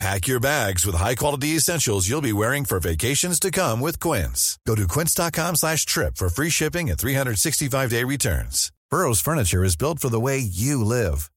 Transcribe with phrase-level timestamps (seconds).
[0.00, 4.58] Pack your bags with high-quality essentials you'll be wearing for vacations to come with Quince.
[4.66, 8.72] Go to quince.com slash trip for free shipping and 365-day returns.
[8.90, 11.30] Burrow's furniture is built for the way you live.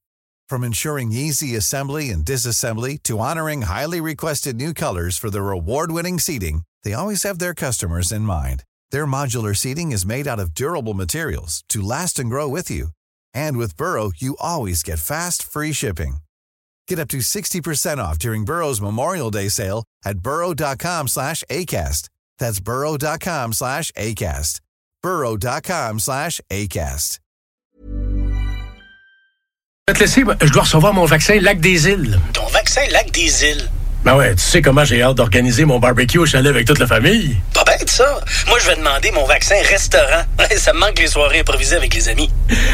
[0.49, 6.19] From ensuring easy assembly and disassembly to honoring highly requested new colors for their award-winning
[6.19, 8.63] seating, they always have their customers in mind.
[8.91, 12.89] Their modular seating is made out of durable materials to last and grow with you.
[13.33, 16.17] And with Burrow, you always get fast, free shipping.
[16.87, 22.07] Get up to 60% off during Burrow's Memorial Day sale at burrow.com slash ACAST.
[22.39, 24.61] That's burrow.com slash ACAST.
[25.03, 27.19] burrow.com slash ACAST.
[29.89, 32.19] Je vais te laisser, je dois recevoir mon vaccin Lac des Îles.
[32.33, 33.69] Ton vaccin Lac des Îles?
[34.03, 36.87] Ben ouais, tu sais comment j'ai hâte d'organiser mon barbecue au chalet avec toute la
[36.87, 37.37] famille.
[37.53, 38.19] Pas bête, ça.
[38.47, 40.23] Moi, je vais demander mon vaccin restaurant.
[40.57, 42.29] ça me manque les soirées improvisées avec les amis.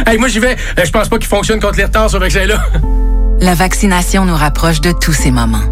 [0.07, 0.57] Hey, moi, j'y vais.
[0.83, 2.63] Je pense pas qu'il fonctionne contre les retards, ce vaccin-là.
[3.41, 5.63] La vaccination nous rapproche de tous ces moments.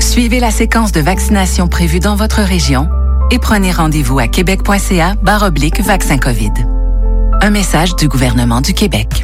[0.00, 2.88] Suivez la séquence de vaccination prévue dans votre région
[3.30, 6.52] et prenez rendez-vous à québec.ca oblique vaccin COVID.
[7.40, 9.23] Un message du gouvernement du Québec.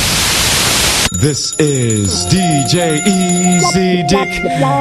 [1.21, 4.27] This is DJ Easy Dick,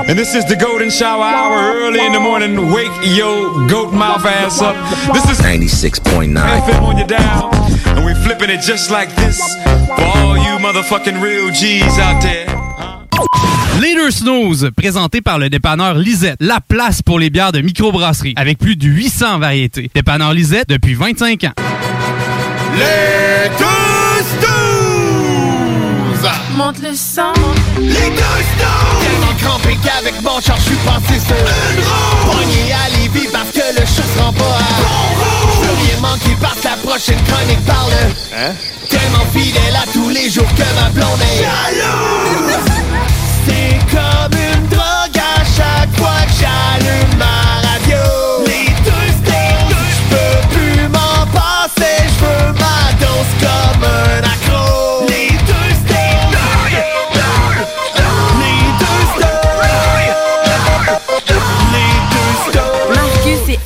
[0.08, 2.72] and this is the Golden Shower Hour early in the morning.
[2.72, 4.74] Wake your goat mouth ass up.
[5.12, 7.50] This is 96.9 FM on your dial,
[7.94, 12.46] and we flipping it just like this for all you motherfucking real G's out there.
[13.78, 18.56] Leader Snooze, présenté par le dépanneur Lisette, la place pour les bières de microbrasserie, avec
[18.56, 19.90] plus de 800 variétés.
[19.94, 21.52] Dépanneur Lisette depuis 25 ans.
[22.78, 24.69] Les deux
[26.56, 27.32] Monte le sang.
[27.78, 29.00] Les deux snooze!
[29.02, 32.32] Tellement crampé qu'avec mon char, je suis passé sur une roue!
[32.32, 35.54] Pogné à Lévis parce que le show se rend pas à bon rouge!
[35.54, 37.92] Je veux rien manquer parce la prochaine chronique parle.
[38.36, 38.52] Hein?
[38.88, 42.56] Tellement fidèle à tous les jours que ma blonde est jalouse!
[43.46, 44.39] C'est comme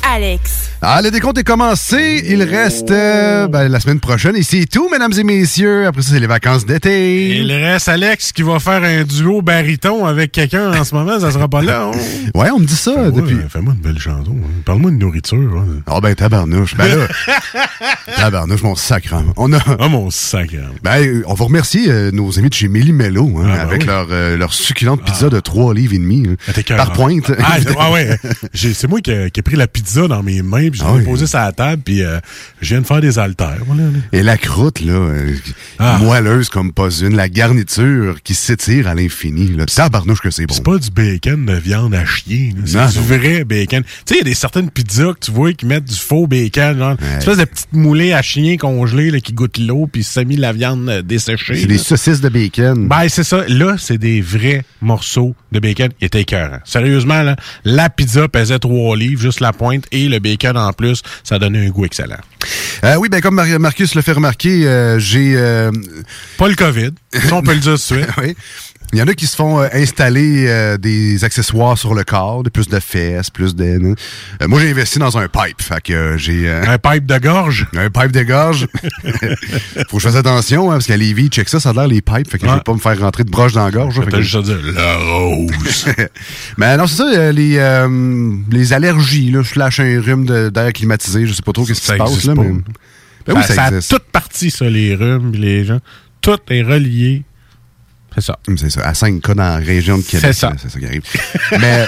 [0.05, 0.54] Alex.
[0.87, 2.23] Ah, le décompte est commencé.
[2.27, 4.35] Il reste euh, ben, la semaine prochaine.
[4.35, 5.87] Et c'est tout, mesdames et messieurs.
[5.87, 7.37] Après ça, c'est les vacances d'été.
[7.39, 11.19] Il reste Alex qui va faire un duo baryton avec quelqu'un en ce moment.
[11.19, 11.89] Ça sera pas là.
[11.91, 11.97] hein?
[12.35, 13.37] Ouais, on me dit ça Fais-moi- depuis.
[13.49, 14.35] Fais-moi une belle chanson.
[14.35, 14.47] hein.
[14.63, 15.57] Parle-moi de nourriture.
[15.57, 15.81] hein.
[15.87, 16.75] Ah ben tabarnouche.
[16.75, 17.07] Ben là,
[18.17, 19.15] tabarnouche, mon sacre.
[19.37, 19.59] On a...
[19.79, 20.53] Ah, mon sacre.
[20.83, 23.81] Ben, on va remercier euh, nos amis de chez Méli Mello hein, Ah, ben avec
[23.81, 23.87] oui.
[23.87, 26.27] leur, euh, leur succulente pizza de 3 livres et demi.
[26.69, 27.31] Ah, par pointe.
[27.39, 28.19] Ah, ah ouais.
[28.53, 31.27] C'est moi qui ai pris la pizza dans mes mains, puis je Ah l'ai posée
[31.27, 32.19] sur la table, puis euh,
[32.61, 33.57] je viens de faire des haltères.
[33.65, 33.89] Voilà, là.
[34.11, 35.33] Et la croûte, là, euh,
[35.79, 35.97] Ah.
[36.01, 37.15] moelleuse comme pas une.
[37.15, 39.51] La garniture qui s'étire à l'infini.
[39.73, 40.53] Tabarnouche que c'est bon.
[40.53, 42.53] C'est pas du bacon de viande à chier.
[42.65, 43.83] C'est du vrai bacon.
[43.83, 46.27] Tu sais, il y a des certaines pizzas que tu vois qui mettent du faux
[46.27, 46.77] bacon.
[46.77, 50.35] Genre, une espèce de petite moulée à chien congelée là, qui goûte l'eau puis semi
[50.35, 51.55] la viande euh, desséchée.
[51.55, 52.87] C'est des saucisses de bacon.
[52.87, 53.43] Ben, c'est ça.
[53.47, 55.89] Là, c'est des vrais morceaux de bacon.
[56.01, 56.59] Il était écœurant.
[56.63, 61.01] Sérieusement, là, la pizza pesait 3 livres, juste la pointe, et le bacon en plus,
[61.23, 62.17] ça donnait un goût excellent.
[62.83, 65.35] Euh, oui, ben comme Mar- Marcus le fait remarquer, euh, j'ai...
[65.35, 65.71] euh,
[66.37, 66.91] Pas le COVID.
[67.31, 68.07] On peut le dire tout de suite.
[68.21, 68.35] oui.
[68.93, 72.43] Il y en a qui se font euh, installer euh, des accessoires sur le corps,
[72.53, 73.63] plus de fesses, plus de...
[73.65, 73.95] Euh,
[74.47, 75.61] moi, j'ai investi dans un pipe.
[75.61, 76.49] Fait que j'ai...
[76.49, 77.67] Un pipe de gorge?
[77.75, 78.67] un pipe de gorge.
[79.89, 82.01] Faut que je fasse attention, hein, parce qu'à Lévis, check ça, ça a l'air les
[82.01, 82.29] pipes.
[82.29, 82.57] Fait que je Ouais.
[82.57, 83.99] veux pas me faire rentrer de broche dans la gorge.
[84.01, 85.85] fait que- juste à dire la rose.
[86.57, 87.87] Mais non, c'est ça, les,
[88.51, 91.87] les allergies, là, je lâche un rhume d'air climatisé, je sais pas trop qu'est-ce qui
[91.87, 92.51] se passe, là, mais...
[93.27, 95.79] Ben oui, ça, ça, ça a toute partie, ça, les rhumes, les gens.
[96.21, 97.23] Tout est relié.
[98.15, 98.37] C'est ça.
[98.57, 98.81] C'est ça.
[98.87, 100.25] À 5 cas dans la région de Québec.
[100.27, 100.53] C'est ça.
[100.61, 101.01] C'est ça qui arrive.
[101.59, 101.87] mais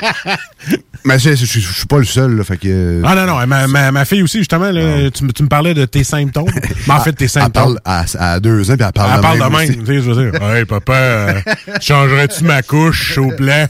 [1.05, 3.01] mais je, je, je- suis pas le seul, là, fait que.
[3.05, 5.73] Ah non, non, ma, ma, ma fille aussi, justement, là, tu, me- tu me parlais
[5.73, 6.49] de tes symptômes.
[6.87, 7.51] Mais en fait, tes Elle symptômes.
[7.53, 9.47] parle à, à deux ans, puis elle parle Elle de parle même.
[9.49, 9.69] de même.
[9.69, 9.79] aussi.
[9.79, 11.33] Tu sais, je veux dire, hey, papa, euh,
[11.79, 13.67] changerais-tu ma couche au plan?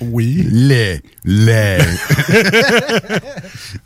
[0.00, 0.46] oui.
[0.50, 1.02] Lait.
[1.24, 1.78] Lait.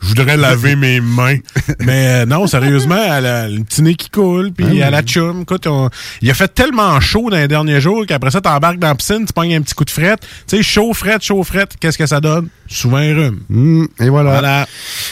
[0.00, 1.36] Je voudrais laver mes mains.
[1.80, 5.02] Mais euh, non, sérieusement, elle a le petit nez qui coule, puis Ah elle a
[5.02, 5.42] chum.
[5.42, 5.88] Écoute, on-
[6.20, 9.24] il a fait tellement chaud dans les derniers jours qu'après ça, t'embarques dans la piscine,
[9.26, 10.20] tu pognes un petit coup de frette.
[10.48, 12.48] Tu sais, chaud, frette, chaud, frette, qu'est-ce que ça donne?
[12.70, 13.38] Souvent un rhume.
[13.48, 14.30] Hmm, et voilà.
[14.30, 14.66] Voilà.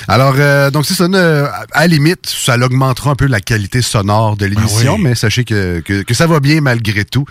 [0.09, 1.05] Alors, euh, donc c'est ça.
[1.05, 5.03] euh, à la limite, ça augmentera un peu la qualité sonore de l'émission, oui.
[5.03, 7.25] mais sachez que, que, que ça va bien malgré tout.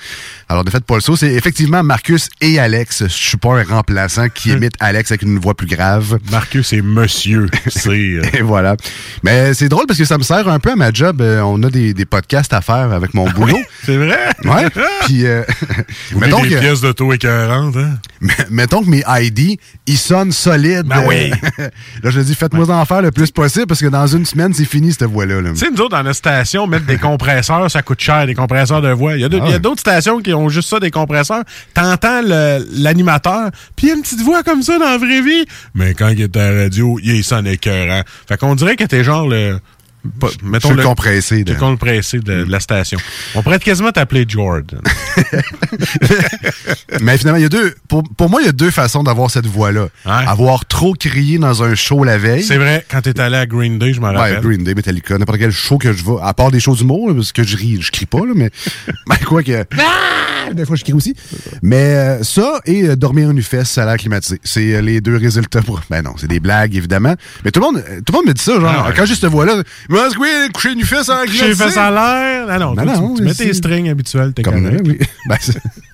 [0.49, 3.03] Alors, de fait, Paul Saut, c'est effectivement Marcus et Alex.
[3.03, 6.17] Je suis pas un remplaçant qui imite Alex avec une voix plus grave.
[6.31, 7.47] Marcus et Monsieur.
[7.67, 7.89] C'est.
[7.89, 8.75] euh, Et voilà.
[9.23, 11.21] Mais c'est drôle parce que ça me sert un peu à ma job.
[11.21, 13.57] Euh, on a des, des podcasts à faire avec mon boulot.
[13.85, 14.17] C'est vrai?
[14.43, 14.67] Ouais.
[15.05, 15.43] Puis, euh,
[16.11, 17.97] Vous mettons, des que, pièces d'auto écœurantes, hein?
[18.49, 20.85] mettons que mes ID, ils sonnent solides.
[20.87, 21.31] Ben oui.
[22.03, 24.65] là, je dis, faites-moi en faire le plus possible parce que dans une semaine, c'est
[24.65, 25.41] fini cette voix-là.
[25.41, 25.49] là.
[25.51, 28.81] Tu sais, nous autres, dans notre station, mettre des compresseurs, ça coûte cher, des compresseurs
[28.81, 29.15] de voix.
[29.15, 31.43] Il y a Ah d'autres stations qui ont juste ça, des compresseurs.
[31.73, 32.21] T'entends
[32.71, 35.45] l'animateur, puis il y a une petite voix comme ça dans la vraie vie.
[35.73, 38.01] Mais quand il est à la radio, il sonne écœurant.
[38.27, 39.59] Fait qu'on dirait que t'es genre le...
[40.19, 42.97] pas- mettons Je suis le compressé de- Le compressé de, de la station.
[43.35, 44.81] On pourrait quasiment t'appeler Jordan.
[47.01, 47.73] Mais finalement, il y a deux.
[47.87, 49.87] Pour, pour moi, il y a deux façons d'avoir cette voix-là.
[50.05, 52.43] Avoir trop crié dans un show la veille.
[52.43, 54.41] C'est vrai, quand t'es allé à Green Day, je m'en Ouais, rappelle.
[54.41, 57.31] Green Day, Metallica, n'importe quel show que je vais, à part des shows d'humour, parce
[57.31, 58.49] que je ris, je crie pas, là, mais,
[59.07, 60.51] ben, quoi que, Ah!
[60.53, 61.15] des fois je crie aussi.
[61.63, 64.39] Mais, euh, ça, et euh, dormir une fesse à l'air climatisé.
[64.43, 67.15] C'est euh, les deux résultats pour, ben non, c'est des blagues, évidemment.
[67.43, 68.93] Mais tout le monde, euh, tout le monde me dit ça, genre, Ah ouais.
[68.95, 69.63] quand j'ai cette voix-là,
[69.99, 72.47] est-ce que oui, coucher une fesse à l'air Coucher les fesses à l'air.
[72.49, 74.81] Ah non, toi, tu- non, tu, mets tes strings habituels, t'es Comme correct.
[74.85, 74.99] oui.
[75.27, 75.37] Ben,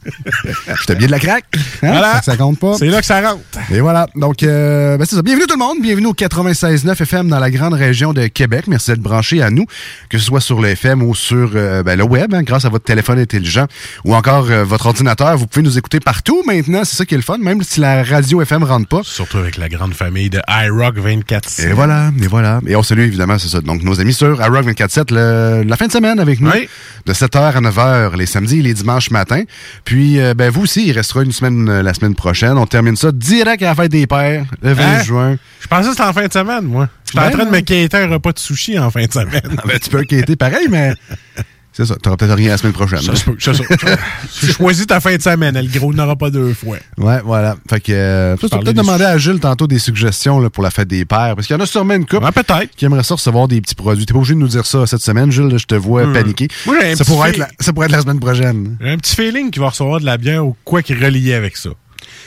[0.80, 1.45] J'étais bien de la craque.
[1.83, 1.92] Hein?
[1.92, 2.13] Voilà.
[2.15, 2.75] Ça, ça compte pas.
[2.77, 3.42] C'est là que ça rentre.
[3.71, 4.07] Et voilà.
[4.15, 5.21] Donc, euh, ben c'est ça.
[5.21, 5.77] Bienvenue tout le monde.
[5.81, 8.65] Bienvenue au 96.9 FM dans la grande région de Québec.
[8.68, 9.65] Merci d'être branché à nous,
[10.09, 12.69] que ce soit sur le FM ou sur euh, ben, le web, hein, grâce à
[12.69, 13.68] votre téléphone intelligent
[14.03, 15.38] ou encore euh, votre ordinateur.
[15.38, 16.83] Vous pouvez nous écouter partout maintenant.
[16.83, 19.01] C'est ça qui est le fun, même si la radio FM rentre pas.
[19.03, 22.59] Surtout avec la grande famille de iRock 24 Et voilà, et voilà.
[22.65, 23.62] Et on salue évidemment, c'est ça.
[23.62, 26.50] Donc, nos amis sur iRock 24-7 le- la fin de semaine avec nous.
[26.52, 26.68] Oui.
[27.06, 29.44] De 7h à 9h les samedis et les dimanches matin.
[29.86, 32.58] Puis, euh, ben, vous aussi, il restera une semaine euh, la semaine prochaine.
[32.58, 35.04] On termine ça direct à la fête des pères, le 20 Hein?
[35.04, 35.38] juin.
[35.62, 36.88] Je pensais que c'était en fin de semaine, moi.
[37.08, 39.42] J'étais en Ben train de me quêter un repas de sushi en fin de semaine.
[39.58, 40.94] Ah ben, tu peux inquiéter pareil, mais
[41.86, 41.95] c'est ça.
[42.01, 43.01] T'auras peut-être rien la semaine prochaine.
[43.01, 43.75] Ça se peut, ça se peut.
[44.39, 46.78] Tu choisis ta fin de semaine, le gros n'aura pas deux fois.
[46.98, 47.56] Ouais, voilà.
[47.69, 50.88] Fait que, euh, tu peut-être demander à Jules tantôt des suggestions là, pour la fête
[50.88, 51.36] des pères.
[51.36, 52.75] Parce qu'il y en a sûrement une couple Ouais, peut-être.
[52.75, 54.06] qui aimerait ça recevoir des petits produits.
[54.06, 55.48] T'es pas obligé de nous dire ça cette semaine, Jules.
[55.50, 56.13] là, je te vois Hmm.
[56.13, 56.48] paniquer.
[56.66, 58.77] Moi, j'ai un ça, petit pourrait fait- être la, ça pourrait être la semaine prochaine.
[58.81, 61.34] J'ai un petit feeling qu'il va recevoir de la bière ou quoi qui est relié
[61.34, 61.69] avec ça.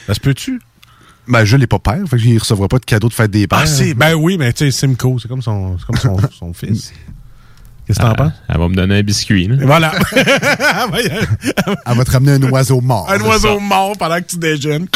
[0.06, 0.60] Ça se peut-tu?
[1.26, 2.00] Ben, Jules n'est pas père.
[2.08, 3.60] Fait qu'il recevra pas de cadeau de fête des pères.
[3.62, 6.52] Ah, c'est, ben oui, mais tu sais, Simcoe, c'est comme son, c'est comme son, son
[6.52, 6.92] fils.
[7.86, 8.32] Qu'est-ce que t'en penses?
[8.48, 9.46] Elle va me donner un biscuit.
[9.46, 9.56] là.
[9.60, 9.92] Voilà.
[11.86, 13.06] Elle va te ramener un oiseau mort.
[13.10, 14.86] un oiseau mort pendant que tu déjeunes.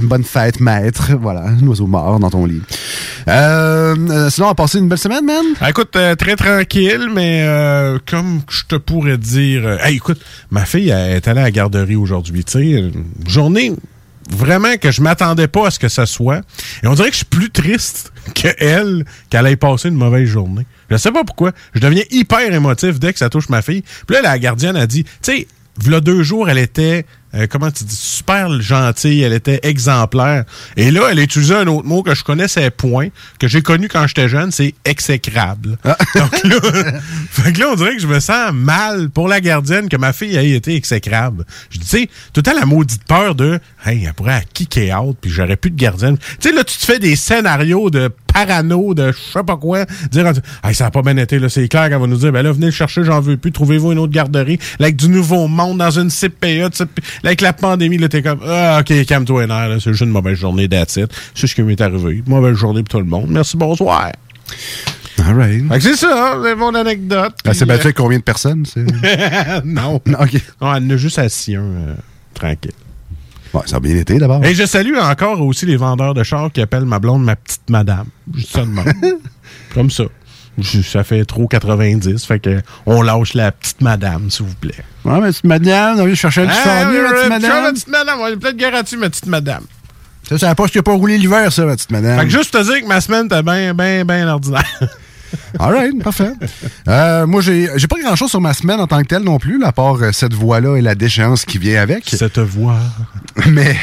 [0.00, 1.12] Bonne fête, maître.
[1.20, 2.62] Voilà, un oiseau mort dans ton lit.
[3.28, 5.44] Euh, euh, sinon, on va passer une belle semaine, man.
[5.60, 9.66] Ah, écoute, euh, très tranquille, mais euh, comme je te pourrais dire...
[9.66, 13.04] euh, hey, écoute, ma fille elle est allée à la garderie aujourd'hui, tu sais, une
[13.26, 13.72] journée
[14.30, 16.40] vraiment que je m'attendais pas à ce que ça soit.
[16.82, 20.26] Et on dirait que je suis plus triste que elle qu'elle ait passé une mauvaise
[20.28, 20.66] journée.
[20.90, 21.52] Je sais pas pourquoi.
[21.74, 23.82] Je deviens hyper émotif dès que ça touche ma fille.
[24.06, 25.48] Puis là, la gardienne a dit, tu sais,
[25.78, 30.44] v'là deux jours, elle était, euh, comment tu dis, super gentille, elle était exemplaire.
[30.76, 33.88] Et là, elle a utilisé un autre mot que je connaissais point, que j'ai connu
[33.88, 35.78] quand j'étais jeune, c'est exécrable.
[36.14, 37.00] Donc là,
[37.30, 40.12] fait que là, on dirait que je me sens mal pour la gardienne que ma
[40.12, 41.44] fille ait été exécrable.
[41.70, 45.16] Je dis, tu sais, tout temps la maudite peur de, hey, elle pourrait kicker out,
[45.20, 46.16] puis j'aurais plus de gardienne.
[46.18, 48.10] Tu sais, là, tu te fais des scénarios de
[48.44, 50.32] parano, de je sais pas quoi, dire,
[50.64, 52.52] hey, ça a pas bien été, là, c'est clair qu'elle va nous dire, ben là,
[52.52, 55.78] venez le chercher, j'en veux plus, trouvez-vous une autre garderie, là, avec du nouveau monde,
[55.78, 56.68] dans une CPA, là,
[57.24, 60.64] avec la pandémie, là, t'es comme, ah, ok, calme-toi là, c'est juste une mauvaise journée
[60.64, 61.10] it.
[61.34, 62.22] C'est ce qui m'est arrivé.
[62.26, 63.26] Mauvaise journée pour tout le monde.
[63.28, 64.12] Merci, bonsoir.
[65.24, 65.66] All right.
[65.68, 67.34] Fait que c'est ça, c'est mon anecdote.
[67.44, 68.64] Elle s'est battue avec combien de personnes?
[68.66, 68.84] c'est-
[69.64, 70.00] non.
[70.06, 70.34] Non, OK.
[70.60, 71.94] Non, elle en a juste assis un, euh,
[72.34, 72.72] tranquille.
[73.56, 74.44] Ouais, ça a bien été d'abord.
[74.44, 77.70] Et je salue encore aussi les vendeurs de chars qui appellent ma blonde ma petite
[77.70, 78.06] madame.
[78.34, 78.64] Juste ça.
[79.74, 80.04] Comme ça.
[80.84, 84.84] Ça fait trop 90, fait que on lâche la petite madame, s'il vous plaît.
[85.04, 87.62] Ouais, mais petite madame, on vient chercher un petit Ah, ma petite madame.
[87.62, 89.64] Ma petite madame, on est peut-être garanti, ma petite madame.
[90.28, 92.18] Ça, c'est la poche qui a pas roulé l'hiver, ça, ma petite madame.
[92.18, 94.88] Fait que juste te dire que ma semaine était bien, bien, bien ordinaire.
[95.58, 96.32] All right, parfait.
[96.88, 99.62] Euh, moi, j'ai j'ai pas grand-chose sur ma semaine en tant que telle non plus,
[99.64, 102.04] à part euh, cette voix-là et la déchéance qui vient avec.
[102.08, 102.78] Cette voix.
[103.50, 103.76] Mais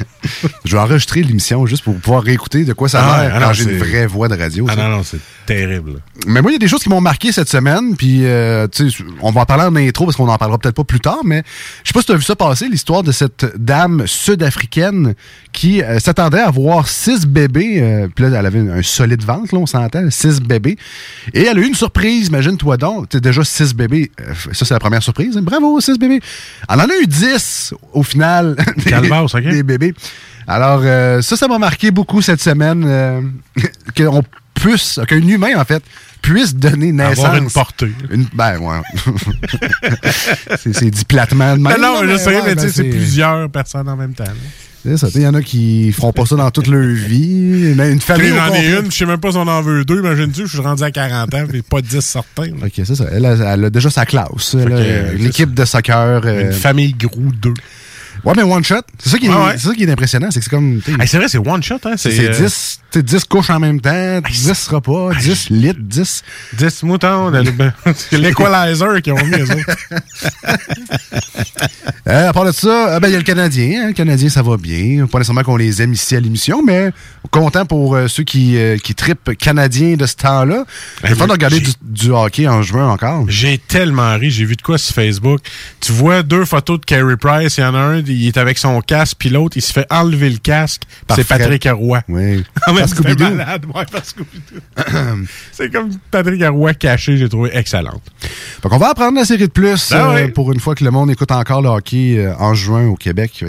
[0.64, 3.52] je vais enregistrer l'émission juste pour pouvoir réécouter de quoi ça Ah a ah quand
[3.52, 4.66] j'ai une vraie voix de radio.
[4.68, 4.82] Ah ça.
[4.82, 6.00] non, non, c'est terrible.
[6.26, 8.66] Mais moi, il y a des choses qui m'ont marqué cette semaine, puis euh,
[9.20, 11.42] on va en parler en intro parce qu'on en parlera peut-être pas plus tard, mais
[11.82, 15.14] je sais pas si tu as vu ça passer, l'histoire de cette dame sud-africaine
[15.52, 19.60] qui euh, s'attendait à voir six bébés, puis là, elle avait un solide ventre, là,
[19.60, 20.76] on s'entend, six bébés,
[21.34, 24.64] et elle a eu une surprise, imagine-toi donc, tu sais, déjà six bébés, euh, ça
[24.64, 26.20] c'est la première surprise, bravo, six bébés.
[26.68, 29.94] Elle en a eu dix au final, des, Calvasse, des bébés.
[30.46, 33.20] Alors, euh, ça, ça m'a marqué beaucoup cette semaine, euh,
[33.96, 34.22] qu'on
[34.54, 35.82] puisse, qu'un humain, en fait,
[36.22, 37.24] puisse donner naissance.
[37.24, 37.92] Avoir une portée.
[38.10, 38.80] Une- ben, ouais.
[40.58, 41.80] c'est, dit platement de Non, même.
[41.80, 44.24] non, je sais, ouais, mais ben, tu sais, c'est plusieurs personnes en même temps.
[44.24, 44.32] là.
[44.84, 47.74] Il y en a qui feront pas ça dans toute leur vie.
[47.76, 48.30] Mais une famille.
[48.34, 49.98] J'en ai une, je sais même pas si on en veut deux.
[50.00, 52.46] Imagine-tu, je suis rendu à 40 ans, puis pas 10 certains.
[52.46, 52.66] là.
[52.66, 53.04] OK, c'est ça.
[53.12, 54.54] Elle a, elle a déjà sa classe.
[54.54, 56.22] Euh, l'équipe de soccer.
[56.24, 57.54] euh, Une famille gros deux.
[58.24, 58.82] Ouais, mais one shot.
[58.98, 59.52] C'est ça qui est, ouais.
[59.56, 60.28] c'est ça qui est impressionnant.
[60.30, 60.80] C'est que c'est comme.
[61.00, 61.94] Hey, c'est vrai, c'est one shot, hein?
[61.96, 66.22] c'est euh, 10, tu sais, 10 couches en même temps, 10 repas, 10 litres, 10.
[66.58, 67.30] 10 moutons.
[68.12, 69.32] l'equalizer qu'ils ont mis.
[72.08, 73.82] Euh, à part de ça, euh, ben, il y a le Canadien.
[73.82, 73.86] hein.
[73.88, 75.06] Le Canadien, ça va bien.
[75.06, 76.90] Pas nécessairement qu'on les aime ici à l'émission, mais
[77.30, 80.64] content pour euh, ceux qui, euh, qui tripent Canadiens de ce temps-là.
[81.02, 83.26] C'est le fun de regarder du, du hockey en juin encore.
[83.28, 85.40] J'ai tellement ri, j'ai vu de quoi sur Facebook.
[85.80, 88.58] Tu vois deux photos de Carey Price, il y en a un, il est avec
[88.58, 90.82] son casque, puis l'autre, il se fait enlever le casque.
[91.06, 91.26] Par C'est.
[91.26, 92.00] Patrick Roy.
[92.08, 92.44] Oui.
[92.66, 93.34] Ah, mais Par c'était Scooby-Doo.
[93.34, 95.26] malade, ouais, par Scooby-Doo.
[95.52, 98.02] C'est comme Patrick Roy caché, j'ai trouvé excellente.
[98.20, 100.90] Fait qu'on va apprendre la série de plus Ah euh, pour une fois que le
[100.90, 103.42] monde écoute encore le hockey euh, en juin au Québec.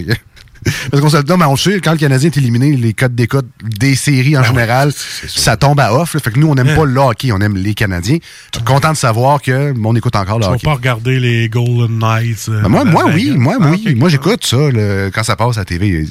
[0.92, 3.48] Parce qu'on se non, mais on sait, quand le Canadien est éliminé, les codes d'écoute
[3.64, 4.92] des séries en Ben général,
[5.28, 6.14] ça tombe à off.
[6.14, 6.20] là.
[6.20, 8.18] Fait que nous, on n'aime pas le hockey, on aime les Canadiens.
[8.54, 10.66] Je suis content de savoir que on écoute encore le Tu vas hockey.
[10.66, 12.46] pas regarder les Golden Knights.
[12.50, 13.96] euh, Ben moi, moi oui, moi, Ah, oui.
[13.96, 16.06] Moi, j'écoute ça le- quand ça passe à la TV.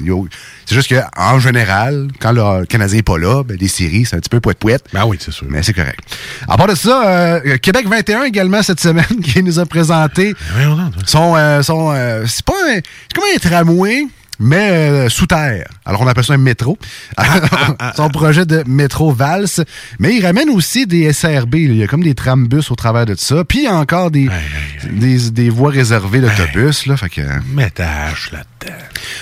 [0.67, 4.17] C'est juste que en général, quand le Canadien n'est pas là, ben, les séries, c'est
[4.17, 4.85] un petit peu poète-poète.
[4.93, 5.47] Ben oui, c'est sûr.
[5.49, 6.01] Mais c'est correct.
[6.49, 10.91] À part de ça, euh, Québec 21 également cette semaine qui nous a présenté Ben
[11.07, 11.93] son, euh, son
[12.27, 14.07] c'est pas un, c'est comme un tramway
[14.41, 15.69] mais euh, sous terre.
[15.85, 16.77] Alors on appelle ça un métro.
[17.97, 19.63] son projet de métro valse,
[19.99, 23.15] mais il ramène aussi des SRB, il y a comme des trambus au travers de
[23.17, 24.29] ça, puis il y a encore des
[24.91, 27.21] des, des voies réservées d'autobus là, fait que
[27.55, 28.77] Métage là-dedans.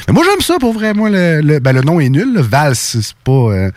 [0.06, 0.94] mais moi, j'aime ça pour vrai.
[0.94, 2.32] Moi, le, le, ben, le nom est nul.
[2.34, 3.32] Le valse, c'est pas.
[3.32, 3.70] euh,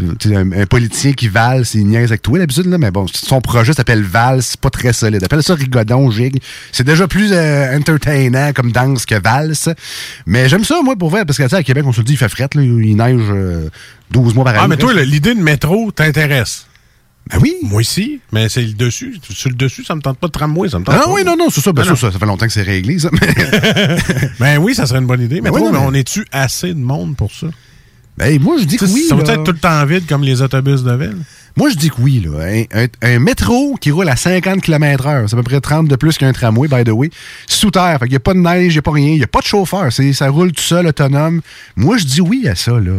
[0.00, 3.72] un, un politicien qui valse, il niaise avec toi d'habitude, là, mais bon, son projet
[3.72, 5.22] s'appelle Valse, c'est pas très solide.
[5.22, 6.40] Appelle ça Rigodon, Gig.
[6.72, 9.68] C'est déjà plus euh, entertainant comme danse que Valse.
[10.26, 12.04] Mais j'aime ça, moi, pour vrai, parce que, tu sais, à Québec, on se le
[12.04, 13.68] dit, il fait fret, là, il neige euh,
[14.10, 14.62] 12 mois par année.
[14.64, 16.66] Ah, mais toi, l'idée de métro t'intéresse.
[17.30, 17.54] Ben oui.
[17.62, 19.18] Moi aussi, mais c'est le dessus.
[19.30, 21.10] Sur le dessus, ça me tente pas de tramway, ça me tente Ah pas.
[21.10, 21.72] oui, non, non, c'est ça.
[21.72, 23.08] Ben, Ah, ça, ça, ça fait longtemps que c'est réglé, ça.
[24.40, 25.40] Ben oui, ça serait une bonne idée.
[25.40, 27.46] Mais, Ben oui, non, mais mais- on est-tu assez de monde pour ça?
[28.16, 29.04] Ben, moi, je dis que oui.
[29.08, 31.16] ça va être tout le temps vide comme les autobus de ville?
[31.56, 32.20] Moi, je dis que oui.
[32.24, 32.40] Là.
[32.72, 35.86] Un, un- un métro qui roule à 50 km h c'est à peu près 30
[35.88, 37.10] de plus qu'un tramway, by the way,
[37.46, 37.96] sous terre.
[38.00, 39.28] Fait qu'il n'y a pas de neige, il n'y a pas rien, il n'y a
[39.28, 39.92] pas de chauffeur.
[39.92, 41.40] Ça roule tout seul, autonome.
[41.76, 42.72] Moi, je dis oui à ça.
[42.72, 42.92] Là.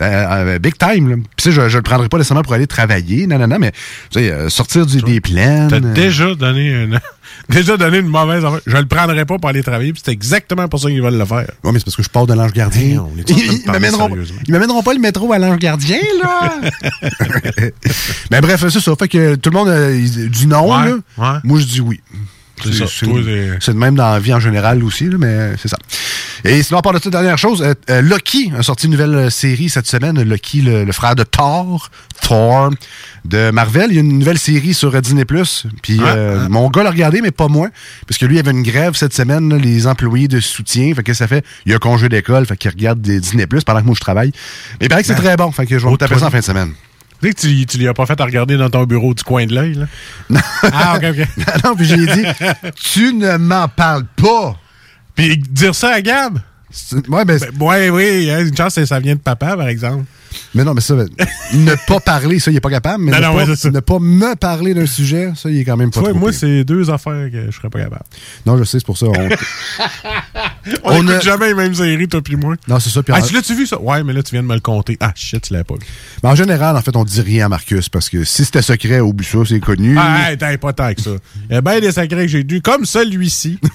[0.00, 1.10] Euh, euh, big time.
[1.10, 1.16] Là.
[1.36, 3.26] Puis, je ne le prendrai pas nécessairement pour aller travailler.
[3.26, 3.72] Non, non, non, mais
[4.10, 5.68] tu sais, euh, sortir du, des plaines.
[5.68, 6.98] T'as déjà donné une,
[7.50, 8.60] déjà donné une mauvaise affaire.
[8.66, 11.24] Je le prendrais pas pour aller travailler, puis c'est exactement pour ça qu'ils veulent le
[11.26, 11.50] faire.
[11.64, 13.04] Ouais, mais c'est parce que je pars de l'ange gardien.
[13.14, 14.40] On est ils, m'amèneront, sérieusement?
[14.46, 16.60] ils m'amèneront pas le métro à l'ange gardien, là.
[18.30, 18.92] mais bref, c'est ça.
[18.98, 20.96] Fait que tout le monde a du non, Ouais, là.
[21.18, 21.38] ouais.
[21.44, 22.00] Moi, je dis oui.
[22.64, 22.72] C'est
[23.60, 23.72] ça.
[23.72, 25.76] De même dans la vie en général aussi, là, mais c'est ça.
[26.44, 29.14] Et sinon, à part de ça, dernière chose, euh, euh, Loki a sorti une nouvelle
[29.14, 30.22] euh, série cette semaine.
[30.22, 31.90] Loki, le, le frère de Thor,
[32.22, 32.70] Thor,
[33.26, 33.88] de Marvel.
[33.90, 35.24] Il y a une nouvelle série sur euh, Disney+.
[35.26, 37.68] Puis euh, mon gars l'a regardé, mais pas moi.
[38.06, 40.94] Parce que lui, il y avait une grève cette semaine, là, les employés de soutien.
[40.94, 43.46] Fait que ça fait, il y a un congé d'école, fait qu'il regarde des Disney+,
[43.46, 44.32] pendant que moi, je travaille.
[44.80, 46.26] Mais il paraît que c'est Ben, très bon, fait que je vais me taper ça
[46.26, 46.72] en fin de semaine.
[47.22, 49.46] Tu sais que tu, lui as pas fait à regarder dans ton bureau du coin
[49.46, 49.86] de l'œil, là?
[50.72, 51.28] Ah, ok, ok.
[51.64, 52.24] non, puis j'ai dit,
[52.76, 54.56] tu ne m'en parles pas.
[55.14, 56.38] Puis dire ça à Gab?
[57.08, 60.04] Ouais, ben, Ben, ouais, oui, hein, une chance, ça vient de papa, par exemple.
[60.54, 63.04] Mais non, mais ça, ne pas parler, ça, il est pas capable.
[63.04, 65.64] Mais Non, ne, non, pas, ouais, ne pas me parler d'un sujet, ça, il est
[65.64, 68.04] quand même pas Tu trop moi, c'est deux affaires que je serais pas capable.
[68.46, 69.06] Non, je sais, c'est pour ça.
[69.06, 69.12] On...
[70.84, 72.54] On n'écoute a- jamais les mêmes séries, toi puis moi.
[72.68, 73.02] non, c'est ça.
[73.02, 73.26] Puis Ah, en...
[73.26, 73.80] tu l'as-tu vu, ça?
[73.80, 74.96] Ouais, mais là, tu viens de me le compter.
[75.00, 75.80] Ah, shit, tu l'avais pas vu.
[76.22, 79.00] mais en général, en fait, on dit rien à Marcus parce que si c'était secret,
[79.00, 79.96] oublie ça, c'est connu.
[79.98, 81.10] Ah, hey, t'as pas tant que ça.
[81.48, 83.58] Il y a bien des secrets que j'ai dû, comme celui-ci.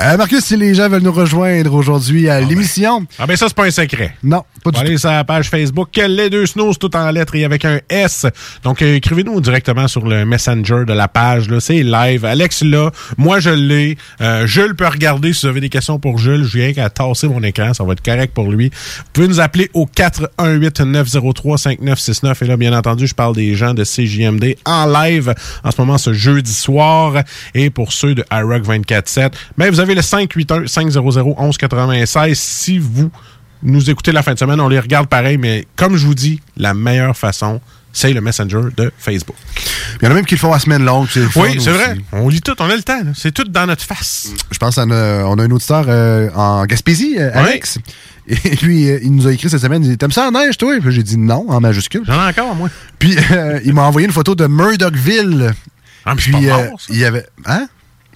[0.00, 3.56] Euh, Marcus, si les gens veulent nous rejoindre aujourd'hui à l'émission, Ah, ben ça, c'est
[3.56, 3.85] pas un secret.
[3.88, 4.14] Secret?
[4.22, 7.44] Non, pas du Allez sur la page Facebook Les Deux Snooze, tout en lettres et
[7.44, 8.26] avec un S.
[8.62, 11.48] Donc, euh, écrivez-nous directement sur le Messenger de la page.
[11.60, 12.24] C'est live.
[12.24, 13.98] Alex là, moi je l'ai.
[14.20, 16.44] Euh, Jules peut regarder si vous avez des questions pour Jules.
[16.44, 18.70] Je viens qu'à tasser mon écran, ça va être correct pour lui.
[18.70, 22.42] Vous pouvez nous appeler au 418-903-5969.
[22.42, 25.98] Et là, bien entendu, je parle des gens de CJMD en live en ce moment,
[25.98, 27.22] ce jeudi soir.
[27.54, 33.10] Et pour ceux de iRock 24-7, ben, vous avez le 581-500-1196 si vous
[33.62, 36.40] nous écoutez la fin de semaine, on les regarde pareil, mais comme je vous dis,
[36.56, 37.60] la meilleure façon,
[37.92, 39.36] c'est le Messenger de Facebook.
[40.00, 41.08] Il y en a même qui le font à semaine longue.
[41.36, 41.96] Oui, c'est vrai.
[42.12, 43.00] On lit tout, on a le temps.
[43.14, 44.28] C'est tout dans notre face.
[44.50, 47.78] Je pense qu'on a, on a un auditeur euh, en Gaspésie, euh, Alex.
[48.28, 50.58] Et lui, euh, il nous a écrit cette semaine, il dit T'aimes ça en neige,
[50.58, 50.74] toi?
[50.80, 52.02] Puis j'ai dit non, en majuscule.
[52.06, 52.68] J'en ai encore, moi.
[52.98, 55.54] Puis euh, il m'a envoyé une photo de Murdochville.
[56.04, 56.86] Ah, mais Puis pas euh, mort, ça.
[56.90, 57.26] il y avait.
[57.46, 57.66] Hein?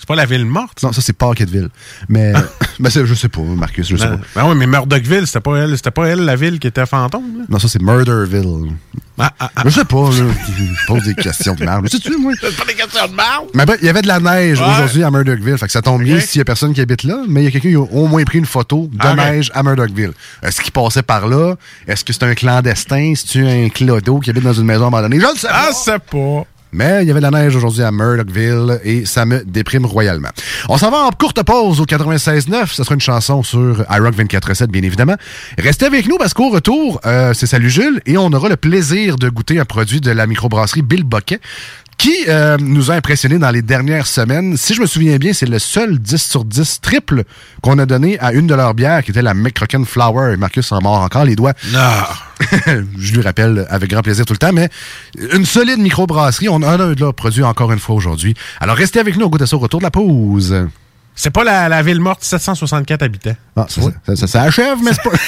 [0.00, 0.82] C'est pas la ville morte?
[0.82, 1.68] Non, ça c'est Parketville.
[2.08, 2.32] Mais,
[2.80, 4.24] ben, c'est- je sais pas, Marcus, je sais Ben, pas.
[4.36, 7.40] ben oui, mais Murdochville, c'était pas elle, c'était pas elle la ville qui était fantôme.
[7.40, 7.44] là?
[7.50, 8.70] Non, ça c'est Murderville.
[9.18, 9.62] Ah, ah, ah.
[9.66, 10.24] Je sais pas, là.
[10.48, 11.80] Je pose des questions de merde.
[11.82, 12.32] Mais sais-tu, moi?
[12.40, 13.48] C'est pas des questions de marde?
[13.52, 14.66] Mais bref, il y avait de la neige Ouais.
[14.66, 15.58] aujourd'hui à Murdochville.
[15.58, 16.22] Fait que ça tombe bien Ok.
[16.22, 18.06] s'il y a personne qui habite là, mais il y a quelqu'un qui a au
[18.06, 20.12] moins pris une photo de Ah, neige à Murdochville.
[20.42, 21.56] Est-ce qu'il passait par là?
[21.86, 23.12] Est-ce que c'est un clandestin?
[23.14, 25.20] C'est-tu un clodo qui habite dans une maison abandonnée?
[25.20, 25.66] Je ne sais pas.
[25.68, 26.46] Ah, c'est pas.
[26.72, 30.28] Mais il y avait de la neige aujourd'hui à Murdochville et ça me déprime royalement.
[30.68, 32.66] On s'en va en courte pause au 96.9.
[32.72, 35.16] Ce sera une chanson sur iRock 24.7, bien évidemment.
[35.58, 39.16] Restez avec nous parce qu'au retour, euh, c'est Salut Jules et on aura le plaisir
[39.16, 41.40] de goûter un produit de la microbrasserie Bill Boquet
[42.00, 44.56] qui euh, nous a impressionnés dans les dernières semaines?
[44.56, 47.24] Si je me souviens bien, c'est le seul 10 sur 10 triple
[47.60, 50.32] qu'on a donné à une de leurs bières, qui était la McCrocken Flower.
[50.32, 51.52] Et Marcus en mord encore les doigts.
[51.70, 52.48] Non.
[52.98, 54.70] je lui rappelle avec grand plaisir tout le temps, mais
[55.34, 56.48] une solide microbrasserie.
[56.48, 58.34] On en a un de là produit encore une fois aujourd'hui.
[58.60, 60.56] Alors restez avec nous, on goûte à ça au retour de la pause.
[61.22, 63.36] C'est pas la, la ville morte, 764 habitants.
[63.54, 65.10] Ah, ça, ça, ça- ça achève, mais c'est pas...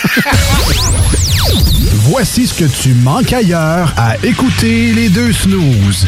[2.08, 6.06] Voici ce que tu manques ailleurs à écouter les deux snooze.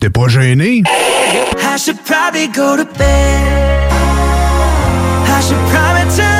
[0.00, 0.82] T'es pas gêné?
[1.62, 3.92] I should probably go to bed.
[5.28, 6.39] I should probably turn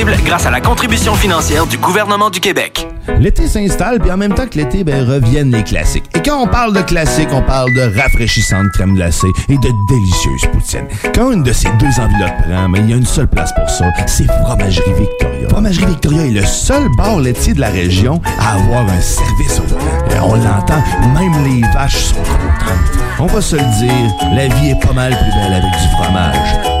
[0.03, 2.87] grâce à la contribution financière du gouvernement du Québec.
[3.19, 6.05] L'été s'installe, puis en même temps que l'été, ben, reviennent les classiques.
[6.15, 10.51] Et quand on parle de classiques, on parle de rafraîchissantes crème glacée et de délicieuses
[10.51, 10.87] poutines.
[11.13, 13.69] Quand une de ces deux enveloppes prend, mais il y a une seule place pour
[13.69, 15.49] ça, c'est Fromagerie Victoria.
[15.49, 19.67] Fromagerie Victoria est le seul bar laitier de la région à avoir un service au
[19.67, 20.15] volant.
[20.15, 20.83] Et on l'entend,
[21.13, 23.03] même les vaches sont contentes.
[23.19, 26.80] On va se le dire, la vie est pas mal plus belle avec du fromage.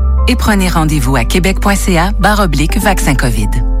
[0.27, 3.80] et prenez rendez-vous à québec.ca oblique vaccin COVID.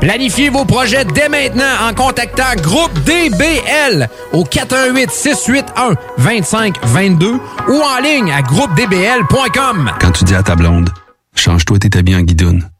[0.00, 7.38] Planifiez vos projets dès maintenant en contactant Groupe DBL au 418-681-2522
[7.68, 9.92] ou en ligne à groupedbl.com.
[10.00, 10.88] Quand tu dis à ta blonde,
[11.34, 12.70] change-toi tes habits en guidoune.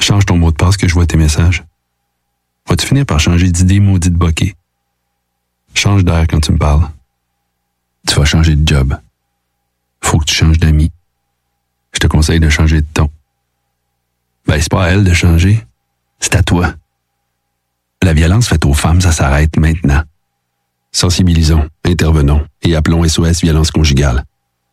[0.00, 1.62] Change ton mot de passe que je vois tes messages.
[2.68, 4.56] Vas-tu finir par changer d'idée maudite bokeh?
[5.74, 6.88] Change d'air quand tu me parles.
[8.08, 8.96] Tu vas changer de job.
[10.00, 10.90] Faut que tu changes d'amis.
[11.92, 13.10] Je te conseille de changer de ton.
[14.46, 15.64] Ben, c'est pas à elle de changer.
[16.24, 16.72] C'est à toi.
[18.02, 20.00] La violence faite aux femmes, ça s'arrête maintenant.
[20.90, 24.24] Sensibilisons, intervenons et appelons SOS Violence Conjugale.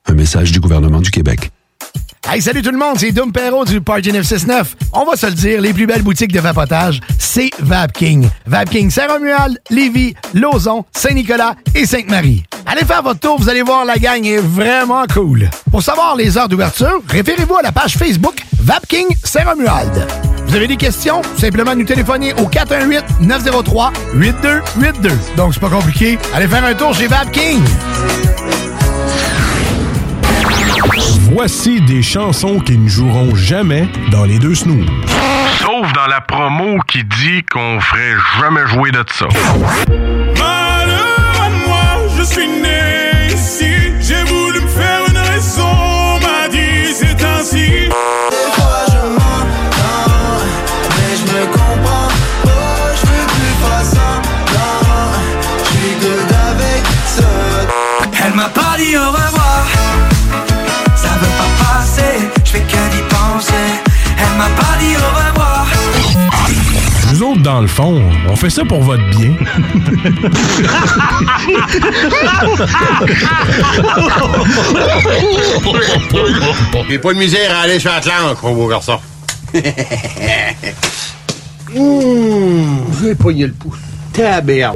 [0.06, 1.52] Un message du gouvernement du Québec.
[2.26, 4.78] Hey, salut tout le monde, c'est Dom Perrault du Party 969.
[4.94, 8.30] On va se le dire, les plus belles boutiques de vapotage, c'est Vapking.
[8.46, 12.46] Vapking Saint-Romuald, Lévis, Lauson, Saint-Nicolas et Sainte-Marie.
[12.66, 15.50] Allez faire votre tour, vous allez voir, la gang est vraiment cool.
[15.70, 20.08] Pour savoir les heures d'ouverture, référez-vous à la page Facebook Vapking Saint-Romuald.
[20.52, 21.22] Vous avez des questions?
[21.38, 25.12] Simplement nous téléphoner au 418-903-8282.
[25.38, 26.18] Donc, c'est pas compliqué.
[26.34, 27.64] Allez faire un tour chez Vapking.
[31.32, 34.90] Voici des chansons qui ne joueront jamais dans les deux snooze.
[35.62, 39.28] Sauf dans la promo qui dit qu'on ferait jamais jouer de ça.
[58.82, 59.68] Dit au revoir.
[60.96, 63.68] Ça veut pas passer, je fais que d'y penser.
[64.18, 65.68] Elle m'a pas dit au revoir.
[67.12, 69.34] Nous autres, dans le fond, on fait ça pour votre bien.
[76.90, 79.00] J'ai pas de misère à aller sur l'Atlantique, mon beau garçon.
[81.74, 83.78] Mmh, j'ai pogné le pouce.
[84.12, 84.76] Taberde.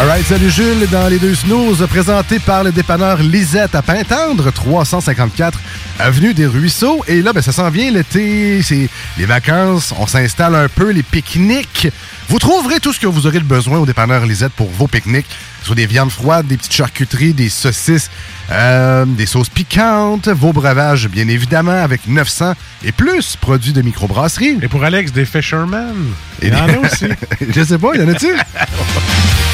[0.00, 5.58] Alright, salut Jules, dans les deux snooze, présenté par le dépanneur Lisette à Pintendre, 354
[5.98, 7.02] Avenue des Ruisseaux.
[7.08, 11.02] Et là, ben, ça s'en vient l'été, c'est les vacances, on s'installe un peu, les
[11.02, 11.88] pique-niques.
[12.28, 15.26] Vous trouverez tout ce que vous aurez besoin au dépanneur Lisette pour vos pique-niques.
[15.64, 18.08] Soit des viandes froides, des petites charcuteries, des saucisses,
[18.52, 22.52] euh, des sauces piquantes, vos breuvages, bien évidemment, avec 900
[22.84, 24.58] et plus produits de microbrasserie.
[24.62, 26.12] Et pour Alex, des Fisherman.
[26.40, 27.06] Il y en a aussi.
[27.50, 28.28] Je sais pas, il y en a-tu?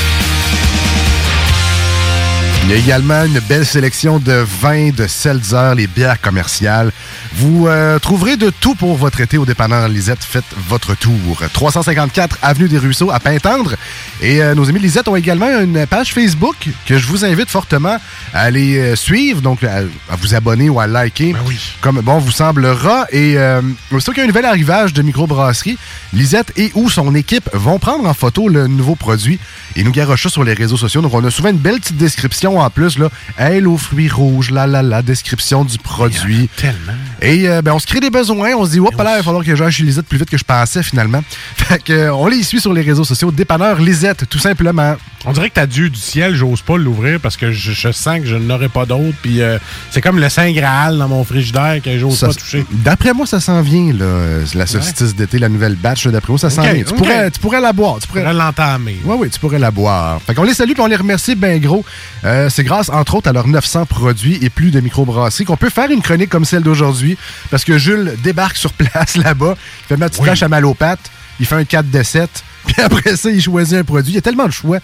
[2.65, 6.93] Il y a également une belle sélection de vins, de seltzer, les bières commerciales.
[7.37, 10.23] Vous euh, trouverez de tout pour votre été au dépanneur Lisette.
[10.23, 11.43] Faites votre tour.
[11.53, 13.75] 354 Avenue des Ruisseaux à Pintendre.
[14.21, 17.97] Et euh, nos amis Lisette ont également une page Facebook que je vous invite fortement
[18.33, 21.35] à aller euh, suivre, donc à, à vous abonner ou à liker.
[21.81, 23.07] Comme bon vous semblera.
[23.11, 23.37] Et
[23.91, 25.77] aussitôt qu'il y a un nouvel arrivage de microbrasserie,
[26.13, 29.41] Lisette et ou son équipe vont prendre en photo le nouveau produit
[29.75, 31.03] et nous garocher ça sur les réseaux sociaux.
[31.03, 32.99] Donc on a souvent une belle petite description en plus.
[32.99, 33.11] Là.
[33.37, 36.49] Elle aux fruits rouges, la la la, description du produit.
[36.57, 36.93] Tellement.
[37.25, 38.51] Et euh, ben, on se crée des besoins.
[38.55, 40.37] On se dit, hop là, il va falloir que j'aille chez Lisette plus vite que
[40.37, 41.23] je pensais finalement.
[41.57, 43.31] Fait que, euh, on les suit sur les réseaux sociaux.
[43.31, 44.97] Dépanneur Lisette, tout simplement.
[45.25, 48.21] On dirait que t'as Dieu du ciel, j'ose pas l'ouvrir parce que je, je sens
[48.21, 49.17] que je n'aurai pas d'autre.
[49.23, 49.59] Puis euh,
[49.91, 52.67] c'est comme le Saint Graal dans mon frigidaire que j'ose pas toucher.
[52.71, 56.07] D'après moi, ça s'en vient, là, la solstice d'été, la nouvelle batch.
[56.07, 56.75] D'après moi, ça s'en vient.
[56.75, 58.01] Tu, pourrais, tu pourrais la boire.
[58.03, 58.99] Tu pourrais l'entamer.
[59.03, 60.21] Oui, oui, tu pourrais la boire.
[60.27, 61.87] Fait qu'on les salue et on les remercie bien gros.
[62.51, 65.91] C'est grâce, entre autres, à leurs 900 produits et plus de microbrasseries qu'on peut faire
[65.91, 67.14] une chronique comme celle d'aujourd'hui
[67.51, 70.75] parce que Jules débarque sur place là-bas, il fait ma petite tâche à mal aux
[70.75, 72.31] pattes, il fait un 4 de 7,
[72.67, 74.13] puis après ça, il choisit un produit.
[74.13, 74.79] Il y a tellement de choix.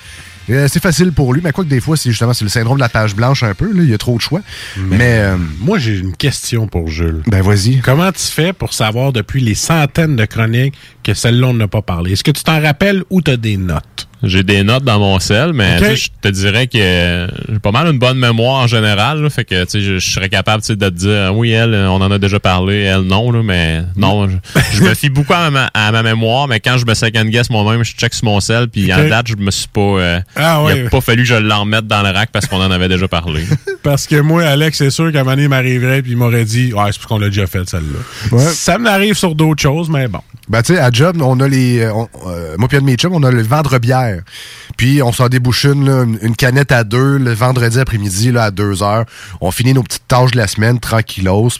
[0.48, 2.76] Euh, c'est facile pour lui, mais quoi que des fois, c'est justement c'est le syndrome
[2.76, 3.66] de la page blanche un peu.
[3.66, 3.82] Là.
[3.82, 4.40] Il y a trop de choix.
[4.76, 7.22] Mais, euh, Moi, j'ai une question pour Jules.
[7.26, 7.78] Ben, vas-y.
[7.80, 11.82] Comment tu fais pour savoir depuis les centaines de chroniques que celle-là, on n'a pas
[11.82, 12.12] parlé?
[12.12, 14.08] Est-ce que tu t'en rappelles ou tu as des notes?
[14.22, 17.98] J'ai des notes dans mon sel, mais je te dirais que j'ai pas mal une
[17.98, 19.22] bonne mémoire en général.
[19.22, 22.10] là, fait que tu sais, je, serais capable de te dire oui, elle, on en
[22.10, 24.28] a déjà parlé, elle non, là, mais non,
[24.72, 27.50] je, me fie beaucoup à ma, à ma mémoire, mais quand je me second guess
[27.50, 29.80] moi-même, je check sur mon sel, puis en date, je me suis pas.
[29.80, 32.60] euh, Ah Il a pas fallu que je l'en remette dans le rack parce qu'on
[32.62, 33.44] en avait déjà parlé.
[33.82, 36.44] Parce que moi, Alex, c'est sûr qu'à un moment donné, il m'arriverait puis il m'aurait
[36.44, 38.36] dit Ouais, c'est parce qu'on l'a déjà fait, celle-là.
[38.36, 38.44] Ouais.
[38.44, 40.20] Ça m'arrive sur d'autres choses, mais bon.
[40.50, 41.78] Ben, tu sais, à Job, on a les.
[41.78, 44.20] euh, on- euh, moi, puis on a le vendre bière.
[44.76, 48.82] Puis, on s'en débouche une, une, canette à deux, le vendredi après-midi, là, à deux
[48.82, 49.04] heures.
[49.40, 51.50] On finit nos petites tâches de la semaine, tranquillos.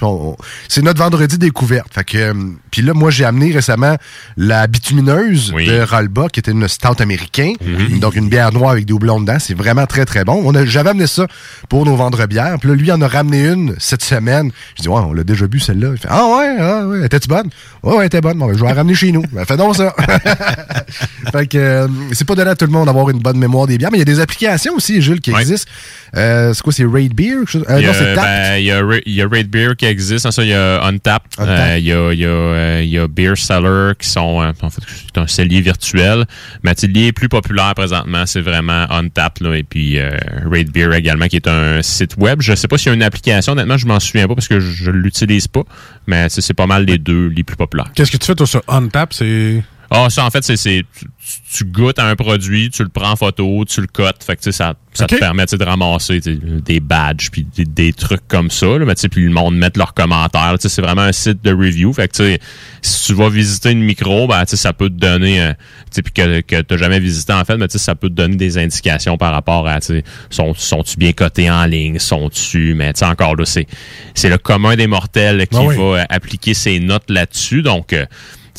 [0.68, 1.94] C'est notre vendredi découverte.
[1.94, 2.35] Fait que.
[2.71, 3.97] Euh, puis là, moi, j'ai amené récemment
[4.37, 7.53] la bitumineuse de Ralba, qui était une stout américain.
[8.01, 9.39] Donc, une bière noire avec des houblons dedans.
[9.39, 10.41] C'est vraiment très, très bon.
[10.45, 11.27] On a, j'avais amené ça
[11.69, 12.57] pour nos vendre bières.
[12.61, 14.51] Puis là, lui, en a ramené une cette semaine.
[14.77, 15.89] Je dis, ouais, on l'a déjà bu, celle-là.
[15.93, 17.51] Il fait, ah ouais, ah ouais, était-tu bonne?
[17.83, 18.39] Ouais, ouais, elle était bonne.
[18.39, 19.25] Bon, ben, je vais la ramener chez nous.
[19.33, 19.95] Ben, fais donc ça.
[21.33, 23.79] fait que, euh, c'est pas donné à tout le monde d'avoir une bonne mémoire des
[23.79, 25.71] bières, mais il y a des applications aussi, Jules, qui existent.
[26.17, 27.37] Euh, c'est quoi, c'est Raid Beer?
[27.55, 28.25] Euh, non, a, c'est Tap.
[28.25, 31.87] ben, il y a y Raid Beer qui existe, il y a Untapped, Euh, il
[31.87, 32.29] y, a, il y, a,
[32.61, 36.25] euh, il y a Beer Cellar qui sont, euh, en fait, c'est un cellier virtuel,
[36.62, 40.11] mais les plus populaires présentement, c'est vraiment Untapped, là, et puis euh,
[40.51, 42.40] Raid Beer également, qui est un site web.
[42.42, 44.61] Je sais pas s'il y a une application, honnêtement, je m'en souviens pas parce que
[44.61, 45.62] je, je l'utilise pas,
[46.07, 47.90] mais c'est pas mal les deux les plus populaires.
[47.94, 49.12] Qu'est-ce que tu fais, toi, sur OnTap?
[49.12, 49.62] C'est.
[49.92, 51.07] Ah, ça, en fait, c'est, c'est tu,
[51.53, 54.22] tu goûtes à un produit, tu le prends en photo, tu le cotes.
[54.22, 57.64] Fait que, tu ça, ça te permet, tu de ramasser tu des badges puis des,
[57.64, 58.66] des trucs comme ça.
[58.66, 60.57] Là, mais, tu puis le monde met leurs commentaires.
[60.61, 61.92] Tu c'est vraiment un site de review.
[61.92, 62.40] Fait que, tu
[62.83, 65.53] si tu vas visiter une micro, ben, tu ça peut te donner, euh,
[65.92, 68.37] tu puis que, que t'as jamais visité, en fait, mais, tu ça peut te donner
[68.37, 73.05] des indications par rapport à, tu sont, sont-tu bien cotés en ligne, sont-tu, mais, tu
[73.05, 73.66] encore là, c'est,
[74.14, 75.76] c'est le commun des mortels qui Ah oui.
[75.76, 77.62] va euh, appliquer ses notes là-dessus.
[77.62, 78.07] Donc, euh,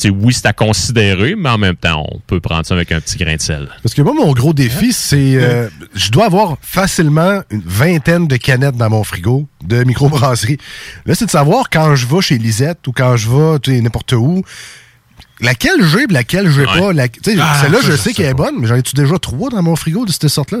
[0.02, 2.90] tu sais, oui, c'est à considérer, mais en même temps, on peut prendre ça avec
[2.92, 3.68] un petit grain de sel.
[3.82, 5.36] Parce que moi, mon gros défi, c'est.
[5.36, 10.58] euh, je dois avoir facilement une vingtaine de canettes dans mon frigo de microbrasserie.
[11.06, 14.42] Là, c'est de savoir quand je vais chez Lisette ou quand je vais n'importe où.
[15.42, 16.92] Laquelle j'ai et laquelle j'ai pas?
[16.92, 19.50] La, tu sais, Ah, Celle-là, je sais qu'elle est bonne, mais j'en ai-tu déjà trois
[19.50, 20.58] dans mon frigo de cette sorte-là.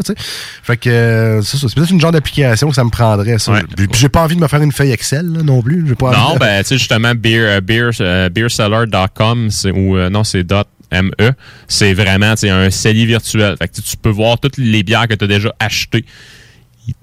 [0.64, 1.68] Fait que euh, c'est ça.
[1.68, 3.52] C'est peut-être une genre d'application que ça me prendrait, ça.
[3.94, 5.82] J'ai pas envie de me faire une feuille Excel là, non plus.
[5.94, 10.10] Pas Non, de- ben, tu sais, justement, beer, euh, beer, euh, beerseller.com, c'est- ou euh,
[10.10, 10.44] non, c'est
[10.92, 11.32] .me,
[11.68, 13.56] c'est vraiment, un cellier virtuel.
[13.58, 16.04] Fait que tu peux voir toutes les bières que tu as déjà achetées.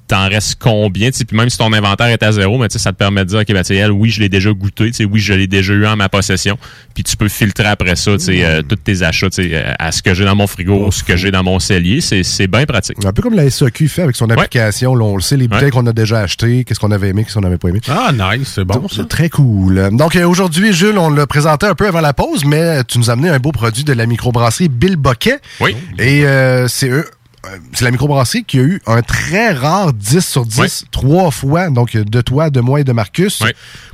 [0.09, 2.91] T'en reste combien, puis même si ton inventaire est à zéro, mais tu sais, ça
[2.91, 5.19] te permet de dire, OK, ben, elle, oui, je l'ai déjà goûté, tu sais, oui,
[5.19, 6.57] je l'ai déjà eu en ma possession,
[6.93, 9.71] puis tu peux filtrer après ça, tu sais, euh, tous tes achats, tu sais, euh,
[9.79, 12.47] à ce que j'ai dans mon frigo, ce que j'ai dans mon cellier, c'est c'est
[12.47, 12.97] bien pratique.
[13.05, 14.95] Un peu comme la SAQ fait avec son application.
[14.95, 17.35] Là, on le sait, les bouteilles qu'on a déjà achetées, qu'est-ce qu'on avait aimé, qu'est-ce
[17.35, 17.81] qu'on n'avait pas aimé.
[17.87, 18.87] Ah, nice, c'est bon.
[18.89, 19.89] C'est très cool.
[19.91, 23.09] Donc, euh, aujourd'hui, Jules, on l'a présenté un peu avant la pause, mais tu nous
[23.09, 25.39] as amené un beau produit de la microbrasserie Bill Boquet.
[25.59, 25.75] Oui.
[25.97, 27.05] Et euh, c'est eux.
[27.45, 31.69] Euh, C'est la microbrasserie qui a eu un très rare 10 sur 10 trois fois,
[31.69, 33.43] donc de toi, de moi et de Marcus,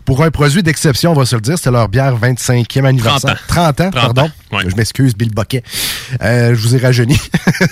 [0.06, 3.38] pour un produit d'exception, on va se le dire, c'est leur bière 25e anniversaire.
[3.48, 3.90] 30 ans.
[3.90, 4.22] 30 pardon.
[4.24, 4.64] ans, ouais.
[4.68, 5.64] Je m'excuse, Bill Boquet.
[6.22, 7.18] Euh, je vous ai rajeuni.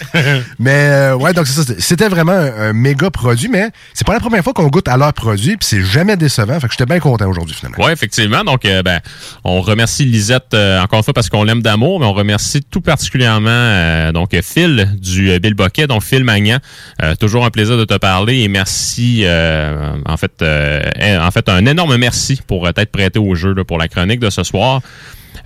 [0.60, 1.74] mais euh, ouais, donc c'est ça.
[1.78, 4.98] C'était vraiment un, un méga produit, mais c'est pas la première fois qu'on goûte à
[4.98, 6.60] leur produit, puis c'est jamais décevant.
[6.60, 7.78] Fait que j'étais bien content aujourd'hui, finalement.
[7.86, 8.43] Oui, effectivement.
[8.43, 9.00] Donc, euh, ben,
[9.43, 14.12] on remercie Lisette encore une fois parce qu'on l'aime d'amour, mais on remercie tout particulièrement
[14.12, 16.58] donc Phil du Bill Boquet, donc Phil Magnan.
[17.19, 22.22] Toujours un plaisir de te parler et merci en fait en fait un énorme merci
[22.47, 24.81] pour euh, t'être prêté au jeu là, pour la chronique de ce soir.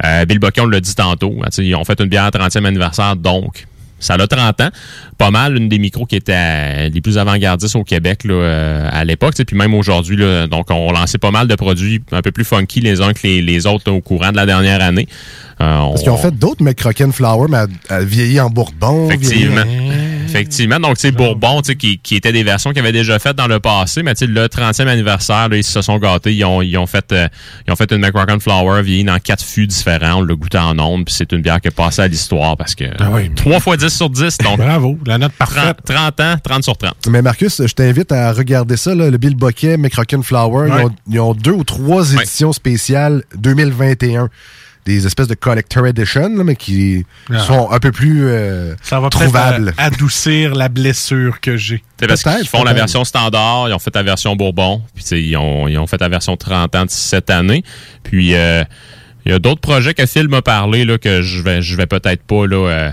[0.05, 3.15] Euh, Bill Boquet, on l'a dit tantôt, hein, ils ont fait une bière 30e anniversaire,
[3.15, 3.65] donc
[3.99, 4.69] ça a 30 ans.
[5.17, 8.89] Pas mal, une des micros qui était euh, les plus avant-gardistes au Québec là, euh,
[8.91, 9.33] à l'époque.
[9.43, 10.17] Puis même aujourd'hui,
[10.51, 13.41] donc on lançait pas mal de produits un peu plus funky les uns que les,
[13.41, 15.07] les autres là, au courant de la dernière année.
[15.59, 19.07] Euh, Parce on- qu'ils ont fait d'autres McCrocken Flower, mais à, à vieillir en Bourbon.
[19.09, 19.63] Effectivement.
[19.63, 19.93] vieillir-
[20.27, 20.79] Effectivement.
[20.79, 23.35] Donc, tu sais, Bourbon, tu sais, qui, qui étaient des versions qu'ils avaient déjà faites
[23.35, 26.33] dans le passé, mais tu sais, le 30e anniversaire, là, ils se sont gâtés.
[26.33, 27.27] Ils ont, ils ont fait, euh,
[27.67, 30.15] ils ont fait une McRocken Flower vieillie dans quatre fûts différents.
[30.19, 32.75] On l'a goûté en ondes, puis c'est une bière qui est passée à l'histoire parce
[32.75, 34.57] que Ah oui, mais- 3 fois 10 sur 10, donc.
[34.57, 35.77] Bravo, la note parfaite.
[35.85, 36.93] 30, 30 ans, 30 sur 30.
[37.09, 40.67] Mais Marcus, je t'invite à regarder ça, là, le Bill Boquet, McCrocken Flower.
[40.67, 40.83] Ils, Ouais.
[40.83, 44.29] ont, ils ont deux ou trois éditions spéciales 2021.
[44.87, 47.39] Des espèces de collector edition, là, mais qui Ah.
[47.39, 49.69] sont un peu plus euh, Ça va peut-être trouvables.
[49.69, 51.83] euh, adoucir la blessure que j'ai.
[51.99, 55.35] C'est parce qu'ils font la version standard, ils ont fait la version Bourbon, puis ils
[55.35, 57.63] ont, ils ont fait la version 30 ans de cette année.
[58.03, 58.63] Puis euh,
[59.27, 61.85] il y a d'autres projets que Phil m'a parlé là, que je vais je vais
[61.85, 62.91] peut-être pas là euh,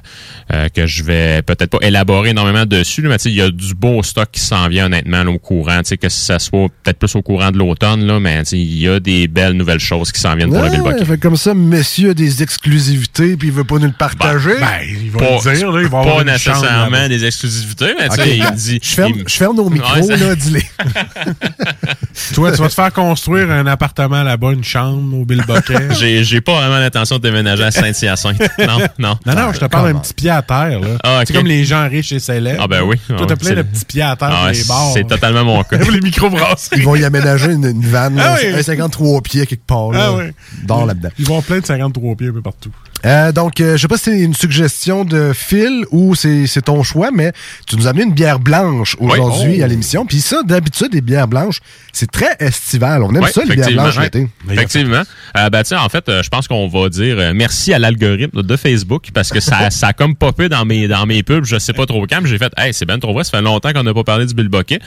[0.53, 3.03] euh, que je vais peut-être pas élaborer énormément dessus.
[3.03, 5.79] là, mais il y a du beau stock qui s'en vient honnêtement là, au courant.
[5.79, 8.89] Tu sais, que ça soit peut-être plus au courant de l'automne, là, mais il y
[8.89, 11.05] a des belles nouvelles choses qui s'en viennent pour le Ouais, Bilboquet.
[11.05, 14.59] fait comme ça, monsieur a des exclusivités, puis il veut pas nous le partager.
[14.61, 18.51] Ben, il va Pas, le dire, là, il va pas nécessairement des exclusivités, mais il
[18.57, 18.81] dit.
[18.83, 20.63] je, ferme, il- je ferme nos micros, Ouais, ça- là, dis-les.
[22.35, 25.43] Toi, tu vas te faire construire un appartement là-bas, une chambre au Bill.
[25.99, 28.41] J'ai, j'ai pas vraiment l'intention de déménager à Saint-Hyacinthe.
[28.59, 29.19] Non, non.
[29.27, 30.81] Non, non, je te parle d'un petit pied à terre.
[30.81, 30.89] là.
[31.03, 31.23] Ah.
[31.27, 32.61] C'est comme les gens riches et célèbres.
[32.65, 32.97] Ah ben oui.
[33.07, 34.91] Toi, Ah t'as plein de petits pieds à terre Ah les bars.
[34.95, 35.77] C'est totalement mon cas.
[35.91, 36.79] les microbrasseries.
[36.81, 38.55] Ils vont y aménager une, une vanne, Ah là, oui.
[38.55, 40.25] un 53 pieds quelque part, là, Ah oui.
[40.65, 41.11] dans là-dedans.
[41.19, 42.71] Ils vont plein de 53 pieds un peu partout.
[43.05, 46.63] Euh, donc, euh, je sais pas si c'est une suggestion de Phil ou c'est c'est
[46.63, 47.33] ton choix, mais
[47.67, 49.57] tu nous as amené une bière blanche aujourd'hui Oui.
[49.61, 49.65] Oh.
[49.65, 50.07] à l'émission.
[50.07, 51.61] Puis ça, d'habitude, les bières blanches,
[51.93, 53.03] c'est très estival.
[53.03, 54.05] On aime ça, les bières blanches Ouais.
[54.05, 54.29] l'été.
[54.51, 55.03] Effectivement.
[55.37, 58.57] Euh, ben, en fait, euh, je pense qu'on va dire euh, merci à l'algorithme de
[58.57, 61.73] Facebook parce que ça, ça a comme popé dans mes, dans mes pubs, je sais
[61.73, 63.83] pas trop quand, mais j'ai fait, hey, c'est bien trop vrai, ça fait longtemps qu'on
[63.83, 64.81] n'a pas parlé du Bill Boquet.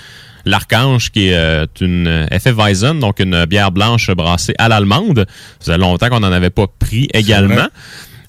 [0.47, 5.25] L'Archange, qui est euh, une euh, FF Weizen, donc une bière blanche brassée à l'allemande.
[5.60, 7.67] Ça faisait longtemps qu'on n'en avait pas pris également.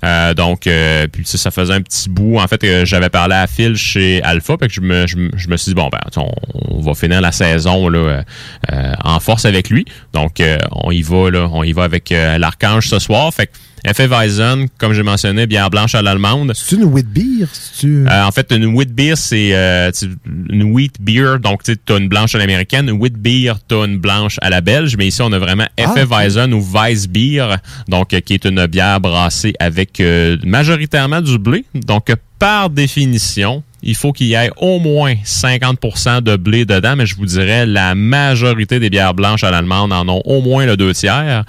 [0.05, 2.39] Euh, donc, euh, puis tu sais, ça faisait un petit bout.
[2.39, 5.31] En fait, euh, j'avais parlé à Phil chez Alpha, puis que je me, je, me-
[5.37, 6.31] je me suis dit bon ben, on,
[6.69, 8.23] on va finir la saison là euh,
[8.73, 9.87] euh, en force avec lui.
[10.13, 13.35] Donc, euh, on y va là, on y va avec euh, l'archange ce soir.
[13.35, 13.53] Fait que
[13.93, 16.53] FF Weizen, comme j'ai mentionné, bière blanche à l'allemande.
[16.55, 17.47] C'est une wheat beer,
[17.79, 19.91] tu Euh, en fait, une wheat beer, c'est euh,
[20.51, 21.39] une wheat beer.
[21.41, 22.89] Donc, tu as une blanche à l'américaine.
[22.89, 24.97] Une wheat beer, tu as une blanche à la belge.
[24.97, 26.11] Mais ici, on a vraiment Ah, FF ok.
[26.11, 27.47] Weizen ou Weissbier,
[27.89, 31.65] donc euh, qui est une bière brassée avec euh, majoritairement du blé.
[31.75, 36.95] Donc, euh, par définition, il faut qu'il y ait au moins 50% de blé dedans,
[36.95, 40.67] mais je vous dirais la majorité des bières blanches à l'allemande en ont au moins
[40.67, 41.45] le deux tiers.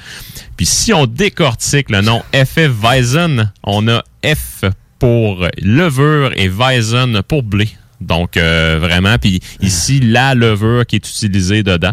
[0.56, 4.64] Puis si on décortique le nom FF Weizen, on a F
[5.00, 7.68] pour levure et Weizen pour blé.
[8.00, 11.92] Donc euh, vraiment, puis ici la levure qui est utilisée dedans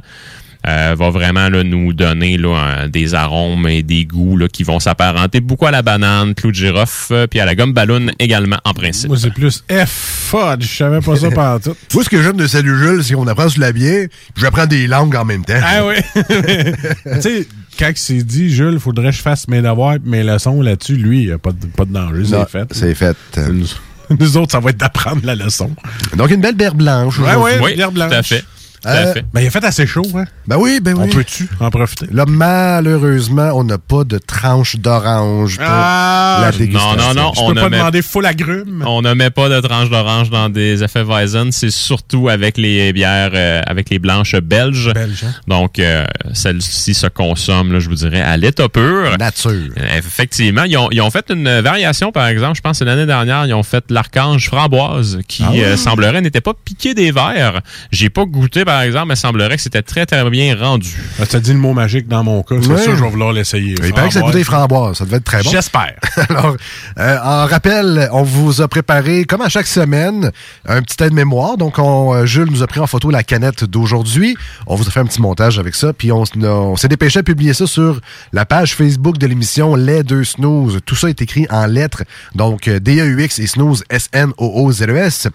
[0.66, 4.62] euh, va vraiment là, nous donner là, un- des arômes et des goûts là, qui
[4.64, 8.06] vont s'apparenter beaucoup à la banane, clou de girofle, euh, puis à la gomme ballon
[8.18, 9.08] également en principe.
[9.08, 9.88] Moi, c'est plus F
[10.30, 10.62] fudge.
[10.70, 11.76] Je savais pas ça pendant tout.
[11.94, 14.66] Moi, ce que j'aime de Salut Jules, c'est qu'on apprend sur la bière, puis j'apprends
[14.66, 15.54] des langues en même temps.
[15.62, 15.94] Ah oui.
[16.24, 17.48] tu sais,
[17.78, 20.96] quand il s'est dit, Jules, faudrait que je fasse mes devoirs et mes leçons là-dessus,
[20.96, 22.24] lui, il n'y a pas de, pas de danger.
[22.24, 22.68] C'est fait.
[22.72, 23.16] C'est fait.
[23.52, 23.66] Nous,
[24.18, 25.70] nous autres, ça va être d'apprendre la leçon.
[26.16, 27.18] Donc, une belle bière blanche.
[27.18, 28.10] Ouais, ouais, bière blanche.
[28.10, 28.44] Tout à fait.
[28.86, 29.24] Euh, fait.
[29.32, 30.24] Ben, il a fait assez chaud, hein?
[30.46, 31.04] Ben oui, ben oui.
[31.04, 32.06] On peut-tu en profiter?
[32.12, 36.96] Là, malheureusement, on n'a pas de tranche d'orange pour Ah, la non, dégustation.
[36.96, 38.84] non, non, Je on peux ne pas met- demander full agrumes.
[38.86, 42.92] On ne met pas de tranche d'orange dans des effets Weizen, c'est surtout avec les
[42.92, 44.92] bières, euh, avec les blanches belges.
[44.94, 45.34] Belge, hein?
[45.48, 49.16] Donc, euh, celle-ci se consomme, là, je vous dirais, à l'état pur.
[49.18, 49.52] Nature.
[49.96, 53.46] Effectivement, ils ont, ils ont fait une variation, par exemple, je pense que l'année dernière,
[53.46, 57.60] ils ont fait l'archange framboise, qui Ah euh, semblerait n'était pas piqué des verres.
[57.90, 60.94] J'ai pas goûté, par par exemple, il semblerait que c'était très, très bien rendu.
[61.18, 62.56] Ah, Tu as dit le mot magique dans mon cas.
[62.60, 62.82] C'est Ouais.
[62.82, 63.74] sûr, je vais vouloir l'essayer.
[63.82, 64.98] Il paraît que ça goûtait framboise.
[64.98, 65.48] Ça devait être très bon.
[65.50, 65.94] J'espère.
[66.28, 66.56] Alors,
[66.98, 70.30] euh, en rappel, on vous a préparé, comme à chaque semaine,
[70.68, 71.56] un petit aide-mémoire.
[71.56, 74.36] Donc, on, euh, Jules nous a pris en photo la canette d'aujourd'hui.
[74.66, 75.94] On vous a fait un petit montage avec ça.
[75.94, 78.00] Puis, on, s- on s'est dépêché à publier ça sur
[78.34, 80.80] la page Facebook de l'émission Les Deux Snooze.
[80.84, 82.02] Tout ça est écrit en lettres.
[82.34, 85.28] Donc, euh, D-E-U-X et Snooze, S-N-O-O-Z-E-S.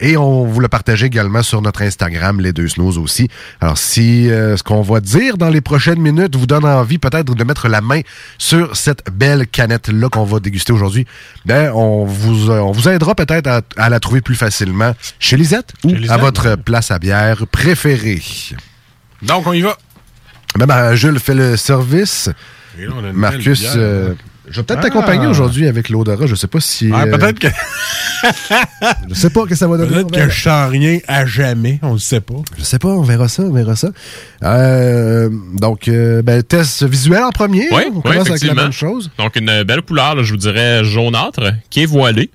[0.00, 3.28] Et on vous l'a partagé également sur notre Instagram, Les Deux Snooze aussi.
[3.60, 7.34] Alors, si euh, ce qu'on va dire dans les prochaines minutes vous donne envie peut-être
[7.34, 8.00] de mettre la main
[8.38, 11.06] sur cette belle canette-là qu'on va déguster aujourd'hui,
[11.44, 15.36] ben, on vous, euh, on vous aidera peut-être à, à la trouver plus facilement chez
[15.36, 16.10] Lisette ou Lisette.
[16.10, 18.22] à votre place à bière préférée.
[19.22, 19.76] Donc, on y va.
[20.56, 22.30] Ben, ben, Jules fait le service.
[22.78, 24.14] Là, Marcus, euh,
[24.50, 24.82] je vais peut-être Ah.
[24.82, 26.26] t'accompagner aujourd'hui avec l'odorat.
[26.26, 26.90] Je sais pas si.
[26.92, 27.48] Ah, euh, peut-être que,
[29.08, 29.90] Je sais pas que ça va donner.
[29.90, 31.78] peut-être on que je sens rien à jamais.
[31.82, 32.34] On ne sait pas.
[32.58, 33.88] Je sais pas, on verra ça, on verra ça.
[34.42, 35.28] Euh,
[35.60, 37.68] donc, euh, ben, test visuel en premier.
[37.72, 38.62] Oui, on oui, commence avec la effectivement.
[38.62, 39.10] même chose.
[39.18, 42.30] Donc, une belle couleur, là, je vous dirais jaunâtre, qui est voilée.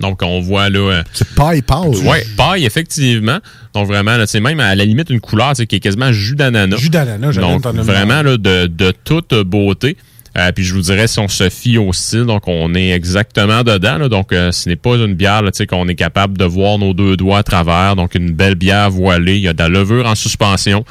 [0.00, 0.78] Donc, on voit là.
[0.78, 1.90] euh, C'est paille pâle.
[2.04, 3.38] Oui, paille, effectivement.
[3.74, 6.76] Donc, vraiment, sais, même à la limite, une couleur qui est quasiment jus d'ananas.
[6.78, 9.96] Jus d'ananas, j'allais Donc, vraiment, là, de, de toute beauté.
[10.38, 13.62] Euh, puis je vous dirais, si on se fie au style, donc on est exactement
[13.62, 13.98] dedans.
[13.98, 14.08] là.
[14.08, 16.78] donc, euh, ce n'est pas une bière là, tu sais, qu'on est capable de voir
[16.78, 17.96] nos deux doigts à travers.
[17.96, 19.36] Donc, une belle bière voilée.
[19.36, 20.84] Il y a de la levure en suspension.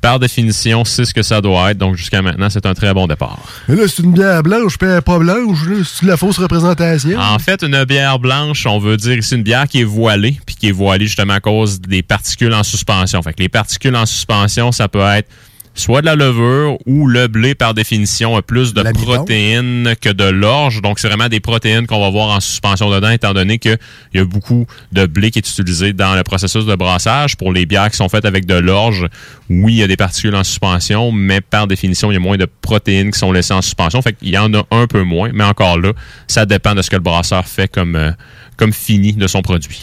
[0.00, 1.78] Par définition, c'est ce que ça doit être.
[1.78, 3.38] Donc, jusqu'à maintenant, c'est un très bon départ.
[3.68, 5.58] Mais là, c'est une bière blanche, pas blanche.
[5.84, 7.18] C'est de la fausse représentation.
[7.18, 10.54] En fait, une bière blanche, on veut dire ici une bière qui est voilée, puis
[10.54, 13.20] qui est voilée justement à cause des particules en suspension.
[13.22, 15.28] Fait que les particules en suspension, ça peut être
[15.76, 20.24] soit de la levure ou le blé, par définition, a plus de protéines que de
[20.24, 20.82] l'orge.
[20.82, 23.78] Donc, c'est vraiment des protéines qu'on va voir en suspension dedans, étant donné qu'il
[24.14, 27.36] y a beaucoup de blé qui est utilisé dans le processus de brassage.
[27.36, 29.06] Pour les bières qui sont faites avec de l'orge,
[29.50, 32.38] oui, il y a des particules en suspension, mais par définition, il y a moins
[32.38, 34.00] de protéines qui sont laissées en suspension.
[34.00, 35.92] Fait qu'il y en a un peu moins, mais encore là,
[36.26, 38.12] ça dépend de ce que le brasseur fait comme, euh,
[38.56, 39.82] comme fini de son produit.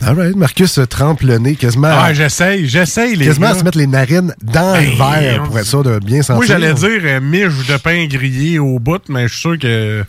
[0.00, 1.88] All right, Marcus trempe le nez quasiment.
[1.90, 3.52] Ah, j'essaye, j'essaye, les Quasiment gars.
[3.52, 6.22] à se mettre les narines dans Ben, le verre on- pour être sûr de bien
[6.22, 6.36] sentir.
[6.36, 10.04] Moi, j'allais dire euh, miche de pain grillé au bout, mais je suis sûr que.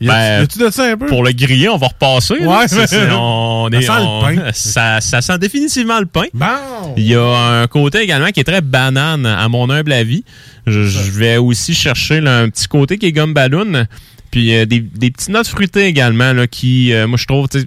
[0.00, 1.06] Y a- Ben, y a-tu de ça un peu?
[1.06, 2.34] Pour le griller, on va repasser.
[2.34, 4.36] Ouais, on Ça est, sent le on- pain.
[4.52, 6.24] Ça, ça sent définitivement le pain.
[6.34, 6.46] Bon!
[6.96, 7.24] Il y a
[7.62, 10.24] un côté également qui est très banane, à mon humble avis.
[10.66, 13.84] Je, je vais aussi chercher là, un petit côté qui est gomme ballon.
[14.32, 17.60] Puis euh, des, des petites notes fruitées également, là, qui, euh, moi, je trouve, tu
[17.60, 17.66] sais,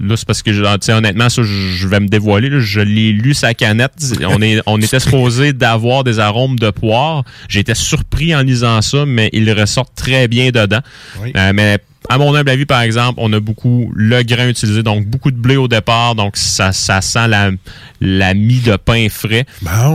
[0.00, 2.50] là, c'est parce que, genre, tu sais, honnêtement, ça, je, vais me dévoiler.
[2.50, 2.60] là.
[2.60, 3.92] je l'ai lu sa canette.
[4.28, 7.24] On, est, on était supposé d'avoir des arômes de poire.
[7.48, 10.80] J'étais surpris en lisant ça, mais il ressort très bien dedans.
[11.22, 11.32] Oui.
[11.34, 11.78] Euh, mais
[12.08, 15.36] à mon humble avis, par exemple, on a beaucoup le grain utilisé, donc beaucoup de
[15.36, 17.50] blé au départ, donc ça, ça sent la,
[18.00, 19.44] la mie de pain frais.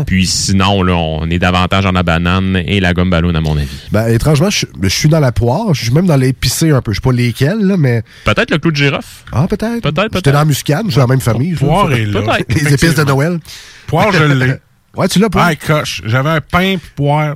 [0.05, 3.57] Puis sinon, là, on est davantage dans la banane et la gomme ballon, à mon
[3.57, 3.67] avis.
[3.91, 5.73] Ben, étrangement, je, je suis dans la poire.
[5.73, 6.91] Je suis même dans l'épicé un peu.
[6.91, 8.03] Je sais pas lesquels, là, mais.
[8.23, 9.05] Peut-être le clou de girofle.
[9.31, 9.81] Ah, peut-être.
[9.81, 10.13] Peut-être, peut-être.
[10.15, 10.85] J'étais dans la muscade.
[10.89, 11.53] C'est la même famille.
[11.55, 11.97] Poire Ça.
[11.97, 12.21] est là.
[12.21, 12.53] Peut-être.
[12.53, 13.03] Les épices de.
[13.03, 13.39] Noël.
[13.87, 14.53] Poire, je l'ai.
[14.95, 15.47] Ouais, tu l'as pas.
[15.47, 16.01] Ah, coche.
[16.05, 17.35] J'avais un pain poire.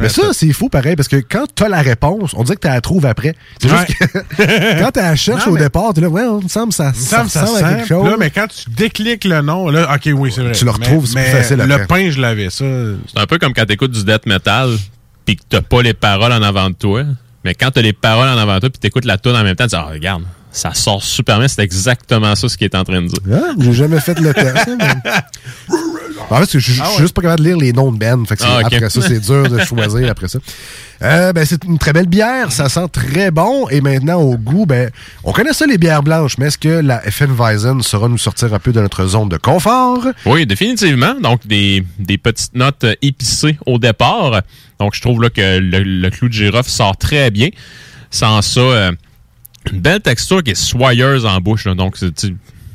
[0.00, 2.68] Mais ça, c'est fou pareil, parce que quand t'as la réponse, on dirait que tu
[2.68, 3.34] la trouves après.
[3.60, 3.78] C'est Ouais.
[3.86, 6.48] juste que quand tu la cherches Non, au mais- départ, tu là, ouais, il me
[6.48, 8.06] semble que ça, Il me semble ça ressemble à quelque chose.
[8.08, 10.52] Là, mais quand tu décliques le nom, là, ok, oui, c'est vrai.
[10.52, 11.78] Tu le retrouves, c'est plus facile après.
[11.78, 12.64] Le pain, je l'avais, ça.
[13.12, 14.76] C'est un peu comme quand t'écoutes du death metal
[15.26, 17.04] puis que t'as pas les paroles en avant de toi.
[17.44, 19.56] Mais quand t'as les paroles en avant de toi puis t'écoutes la tune en même
[19.56, 20.22] temps, tu dis, ah, regarde,
[20.52, 21.48] ça sort super bien.
[21.48, 23.18] C'est exactement ça ce qu'il est en train de dire.
[23.32, 24.68] Ah, j'ai jamais fait le test.
[26.30, 27.02] En fait, je Ah suis ouais.
[27.02, 28.24] juste pas capable de lire les noms de Ben.
[28.26, 28.60] Fait que Ah.
[28.64, 30.38] Après ça, c'est dur de choisir après ça.
[31.02, 32.52] Euh, ben, c'est une très belle bière.
[32.52, 33.68] Ça sent très bon.
[33.70, 34.90] Et maintenant, au goût, ben,
[35.24, 36.38] on connaît ça, les bières blanches.
[36.38, 37.02] Mais est-ce que la
[37.38, 40.06] Weizen saura nous sortir un peu de notre zone de confort?
[40.26, 41.14] Oui, définitivement.
[41.20, 44.42] Donc, des, des petites notes épicées au départ.
[44.78, 47.48] Donc, je trouve là, que le, le clou de girofle sort très bien.
[48.10, 48.92] Sans ça, euh,
[49.72, 51.64] une belle texture qui est soyeuse en bouche.
[51.66, 51.74] là.
[51.74, 52.12] Donc, c'est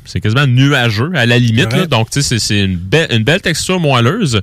[0.06, 1.72] c'est quasiment nuageux à la limite.
[1.72, 1.86] Là.
[1.86, 4.40] Donc, tu sais, c'est c'est une, belle une belle texture moelleuse.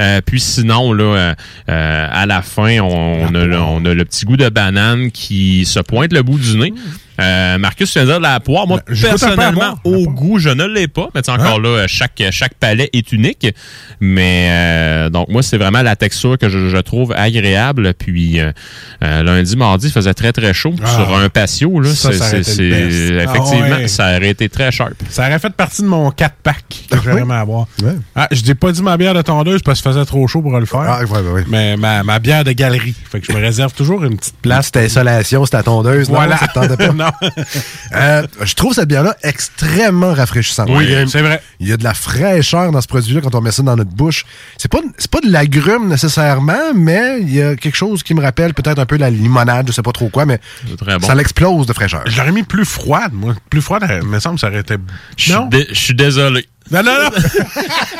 [0.00, 1.34] Euh, puis sinon, là, euh,
[1.68, 5.64] euh, à la fin, on, on a, on a le petit goût de banane qui
[5.66, 6.72] se pointe le bout du nez.
[7.22, 8.66] Euh, Marcus, tu viens de dire de la poire.
[8.66, 11.08] Moi, Ben, personnellement, au goût, je ne l'ai pas.
[11.14, 13.46] Mais tu sais, encore là, euh, chaque, chaque palais est unique.
[14.00, 17.94] Mais euh, donc, moi, c'est vraiment la texture que je, je trouve agréable.
[17.94, 18.52] Puis euh,
[19.00, 20.86] lundi, mardi, il faisait très, très chaud Ah.
[20.88, 21.80] sur un patio.
[21.80, 23.28] Là, Ça, C'est- ça aurait c'est- été le c'est- best.
[23.28, 23.88] Ah effectivement, ouais.
[23.88, 24.94] ça aurait été très sharp.
[25.08, 27.66] Ça aurait fait partie de mon 4-pack que j'aurais aimé avoir.
[27.82, 27.92] Ouais.
[28.16, 30.42] Ah, je n'ai pas dit ma bière de tondeuse parce que ça faisait trop chaud
[30.42, 30.80] pour le faire.
[30.80, 31.44] Ah, ouais.
[31.48, 32.94] Mais ma, ma bière de galerie.
[33.10, 34.66] Fait que je me réserve toujours une petite Là, place.
[34.66, 36.08] c'était insolation, c'était la tondeuse.
[36.08, 36.38] Voilà.
[36.94, 37.06] Non,
[37.94, 40.68] Euh, je trouve cette bière-là extrêmement rafraîchissante.
[40.70, 41.42] Oui, c'est vrai.
[41.60, 43.90] Il y a de la fraîcheur dans ce produit-là quand on met ça dans notre
[43.90, 44.24] bouche.
[44.56, 48.54] C'est pas, pas de l'agrume nécessairement, mais il y a quelque chose qui me rappelle
[48.54, 50.40] peut-être un peu la limonade, je sais pas trop quoi, mais
[50.80, 51.00] bon.
[51.00, 52.02] ça l'explose de fraîcheur.
[52.06, 53.34] Je l'aurais mis plus froide, moi.
[53.50, 54.76] Plus froide, il me semble ça aurait été.
[55.18, 55.46] Je suis Non?
[55.48, 56.48] dé- je suis désolé.
[56.70, 57.10] Non, non, non.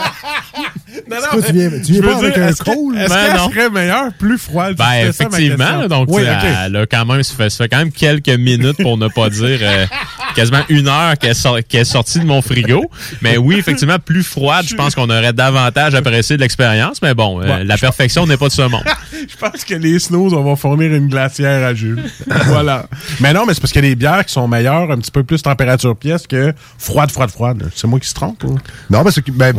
[1.10, 2.98] non, Toi, tu viens, tu pas avec dire, un est-ce que- cool?
[2.98, 3.50] Est-ce Ben qu'elle non.
[3.50, 4.76] serait meilleure, plus froide?
[4.76, 5.78] Ben, ça effectivement.
[5.80, 6.56] là, donc, oui, tu sais, ok.
[6.66, 9.28] elle a quand même, ça fait, ça fait quand même quelques minutes pour ne pas
[9.30, 9.86] dire euh,
[10.34, 12.90] quasiment une heure qu'elle sort- qu'elle est sortie de mon frigo.
[13.20, 17.00] Mais oui, effectivement, plus froide, je pense qu'on aurait davantage apprécié de l'expérience.
[17.02, 18.84] Mais bon, euh, Ouais, la perfection n'est pas de ce monde.
[19.28, 22.02] Je pense que les snows, on va fournir une glacière à Jules.
[22.46, 22.86] voilà.
[23.20, 25.12] Mais non, mais c'est parce qu'il y a des bières qui sont meilleures, un petit
[25.12, 27.70] peu plus température pièce que froide, froide, froide.
[27.74, 28.58] C'est moi qui se trompe ou?
[28.90, 29.52] Non, parce que ben,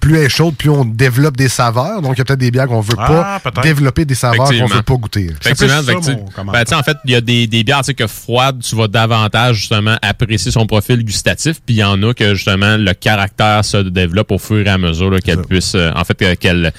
[0.00, 2.02] plus elle est chaude, plus on développe des saveurs.
[2.02, 4.66] Donc, il y a peut-être des bières qu'on veut Ah, pas développer des saveurs qu'on
[4.66, 5.30] veut pas goûter.
[5.40, 5.82] Effectivement,
[6.52, 9.96] ben, en fait, il y a des, des bières que froides, tu vas davantage justement
[10.02, 14.30] apprécier son profil gustatif, puis il y en a que justement le caractère se développe
[14.32, 16.72] au fur et à mesure là, qu'elle puisse, euh, en fait, euh, qu'elle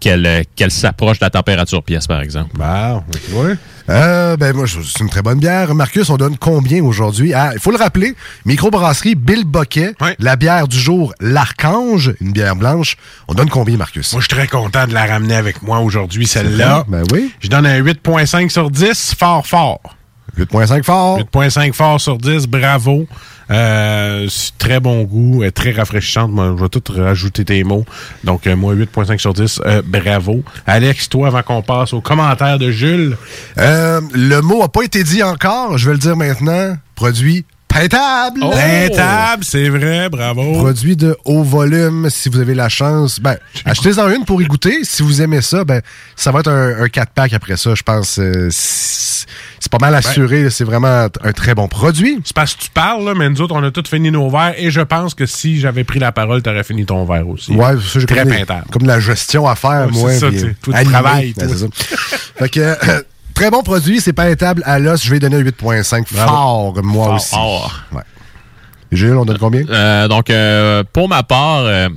[0.00, 2.50] qu'elle qu'elle s'approche de la température pièce, par exemple.
[2.56, 3.02] Bah,
[3.32, 3.52] oui.
[3.88, 5.74] Euh, ben moi, c'est une très bonne bière.
[5.74, 7.32] Marcus, on donne combien aujourd'hui?
[7.32, 8.14] Ah, il faut le rappeler,
[8.44, 12.96] microbrasserie Bill Boquet, la bière du jour, l'Archange, une bière blanche.
[13.28, 14.12] On donne combien, Marcus?
[14.12, 16.84] Moi, je suis très content de la ramener avec moi aujourd'hui, celle-là.
[16.88, 17.32] Ben oui.
[17.40, 19.80] Je donne un 8.5 sur 10, fort, fort.
[20.38, 21.18] 8.5 fort.
[21.18, 23.06] 8.5 fort sur 10, bravo.
[23.50, 26.30] Euh, c'est très bon goût, euh, très rafraîchissante.
[26.30, 27.84] Moi, je vais tout rajouter tes mots.
[28.24, 30.42] Donc, euh, moi, 8.5 sur 10, euh, bravo.
[30.66, 33.16] Alex, toi, avant qu'on passe aux commentaires de Jules.
[33.58, 36.76] Euh, le mot a pas été dit encore, je vais le dire maintenant.
[36.94, 38.40] Produit peintable.
[38.42, 38.50] Oh!
[38.50, 40.54] Peintable, c'est vrai, bravo.
[40.54, 43.20] Produit de haut volume, si vous avez la chance.
[43.20, 44.84] Ben, achetez-en une pour y goûter.
[44.84, 45.80] Si vous aimez ça, ben,
[46.16, 48.18] ça va être un, un 4-pack après ça, je pense.
[48.18, 48.48] euh,
[49.60, 50.50] c'est pas mal assuré.
[50.50, 52.20] C'est vraiment un très bon produit.
[52.24, 54.54] C'est parce que tu parles, là, mais nous autres, on a tous fini nos verres
[54.56, 57.52] et je pense que si j'avais pris la parole, t'aurais fini ton verre aussi.
[57.52, 58.66] Ouais, ça, j'ai Très comme, des- peintable.
[58.70, 60.10] comme de la gestion à faire, Ouais, moi.
[60.12, 60.38] c'est ça, toi.
[60.74, 61.66] c'est ça.
[62.36, 63.02] fait que, euh,
[63.34, 65.02] très bon produit, c'est peintable à l'os.
[65.04, 66.28] Je vais donner un 8.5 Bravo.
[66.32, 67.30] fort, moi Fort, aussi.
[67.30, 67.80] fort.
[67.92, 68.02] Ouais.
[68.92, 69.62] Gilles, on donne combien?
[69.68, 71.88] Euh, donc, euh, pour ma part, euh,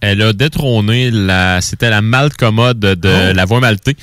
[0.00, 1.60] elle a détrôné la.
[1.62, 3.32] C'était la Malcommode de Oh.
[3.34, 3.96] la voie maltée.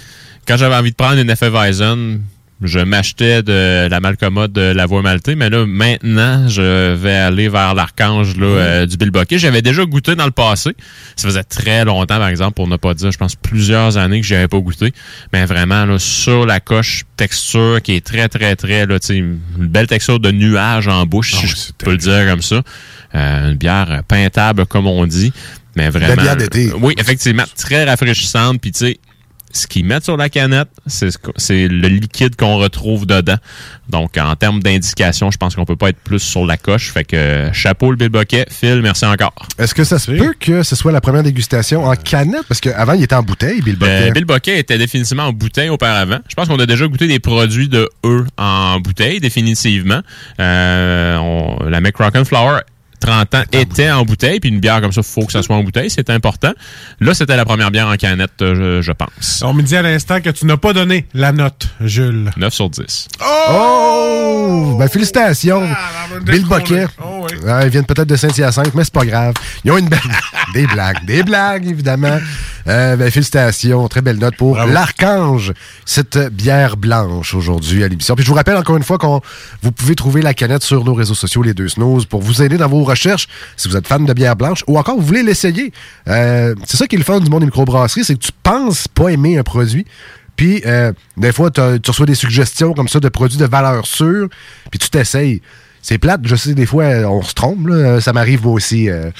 [0.47, 2.22] Quand j'avais envie de prendre une Hefeweizen,
[2.64, 7.49] je m'achetais de la Malcommode de la voie maltée, mais là, maintenant, je vais aller
[7.49, 9.38] vers l'archange là, euh, du Bilboquet.
[9.38, 10.72] J'avais déjà goûté dans le passé.
[11.16, 14.28] Ça faisait très longtemps, par exemple, pour ne pas dire, je pense, plusieurs années que
[14.28, 14.93] j'avais pas goûté.
[15.34, 19.88] Mais vraiment, là, sur la coche, texture qui est très, très, très, là, une belle
[19.88, 22.61] texture de nuage en bouche, si je peux le dire comme ça.
[23.16, 25.32] Euh, une bière peintable, comme on dit.
[25.76, 26.22] Mais vraiment.
[26.22, 26.72] bière d'été.
[26.80, 28.59] Oui, effectivement, très rafraîchissante.
[28.61, 28.99] Puis, tu sais,
[29.54, 33.38] ce qu'ils mettent sur la canette, c'est ce le liquide qu'on retrouve dedans.
[33.88, 36.91] Donc, en termes d'indication, je pense qu'on peut pas être plus sur la coche.
[36.91, 38.45] Fait que, chapeau le Bilboquet.
[38.49, 39.34] Phil, merci encore.
[39.60, 42.43] Est-ce que ça se peut que ce soit la première dégustation en canette?
[42.47, 44.10] Parce qu'avant, il était en bouteille, Bill Boquet.
[44.10, 46.20] Euh, Bill Boquet était définitivement en bouteille auparavant.
[46.28, 50.01] Je pense qu'on a déjà goûté des produits de eux en bouteille, définitivement.
[50.39, 52.60] Euh, on- la McRocken Flower
[53.04, 55.64] 30 ans était en bouteille, puis une bière comme ça, faut que ça soit en
[55.64, 56.54] bouteille, c'est important.
[57.01, 59.43] Là, c'était la première bière en canette, euh, je, je pense.
[59.45, 62.32] On me dit à l'instant que tu n'as pas donné la note, Jules.
[62.38, 63.10] 9 sur 10.
[63.51, 64.76] Oh!
[64.80, 65.68] Ben, félicitations.
[66.26, 66.88] Bill Boquet.
[67.04, 69.34] Oh, Ouais, ils viennent peut-être de Saint-Hyacinthe, mais c'est pas grave.
[69.66, 69.99] Ils ont une belle...
[70.54, 71.06] des blagues.
[71.06, 72.20] Des blagues, évidemment.
[72.68, 73.88] Euh, ben, félicitations.
[73.88, 75.54] Très belle note pour l'Archange.
[75.86, 78.16] Cette bière blanche aujourd'hui à l'émission.
[78.16, 79.22] Puis je vous rappelle encore une fois qu'on
[79.62, 82.58] vous pouvez trouver la canette sur nos réseaux sociaux, les deux snooze, pour vous aider
[82.58, 85.72] dans vos si vous êtes fan de bière blanche ou encore vous voulez l'essayer.
[86.08, 88.88] Euh, c'est ça qui est le fun du monde des microbrasseries, c'est que tu penses
[88.88, 89.86] pas aimer un produit.
[90.36, 94.30] Puis, euh, des fois, tu reçois des suggestions comme ça de produits de valeur sûre,
[94.72, 95.41] puis tu t'essayes.
[95.82, 97.68] C'est plate, je sais, des fois, on se trompe.
[97.68, 98.00] là.
[98.02, 98.89] Ça m'arrive moi aussi.
[98.89, 99.12] euh,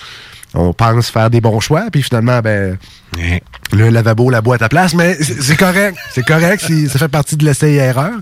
[0.54, 2.78] on pense faire des bons choix, puis finalement, ben,
[3.72, 5.98] le lavabo, la boîte à place, mais c'est correct.
[6.12, 8.14] C'est correct, ça fait partie de l'essai-erreur.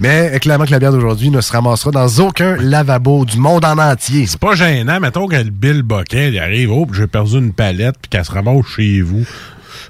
[0.00, 3.64] Mais euh, clairement que la bière d'aujourd'hui ne se ramassera dans aucun lavabo du monde
[3.64, 4.26] en entier.
[4.26, 7.96] C'est pas gênant, mettons que le Bill Boquet, il arrive, oh, j'ai perdu une palette,
[8.00, 9.24] puis qu'elle se ramasse chez vous.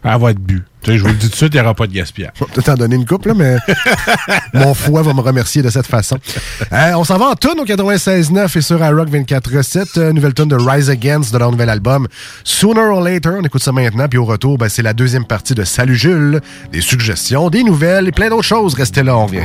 [0.04, 0.62] Elle va être bu.
[0.82, 2.32] Tu sais, je vous le dis tout de suite, il n'y aura pas de gaspillage.
[2.34, 3.56] Je vais peut-être en donner une coupe, là, mais
[4.52, 6.18] mon foie va me remercier de cette façon.
[6.72, 9.98] Euh, on s'en va en tune au 96.9 et sur iRock 24.7.
[9.98, 12.06] Euh, nouvelle tune de Rise Against de leur nouvel album.
[12.44, 14.06] Sooner or Later, on écoute ça maintenant.
[14.08, 16.42] Puis au retour, ben, c'est la deuxième partie de Salut Jules.
[16.70, 18.74] Des suggestions, des nouvelles et plein d'autres choses.
[18.74, 19.40] Restez là, on revient.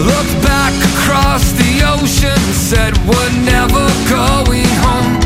[0.00, 0.39] Well,
[1.10, 5.18] across the ocean, said we're never going home.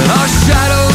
[0.00, 0.87] And our shadows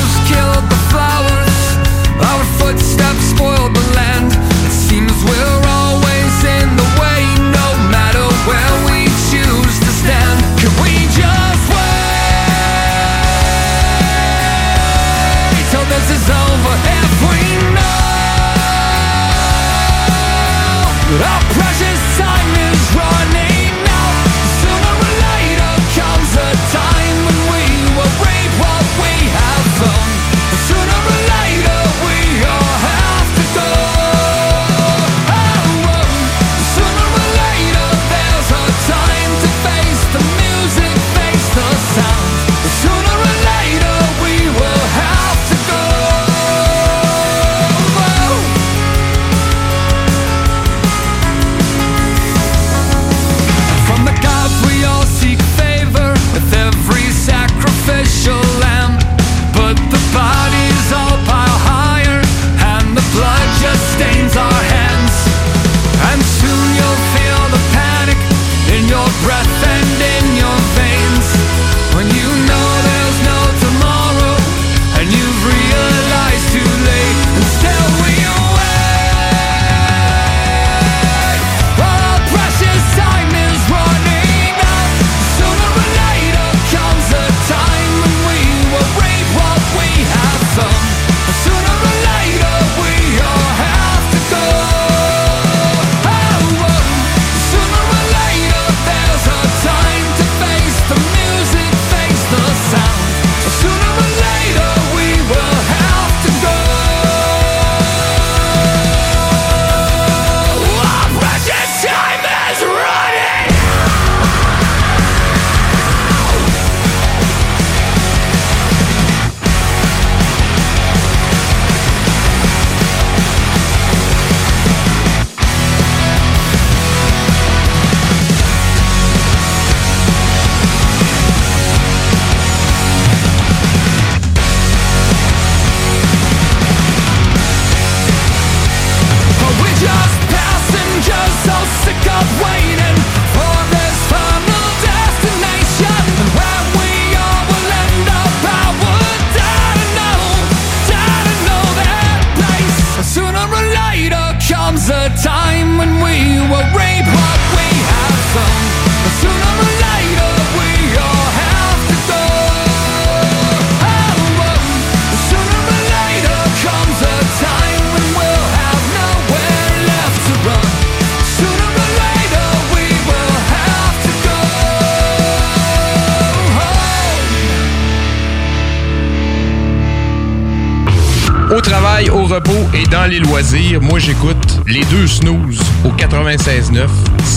[182.74, 186.88] et dans les loisirs, moi j'écoute les deux snooze au 96.9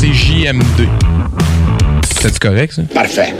[0.00, 0.88] CJMD.
[2.18, 2.82] C'est correct ça?
[2.94, 3.34] Parfait.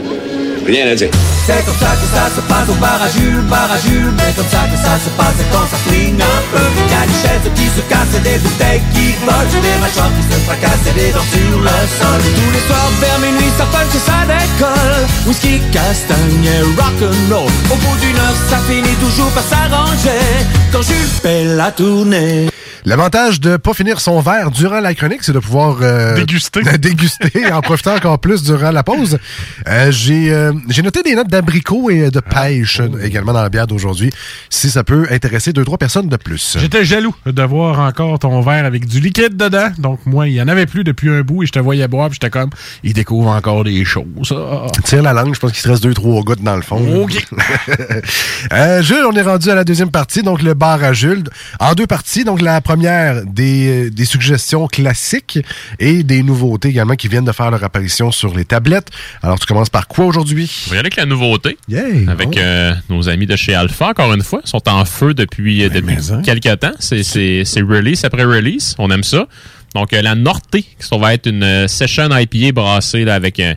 [0.67, 4.33] C'est comme ça que ça se passe au bar à Jules, bar à Jules Mais
[4.35, 6.59] comme ça que ça se passe quand ça flingue un peu.
[6.75, 9.47] Il y a des chaises qui se cassent des bouteilles qui volent.
[9.47, 12.19] Des mâchoires qui se fracassent et des dents sur le sol.
[12.35, 15.07] Tous les soirs vers minuit ça punch et ça décolle.
[15.25, 17.47] Whisky, castagne et rock'n'roll.
[17.71, 20.19] Au bout d'une heure ça finit toujours par s'arranger.
[20.73, 22.49] Quand Jules fait la tournée
[22.87, 26.61] L'avantage de pas finir son verre durant la chronique, c'est de pouvoir euh, Déguster.
[26.79, 29.19] déguster en profitant encore plus durant la pause.
[29.67, 33.49] Euh, j'ai euh, j'ai noté des notes d'abricot et de pêche euh, également dans la
[33.49, 34.09] bière d'aujourd'hui,
[34.49, 36.55] si ça peut intéresser deux trois personnes de plus.
[36.61, 39.67] J'étais jaloux de voir encore ton verre avec du liquide dedans.
[39.77, 42.07] Donc, moi, il y en avait plus depuis un bout et je te voyais boire.
[42.07, 42.51] Puis j'étais comme,
[42.83, 44.05] il découvre encore des choses.
[44.31, 44.67] Ah.
[44.85, 46.77] Tire la langue, je pense qu'il se reste deux trois gouttes dans le fond.
[47.01, 47.11] OK.
[48.81, 51.25] Jules, on est rendu à la deuxième partie, donc le bar à Jules.
[51.59, 52.76] En deux parties, donc la première,
[53.25, 55.39] des, des suggestions classiques
[55.79, 58.89] et des nouveautés également qui viennent de faire leur apparition sur les tablettes.
[59.21, 60.51] Alors, tu commences par quoi aujourd'hui?
[60.67, 61.57] On va y aller avec la nouveauté.
[61.67, 62.37] Yeah, avec bon.
[62.37, 64.41] euh, nos amis de chez Alpha, encore une fois.
[64.45, 66.71] Ils sont en feu depuis, euh, depuis quelques temps.
[66.79, 67.03] C'est-
[67.61, 68.75] release après release.
[68.77, 69.27] On aime ça.
[69.75, 73.53] Donc, euh, la Norté, ça va être une euh, session IPA brassée là, avec, euh,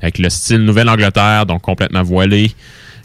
[0.00, 2.52] avec le style Nouvelle-Angleterre, donc complètement voilé,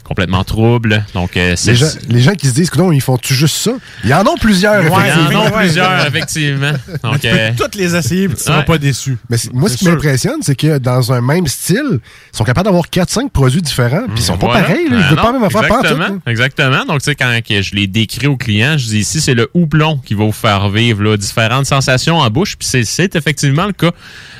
[0.04, 1.04] complètement trouble.
[1.14, 3.72] Donc, euh, Les gens, les gens qui se disent, non, ils font-tu juste ça?
[4.04, 4.82] Il y en a plusieurs.
[4.84, 5.44] Ouais, il y en effectivement.
[5.44, 6.72] a plusieurs, effectivement.
[7.02, 8.64] Donc, tu peux euh, toutes les essayer puis tu seras ouais.
[8.64, 9.16] pas déçu.
[9.30, 12.00] Mais moi, ce qui m'impressionne, c'est que dans un même style,
[12.32, 14.62] ils sont capables d'avoir 4-5 produits différents, puis ils sont pas Voilà.
[14.62, 14.88] pareils.
[14.88, 14.96] Là.
[14.98, 16.18] Ils veulent non, pas même tout, exactement.
[16.26, 16.84] Exactement.
[16.84, 19.48] Donc, tu sais, quand que je les décris aux clients, je dis ici, c'est le
[19.54, 22.56] houblon qui va vous faire vivre là, différentes sensations en bouche.
[22.56, 23.90] Puis c'est- effectivement le cas.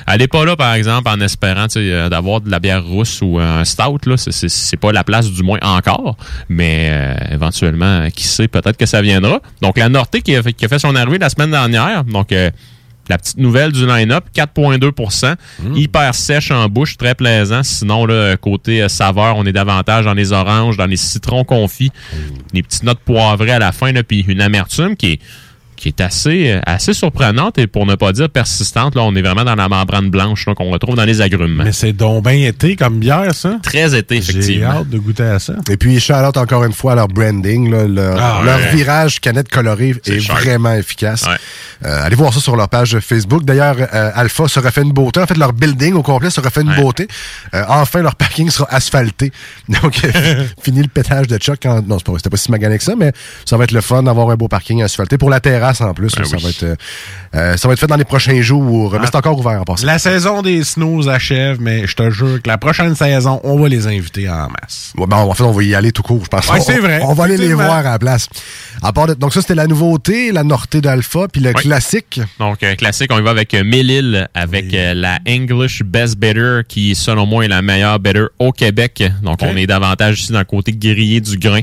[0.07, 3.65] Allez pas là, par exemple, en espérant euh, d'avoir de la bière rousse ou un
[3.65, 3.99] stout.
[4.17, 6.17] C'est pas la place, du moins encore.
[6.49, 9.41] Mais euh, éventuellement, qui sait, peut-être que ça viendra.
[9.61, 12.03] Donc, la Norté qui a, fait, son arrivée la semaine dernière.
[12.03, 12.49] Donc, euh,
[13.07, 15.35] la petite nouvelle du line-up, 4,2%
[15.75, 17.61] Hyper sèche en bouche, très plaisant.
[17.61, 21.91] Sinon, là, côté euh, saveur, on est davantage dans les oranges, dans les citrons confits,
[22.53, 25.19] des petites notes poivrées à la fin, puis une amertume qui est
[25.75, 28.95] qui est assez, assez surprenante et pour ne pas dire persistante.
[28.95, 31.61] Là, on est vraiment dans la membrane blanche qu'on retrouve dans les agrumes.
[31.65, 33.57] Mais c'est donc bien été comme bière, ça?
[33.61, 34.69] Très été, J'ai effectivement.
[34.71, 35.53] hâte de goûter à ça.
[35.69, 37.69] Et puis, shout-out encore une fois à leur branding.
[37.71, 38.75] là, leur, Ah, leur ouais.
[38.75, 41.25] virage canette colorée est vraiment efficace.
[41.85, 43.43] Euh, allez voir ça sur leur page Facebook.
[43.43, 45.19] D'ailleurs, euh, Alpha se refait une beauté.
[45.19, 47.07] En fait, leur building au complet se refait une beauté.
[47.53, 49.31] Euh, enfin, leur parking sera asphalté.
[49.81, 49.99] Donc,
[50.61, 51.57] fini le pétage de choc.
[51.61, 51.85] Quand...
[51.87, 53.11] Non, c'est pas vrai, c'était pas si magané que ça, mais
[53.45, 56.17] ça va être le fun d'avoir un beau parking asphalté pour la terrasse en plus.
[56.17, 56.75] là, ça, va être, euh,
[57.35, 58.95] euh, ça va être fait dans les prochains jours.
[58.99, 59.85] Mais c'est encore ouvert en passant.
[59.85, 63.67] La saison des snows achève, mais je te jure que la prochaine saison, on va
[63.67, 64.93] les inviter en masse.
[64.97, 66.47] Ouais, ben, en fait, on va y aller tout court, je pense.
[66.49, 66.99] Ouais, c'est vrai.
[67.03, 68.27] On, va aller les voir à la place.
[68.81, 72.19] À part de- donc ça, c'était la nouveauté, la Norté d'Alpha, puis le classique.
[72.39, 77.25] Donc, classique, on y va avec euh, Mélile, avec la English Best Bitter, qui, selon
[77.25, 79.03] moi, est la meilleure bitter au Québec.
[79.21, 81.61] Donc, on est davantage ici dans le côté grillé du grain.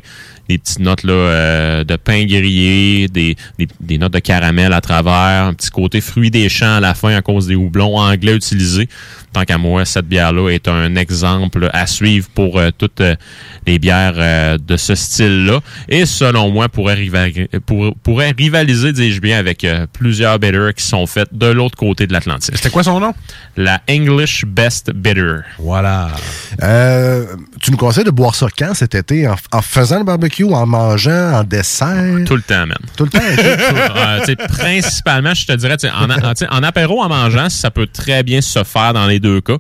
[0.49, 4.81] Des petites notes là, euh, de pain grillé, des, des, des notes de caramel à
[4.81, 8.35] travers, un petit côté fruit des champs à la fin à cause des houblons anglais
[8.35, 8.89] utilisés.
[9.33, 13.15] Tant qu'à moi, cette bière-là est un exemple à suivre pour euh, toutes euh,
[13.67, 15.61] les bières euh, de ce style-là.
[15.89, 20.85] Et selon moi, pourrait, rivali- pour- pourrait rivaliser, dis-je bien, avec euh, plusieurs bitters qui
[20.85, 22.55] sont faites de l'autre côté de l'Atlantique.
[22.57, 23.15] C'était quoi son nom?
[23.57, 25.37] La English Best Bitter.
[25.59, 26.11] Voilà.
[26.63, 27.25] Euh,
[27.61, 29.27] tu nous conseilles de boire ça quand cet été?
[29.27, 32.19] En, en faisant le barbecue, en mangeant, en dessert?
[32.27, 32.77] Tout le temps, man.
[32.97, 33.19] Tout le temps?
[34.03, 35.77] Euh, sais, principalement, je te dirais,
[36.51, 39.57] en apéro, en mangeant, ça peut très bien se faire dans les deux cas.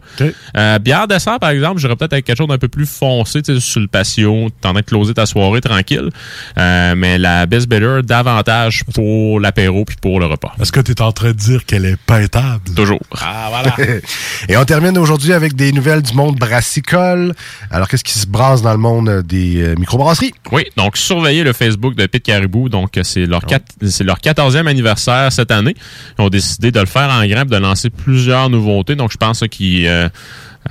[0.57, 3.55] Euh, bière dessert, par exemple, j'aurais peut-être avec quelque chose d'un peu plus foncé, tu
[3.55, 6.11] sais, sur le patio, t'en as de closer ta soirée tranquille.
[6.59, 10.53] Euh, mais la Best Bitter, davantage pour l'apéro puis pour le repas.
[10.61, 12.63] Est-ce que tu es en train de dire qu'elle est peintable?
[12.75, 13.01] Toujours.
[13.21, 13.77] Ah, voilà.
[14.49, 17.35] Et on termine aujourd'hui avec des nouvelles du monde brassicole.
[17.71, 20.33] Alors, qu'est-ce qui se brasse dans le monde des euh, microbrasseries?
[20.51, 22.69] Oui, donc surveillez le Facebook de Pit Caribou.
[22.69, 23.43] Donc, euh, c'est leur,
[23.83, 25.75] c'est leur 14e anniversaire cette année.
[26.19, 28.95] Ils ont décidé de le faire en grappe, de lancer plusieurs nouveautés.
[28.97, 30.09] Donc, je pense qu'ils, euh,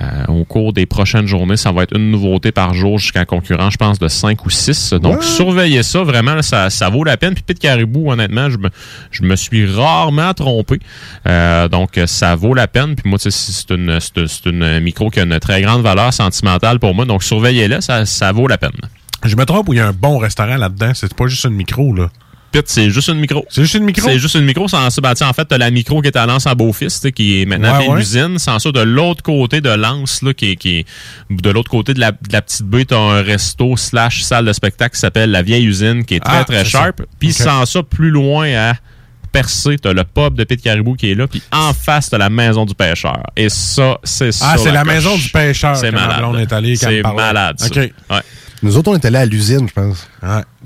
[0.00, 3.24] euh, au cours des prochaines journées, ça va être une nouveauté par jour jusqu'à un
[3.26, 4.94] concurrent, je pense, de 5 ou 6.
[4.94, 5.22] Donc, Ouais.
[5.22, 6.02] surveillez ça.
[6.02, 7.34] Vraiment, là, ça, ça vaut la peine.
[7.34, 8.70] Puis Pit Caribou, honnêtement, je me,
[9.10, 10.80] je me suis rarement trompé.
[11.28, 12.94] Euh, donc, ça vaut la peine.
[12.96, 15.82] Puis moi, tu sais, c'est une, c'est c'est une micro qui a une très grande
[15.82, 17.04] valeur sentimentale pour moi.
[17.04, 17.80] Donc, surveillez-la.
[17.82, 18.70] Ça, ça vaut la peine.
[19.24, 20.92] Je me trompe ou il y a un bon restaurant là-dedans?
[20.94, 22.08] C'est pas juste une micro, là.
[22.52, 23.44] Pit, c'est juste une micro.
[23.48, 24.06] C'est juste une micro?
[24.08, 24.68] C'est juste une micro.
[24.68, 27.12] Sans ça, ben, sais, en fait, t'as la micro qui est à Lens en Beaufils,
[27.14, 27.96] qui est maintenant Ouais, ouais.
[27.98, 28.38] l'usine.
[28.38, 30.84] Sans ça, de l'autre côté de Lens, là, qui est, qui
[31.30, 34.52] de l'autre côté de la, de la petite baie, t'as un resto slash salle de
[34.52, 36.98] spectacle qui s'appelle la vieille usine, qui est très, Ah, très sharp.
[37.00, 37.04] ça.
[37.18, 38.74] Puis sans ça, plus loin à
[39.32, 42.28] percer, t'as le pub de Pit Caribou qui est là, puis en face, t'as la
[42.28, 43.22] maison du pêcheur.
[43.34, 46.22] Et ça, c'est Ah, sur c'est la maison du pêcheur C'est malade.
[46.38, 47.66] est C'est malade, ça.
[47.66, 47.76] OK.
[47.76, 47.92] Ouais.
[48.62, 50.08] Nous autres, on est allés à l'usine, je pense.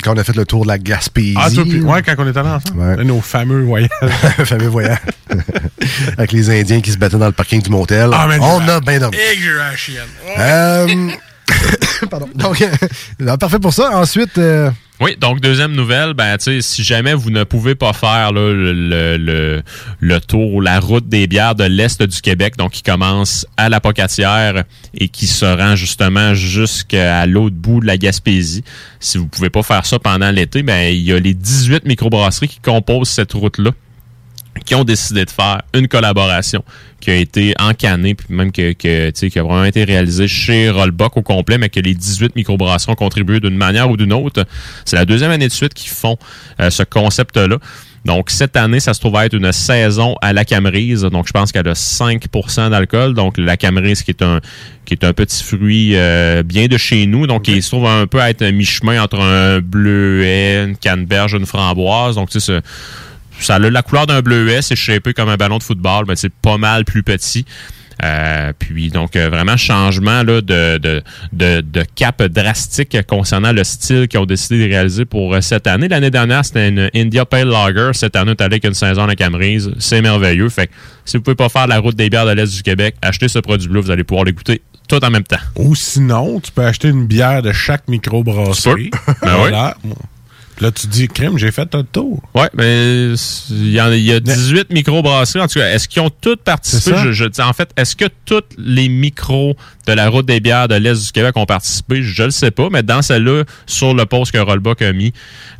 [0.04, 1.34] Quand on a fait le tour de la Gaspésie.
[1.38, 3.02] Ah, toi, puis- ouais, quand on est allé ensemble.
[3.02, 3.88] Nos fameux voyages.
[4.44, 4.98] fameux voyage.
[6.18, 8.10] Avec les Indiens qui se battaient dans le parking du motel.
[8.12, 9.16] Ah, mais on a bien dormi.
[9.16, 10.02] Et que j'ai eu la chienne.
[10.38, 10.86] Euh,
[12.34, 13.90] Donc, euh, parfait pour ça.
[13.96, 18.32] Ensuite, euh, Oui, donc deuxième nouvelle, ben tu si jamais vous ne pouvez pas faire
[18.32, 18.72] là, le,
[19.18, 19.62] le,
[20.00, 23.80] le, tour, la route des bières de l'Est du Québec, donc qui commence à la
[23.80, 24.64] Pocatière
[24.94, 28.64] et qui se rend justement jusqu'à l'autre bout de la Gaspésie.
[29.00, 32.48] Si vous pouvez pas faire ça pendant l'été, ben il y a les 18 microbrasseries
[32.48, 33.72] qui composent cette route-là
[34.64, 36.64] qui ont décidé de faire une collaboration
[37.00, 41.16] qui a été encanée, puis même que, que, qui a vraiment été réalisée chez Rollbuck
[41.16, 44.44] au complet, mais que les 18 microbrasseries ont contribué d'une manière ou d'une autre.
[44.84, 46.16] C'est la deuxième année de suite qu'ils font
[46.60, 47.58] euh, ce concept-là.
[48.06, 51.02] Donc, cette année, ça se trouve être une saison à la Camerise.
[51.02, 53.14] Donc, je pense qu'elle a 5% d'alcool.
[53.14, 54.40] Donc, la Camerise, qui est un
[54.84, 57.26] qui est un petit fruit euh, bien de chez nous.
[57.26, 61.34] Donc, il se trouve un peu à être un mi-chemin entre un bleuet, une canneberge,
[61.34, 62.14] une framboise.
[62.14, 62.60] Donc, tu sais,
[63.40, 66.32] ça a la couleur d'un bleuet, c'est shapé comme un ballon de football, mais c'est
[66.32, 67.44] pas mal plus petit.
[68.04, 73.64] Euh, puis donc euh, vraiment changement là, de, de, de, de cap drastique concernant le
[73.64, 75.88] style qu'ils ont décidé de réaliser pour euh, cette année.
[75.88, 77.92] L'année dernière, c'était une India Pale Lager.
[77.94, 79.72] Cette année, on est allé avec une saison à Camerise.
[79.78, 80.50] C'est merveilleux.
[80.50, 80.72] Fait que
[81.06, 83.38] si vous pouvez pas faire la route des bières de l'Est du Québec, achetez ce
[83.38, 85.40] produit-là, vous allez pouvoir l'écouter tout en même temps.
[85.56, 88.90] Ou sinon, tu peux acheter une bière de chaque microbrasserie.
[89.22, 89.76] Ben voilà.
[89.82, 89.92] Puis
[90.60, 92.22] Là, tu dis, crème, j'ai fait un tour.
[92.34, 93.12] Ouais, mais
[93.50, 95.42] il y, en a- il y a 18 microbrasseries.
[95.42, 96.96] En tout cas, est-ce qu'ils ont toutes participé?
[97.04, 99.54] Je, je dis, en fait, est-ce que toutes les micros
[99.86, 102.02] de la route des bières de l'Est du Québec ont participé?
[102.02, 105.12] Je le sais pas, mais dans celle-là, sur le post que Rollbuck a mis,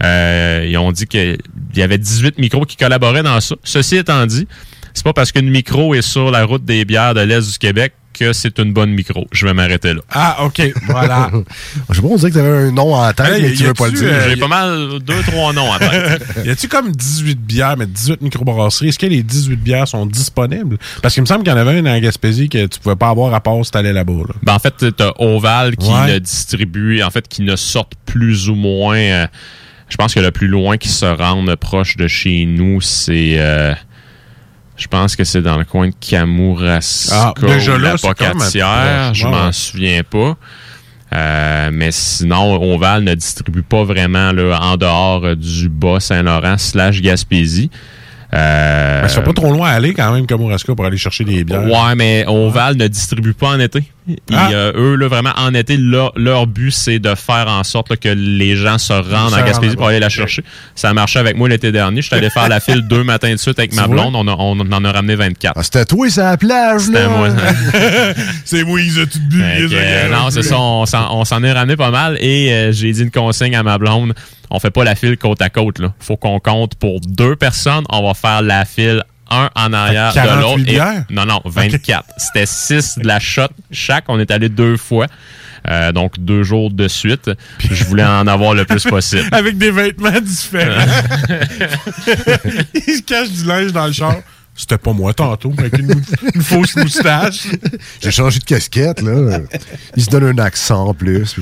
[0.03, 1.37] euh, ils ont dit qu'il
[1.75, 3.55] y avait 18 micros qui collaboraient dans ça.
[3.65, 4.49] Ceci étant dit,
[4.95, 7.93] c'est pas parce qu'une micro est sur la route des bières de l'Est du Québec
[8.19, 9.27] que c'est une bonne micro.
[9.33, 10.01] Je vais m'arrêter là.
[10.11, 11.31] Ah, OK, voilà.
[11.91, 13.63] Je sais pas, on dirait que tu avais un nom en tête, Hey, mais tu
[13.63, 14.09] y veux pas le dire.
[14.11, 16.23] euh, J'ai pas mal deux, trois noms à tête.
[16.45, 18.89] y a-tu comme 18 bières, mais 18 microbrasseries?
[18.89, 20.79] Est-ce que les 18 bières sont disponibles?
[21.03, 23.09] Parce qu'il me semble qu'il y en avait une en Gaspésie que tu pouvais pas
[23.11, 24.13] avoir à part si t'allais là-bas.
[24.29, 24.35] là.
[24.43, 26.15] Ben, en fait, t'as Oval qui Ouais.
[26.15, 28.97] le distribue, en fait, qui ne sortent plus ou moins.
[28.97, 29.27] euh,
[29.89, 33.37] je pense que le plus loin qui se rende proche de chez nous, c'est.
[33.39, 33.73] euh,
[34.77, 38.53] je pense que c'est dans le coin de Kamouraska Ah, déjà ou là, la proche.
[39.15, 40.37] Je m'en souviens pas.
[41.15, 47.01] Euh, mais sinon, Oval ne distribue pas vraiment là, en dehors euh, du Bas-Saint-Laurent slash
[47.01, 47.71] Gaspésie.
[48.35, 50.97] Euh, Ben, ça fait pas trop loin à aller quand même, comme Mourasca, pour aller
[50.97, 51.65] chercher des bières.
[51.65, 53.85] Ouais, mais Oval ne distribue pas en été.
[54.09, 54.51] Ils, Ah.
[54.53, 57.97] euh, eux, là, vraiment, en été, leur, leur but, c'est de faire en sorte là,
[57.97, 60.45] que les gens se rendent en Gaspésie pour aller la chercher.
[60.75, 62.03] Ça a marché avec moi l'été dernier.
[62.03, 64.15] Je suis allé faire la file deux matins de suite avec ma blonde.
[64.17, 65.55] On, a- on en a ramené 24.
[65.57, 67.09] Ah, c'était toi, c'est à la plage, C'était là.
[67.09, 67.29] moi.
[68.45, 69.43] c'est moi, ils ont tout bu.
[69.43, 70.59] Euh, non, c'est ça.
[70.59, 73.63] On s'en, on s'en est ramené pas mal et euh, j'ai dit une consigne à
[73.63, 74.15] ma blonde.
[74.51, 75.79] On fait pas la file côte à côte.
[75.79, 75.93] Là.
[76.01, 77.85] Faut qu'on compte pour deux personnes.
[77.91, 81.05] On va faire la file un en arrière de 48 l'autre.
[81.11, 82.05] Non, non, 24.
[82.17, 84.05] C'était 6 de la shot chaque.
[84.09, 85.07] On est allé deux fois.
[85.69, 87.31] Euh, donc deux jours de suite.
[87.59, 89.29] Je voulais en avoir le plus possible.
[89.33, 90.75] Avec des vêtements différents.
[92.75, 94.17] il se cache du linge dans le char.
[94.57, 96.01] C'était pas moi tantôt, avec une,
[96.35, 97.47] une fausse moustache.
[98.01, 99.41] J'ai changé de casquette, là.
[99.97, 101.37] Il se donne un accent en plus.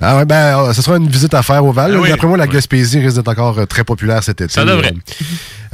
[0.00, 1.94] Ah ouais, ben, euh, ce sera une visite à faire au Val.
[1.96, 2.08] Ah oui.
[2.08, 4.52] D'après moi, la Gaspésie risque d'être encore euh, très populaire cet été.
[4.52, 4.94] Ça devrait.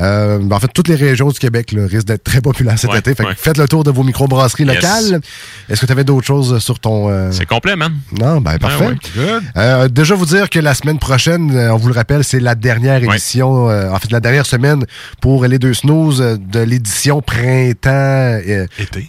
[0.01, 2.91] Euh, ben, en fait, toutes les régions du Québec là, risquent d'être très populaires cet
[2.91, 3.15] Ouais, été.
[3.15, 4.75] Fait que faites le tour de vos microbrasseries Yes.
[4.77, 5.21] locales.
[5.69, 7.11] Est-ce que tu avais d'autres choses sur ton...
[7.11, 7.93] euh, C'est complet, man.
[8.19, 8.87] Non, ben parfait.
[8.91, 9.39] Ah ouais.
[9.57, 12.55] Euh, déjà vous dire que la semaine prochaine, euh, on vous le rappelle, c'est la
[12.55, 14.85] dernière édition, euh, en fait la dernière semaine
[15.21, 17.91] pour les deux snooze euh, de l'édition printemps
[18.49, 18.67] euh,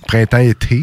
[0.08, 0.74] printemps été.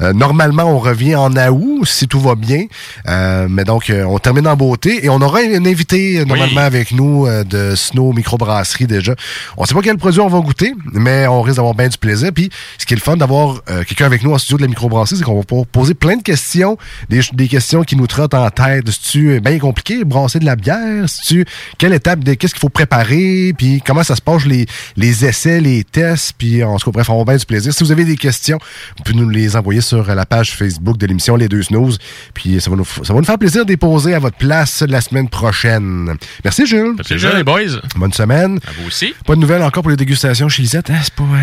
[0.00, 2.64] Euh, normalement, on revient en août si tout va bien,
[3.08, 7.26] Euh, mais donc on termine en beauté et on aura un invité normalement avec nous
[7.26, 9.14] euh, de Snow Microbrasserie déjà.
[9.56, 12.30] On sait pas quel produit on va goûter, mais on risque d'avoir bien du plaisir.
[12.34, 14.68] Puis ce qui est le fun d'avoir euh, quelqu'un avec nous en studio de la
[14.68, 16.76] microbrasserie, c'est qu'on va pouvoir poser plein de questions,
[17.08, 18.88] des, des questions qui nous trottent en tête.
[18.90, 21.44] Si tu bien compliqué, brasser de la bière, si tu
[21.78, 24.66] quelle étape, de- qu'est-ce qu'il faut préparer, puis comment ça se passe les,
[24.96, 27.72] les essais, les tests, puis en tout cas bref, on va bien du plaisir.
[27.72, 28.58] Si vous avez des questions,
[28.96, 31.98] vous pouvez nous les envoyer sur la page Facebook de l'émission Les Deux Snooze,
[32.34, 34.36] puis ça va nous, f- ça va nous faire plaisir de les poser à votre
[34.36, 36.14] place la semaine prochaine.
[36.44, 36.94] Merci Jules.
[37.06, 37.80] C'est ça, les boys.
[37.96, 38.58] Bonne semaine.
[38.66, 39.14] À vous aussi.
[39.26, 40.98] Pas de nouvelles encore pour les dégustations chez Lisette, hein?
[41.02, 41.24] C'est pas.
[41.24, 41.36] euh,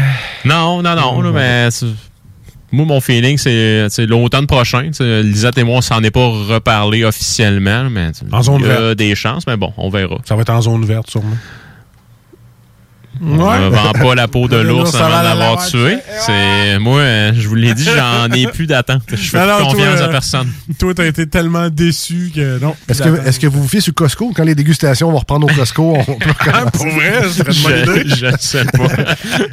[0.45, 1.69] Non, non, non, là, mais
[2.71, 4.89] moi, mon feeling, c'est l'automne prochain.
[4.99, 8.79] Lisette et moi, on s'en est pas reparlé officiellement, mais En zone il y a
[8.79, 8.97] verte.
[8.97, 10.17] des chances, mais bon, on verra.
[10.25, 11.35] Ça va être en zone verte, sûrement.
[13.21, 15.97] On ne vend pas la peau de l'ours Ça va avant d'avoir l'avoir tué.
[16.25, 17.01] C'est moi,
[17.33, 19.03] je vous l'ai dit, j'en ai plus d'attente.
[19.09, 20.51] Je fais Non, plus non, confiance toi, à euh, personne.
[20.79, 22.75] Toi, t'as été tellement déçu que non.
[22.89, 24.31] Est-ce que, vous vous fiez sur Costco?
[24.35, 26.71] Quand les dégustations vont reprendre au Costco, on peut recommencer.
[26.71, 27.21] Pour vrai.
[28.05, 28.83] Je ne sais pas.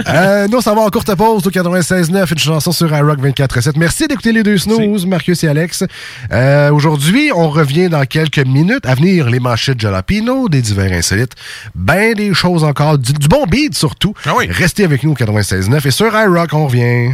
[0.08, 3.72] Euh, nous, on s'en va en courte pause au 96.9, une chanson sur iRock 24.7.
[3.76, 5.84] Merci d'écouter les deux snooze, Marcus et Alex.
[6.32, 8.86] Euh, Aujourd'hui, on revient dans quelques minutes.
[8.86, 11.34] À venir, les manchettes de jalapino, des divers insolites,
[11.74, 14.14] ben des choses encore, du, du bon beat surtout.
[14.51, 17.12] Restez avec nous au 96.9 et sur iRock, on revient.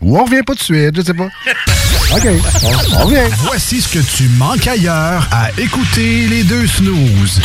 [0.00, 1.24] Ou on revient pas de suite, je sais pas.
[2.16, 3.28] OK, on, on revient.
[3.40, 7.40] Voici ce que tu manques ailleurs à écouter les deux snooze.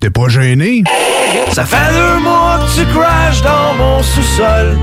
[0.00, 0.84] T'es pas gêné?
[1.52, 4.78] Ça fait deux mois que tu crashes dans mon sous-sol.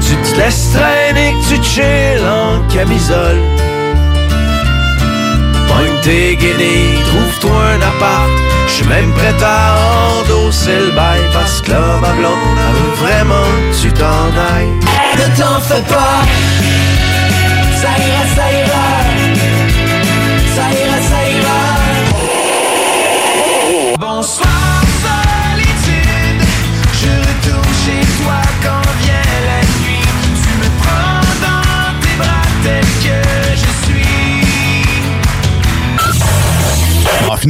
[0.00, 3.38] Tu te laisses traîner, que tu chill en camisole.
[5.72, 8.30] Pogne tes guenilles, trouve-toi un appart.
[8.66, 9.76] Je suis même prêt à
[10.20, 14.74] endosser le bail parce que là, ma blonde, elle veut vraiment que tu t'en ailles.
[15.18, 16.22] Ne t'en fais pas,
[17.80, 18.91] ça ira, ça ira.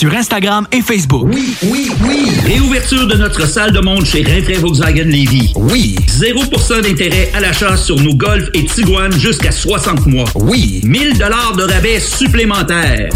[0.00, 1.28] sur Instagram et Facebook.
[1.30, 2.30] Oui, oui, oui.
[2.46, 5.52] Réouverture de notre salle de monde chez Rinfraie Volkswagen Lévy.
[5.56, 5.94] Oui.
[6.08, 10.24] 0% d'intérêt à l'achat sur nos Golf et Tiguan jusqu'à 60 mois.
[10.36, 10.80] Oui.
[10.84, 13.10] 1000 dollars de rabais supplémentaires.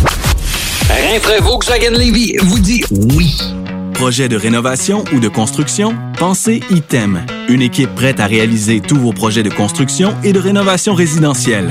[0.90, 3.34] Rinfraie Volkswagen Levy vous dit oui.
[3.94, 5.94] Projet de rénovation ou de construction?
[6.18, 7.24] Pensez ITEM.
[7.48, 11.70] Une équipe prête à réaliser tous vos projets de construction et de rénovation résidentielle.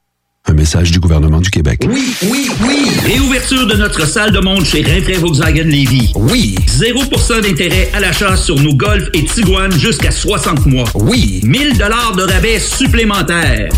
[0.49, 1.81] Un message du gouvernement du Québec.
[1.87, 2.87] Oui, oui, oui.
[3.05, 6.11] Réouverture de notre salle de monde chez Rinfraie Volkswagen Lévy.
[6.15, 6.55] Oui.
[6.67, 10.89] 0% d'intérêt à l'achat sur nos Golf et Tiguan jusqu'à 60 mois.
[10.95, 11.41] Oui.
[11.43, 13.69] 1000 dollars de rabais supplémentaires.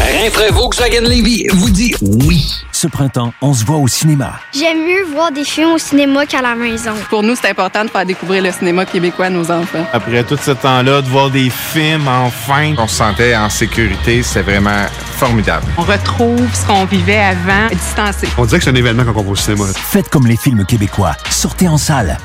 [0.00, 2.42] Rinfraie Volkswagen Levy vous dit oui.
[2.76, 4.34] Ce printemps, on se voit au cinéma.
[4.52, 6.92] J'aime mieux voir des films au cinéma qu'à la maison.
[7.08, 9.82] Pour nous, c'est important de faire découvrir le cinéma québécois à nos enfants.
[9.94, 14.22] Après tout ce temps-là, de voir des films, enfin, on se sentait en sécurité.
[14.22, 15.64] C'est vraiment formidable.
[15.78, 18.28] On retrouve ce qu'on vivait avant, distancé.
[18.36, 19.64] On dirait que c'est un événement quand on va au cinéma.
[19.74, 21.16] Faites comme les films québécois.
[21.30, 22.18] Sortez en salle.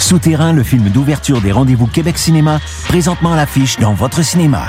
[0.00, 2.58] Souterrain, le film d'ouverture des rendez-vous Québec Cinéma,
[2.88, 4.68] présentement à l'affiche dans votre cinéma.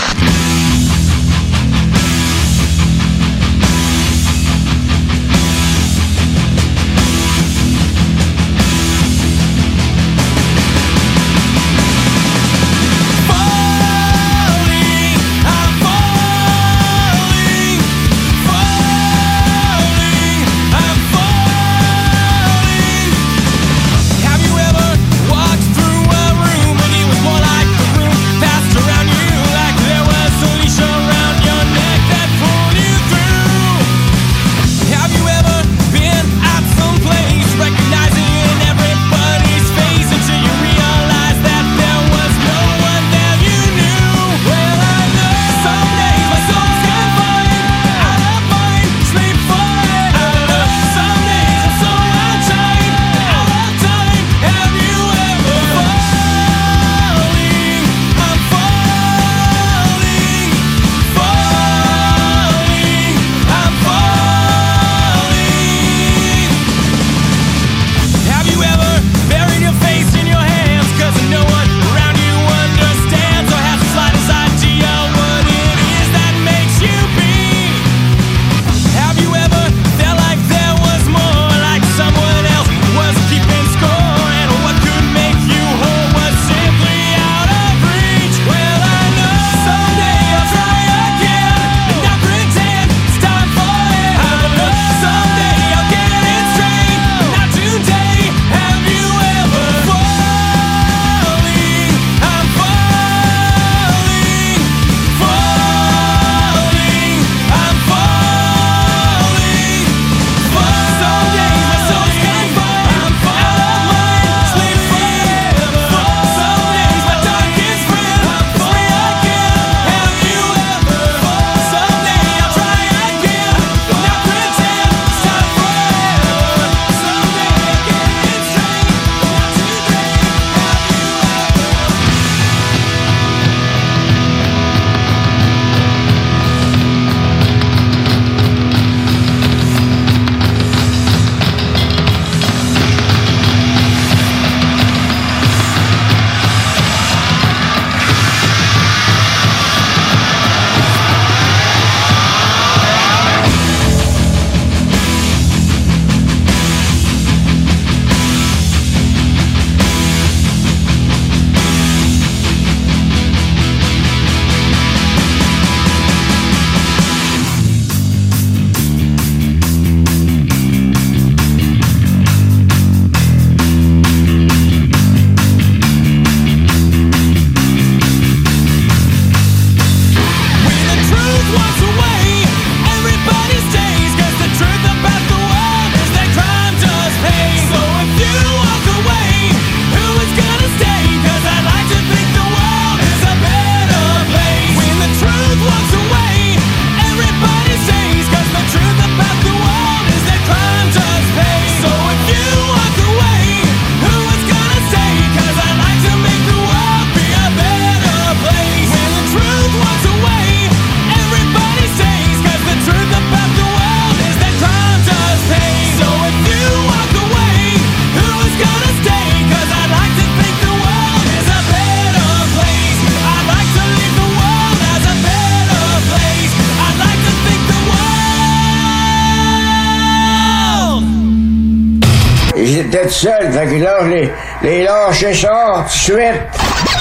[235.21, 236.41] Lâché ça tout de suite.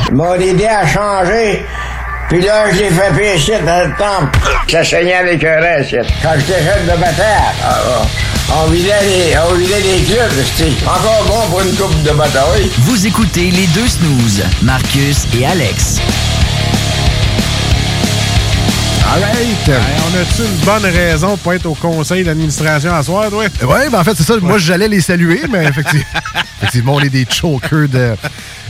[0.08, 1.64] Ils m'ont aidé à changer.
[2.28, 4.38] Puis là, je l'ai fait pécher dans le temple.
[4.70, 5.96] Ça saignait avec un reste.
[6.22, 7.24] Quand j'étais jeune de bataille,
[7.64, 7.78] ah,
[8.48, 10.44] ah, on vidait les, on vidait les clubs.
[10.56, 12.70] C'était encore bon pour une coupe de bataille.
[12.80, 16.00] Vous écoutez les deux snooze, Marcus et Alex.
[19.12, 19.34] All right.
[19.68, 23.42] on a-tu une bonne raison pour être au conseil d'administration à soir, toi?
[23.62, 24.36] Oui, ben en fait, c'est ça.
[24.40, 26.04] Moi, j'allais les saluer, mais effectivement,
[26.70, 28.14] effectivement, on est des chokers de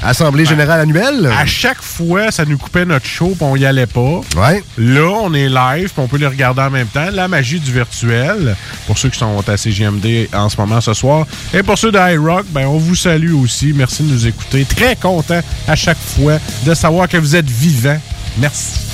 [0.03, 1.31] Assemblée Générale Annuelle.
[1.39, 4.23] À chaque fois, ça nous coupait notre show, puis on y allait pas.
[4.37, 4.65] Ouais.
[4.79, 7.11] Là, on est live, puis on peut les regarder en même temps.
[7.13, 8.57] La magie du virtuel,
[8.87, 11.27] pour ceux qui sont à CGMD en ce moment ce soir.
[11.53, 13.75] Et pour ceux de iRock, ben, on vous salue aussi.
[13.75, 14.65] Merci de nous écouter.
[14.65, 18.01] Très content à chaque fois de savoir que vous êtes vivants.
[18.39, 18.90] Merci.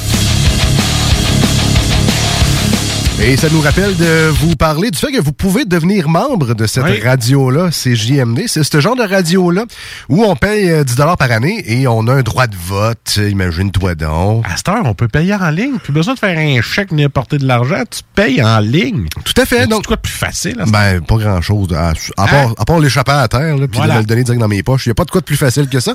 [3.18, 6.66] Et ça nous rappelle de vous parler du fait que vous pouvez devenir membre de
[6.66, 7.00] cette Oui.
[7.00, 8.42] radio-là, c'est JMD.
[8.46, 9.64] C'est ce genre de radio-là
[10.10, 13.14] où on paye euh, 10 par année et on a un droit de vote.
[13.18, 14.44] Euh, Imagine-toi donc.
[14.46, 15.78] À cette heure, on peut payer en ligne.
[15.82, 17.82] Plus besoin de faire un chèque ni apporter de l'argent.
[17.90, 19.06] Tu payes en ligne.
[19.24, 19.66] Tout à fait.
[19.66, 20.60] Donc, quoi de plus facile?
[20.60, 21.72] à ce Ben, pas grand-chose.
[21.72, 23.94] À, à part, à part l'échapper à terre, là, puis Voilà.
[23.94, 24.84] de me le donner direct dans mes poches.
[24.86, 25.94] Il n'y a pas de quoi de plus facile que ça.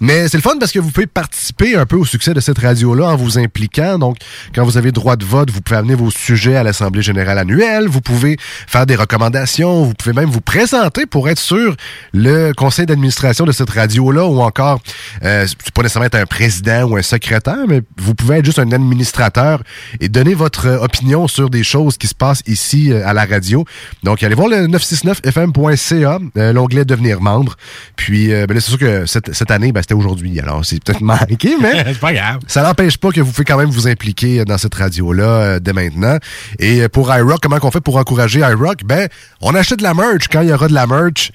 [0.00, 2.58] Mais c'est le fun parce que vous pouvez participer un peu au succès de cette
[2.60, 3.98] radio-là en vous impliquant.
[3.98, 4.16] Donc,
[4.54, 7.88] quand vous avez droit de vote, vous pouvez amener vos sujets à l'Assemblée générale annuelle.
[7.88, 9.84] Vous pouvez faire des recommandations.
[9.84, 11.74] Vous pouvez même vous présenter pour être sur
[12.12, 14.80] le conseil d'administration de cette radio-là ou encore,
[15.24, 18.58] euh, c'est pas nécessairement être un président ou un secrétaire, mais vous pouvez être juste
[18.58, 19.62] un administrateur
[20.00, 23.24] et donner votre euh, opinion sur des choses qui se passent ici euh, à la
[23.24, 23.64] radio.
[24.02, 27.56] Donc, allez voir le 969fm.ca, euh, l'onglet devenir membre.
[27.96, 30.38] Puis, euh, ben là, c'est sûr que cette, cette année, ben, c'était aujourd'hui.
[30.40, 32.40] Alors, c'est peut-être manqué, mais c'est pas grave.
[32.46, 35.72] ça n'empêche pas que vous pouvez quand même vous impliquer dans cette radio-là euh, dès
[35.72, 36.18] maintenant.
[36.58, 38.84] Et euh, pour iRock, comment qu'on fait pour encourager iRock?
[38.84, 39.08] Ben,
[39.40, 41.32] on achète de la merch quand il y aura de la merch,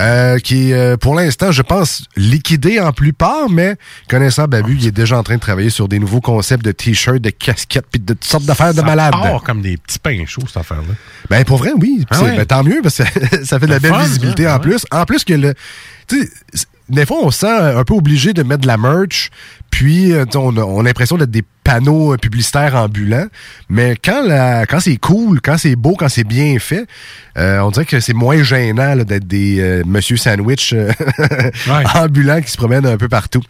[0.00, 3.76] euh, qui est, euh, pour l'instant, je pense, liquidée en plupart, mais
[4.08, 7.20] connaissant Babu, il est déjà en train de travailler sur des nouveaux concepts de t-shirts,
[7.20, 9.12] de casquettes, puis de toutes sortes d'affaires de malades.
[9.12, 10.94] part comme des petits pains chauds, cette affaire-là.
[11.30, 12.04] Ben, pour vrai, oui.
[12.10, 12.36] Ah ouais.
[12.36, 13.04] ben, tant mieux, parce que
[13.44, 14.62] ça fait de la belle fun, visibilité ça, en ouais.
[14.62, 14.86] plus.
[14.90, 15.54] En plus que le.
[16.06, 16.22] Tu
[16.52, 19.30] sais, des fois, on se sent un peu obligé de mettre de la merch,
[19.70, 23.26] puis euh, on a, on a l'impression d'être des panneaux euh, publicitaires ambulants.
[23.68, 26.86] Mais quand, la, quand c'est cool, quand c'est beau, quand c'est bien fait,
[27.36, 30.90] euh, on dirait que c'est moins gênant d'être des euh, Monsieur Sandwich euh,
[31.94, 33.42] ambulants qui se promènent un peu partout.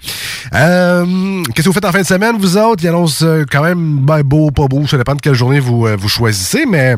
[0.50, 2.82] Qu'est-ce que vous faites en fin de semaine, vous autres?
[2.82, 6.08] Il annonce quand même ben, beau, pas beau, ça dépend de quelle journée vous, vous
[6.08, 6.96] choisissez, mais...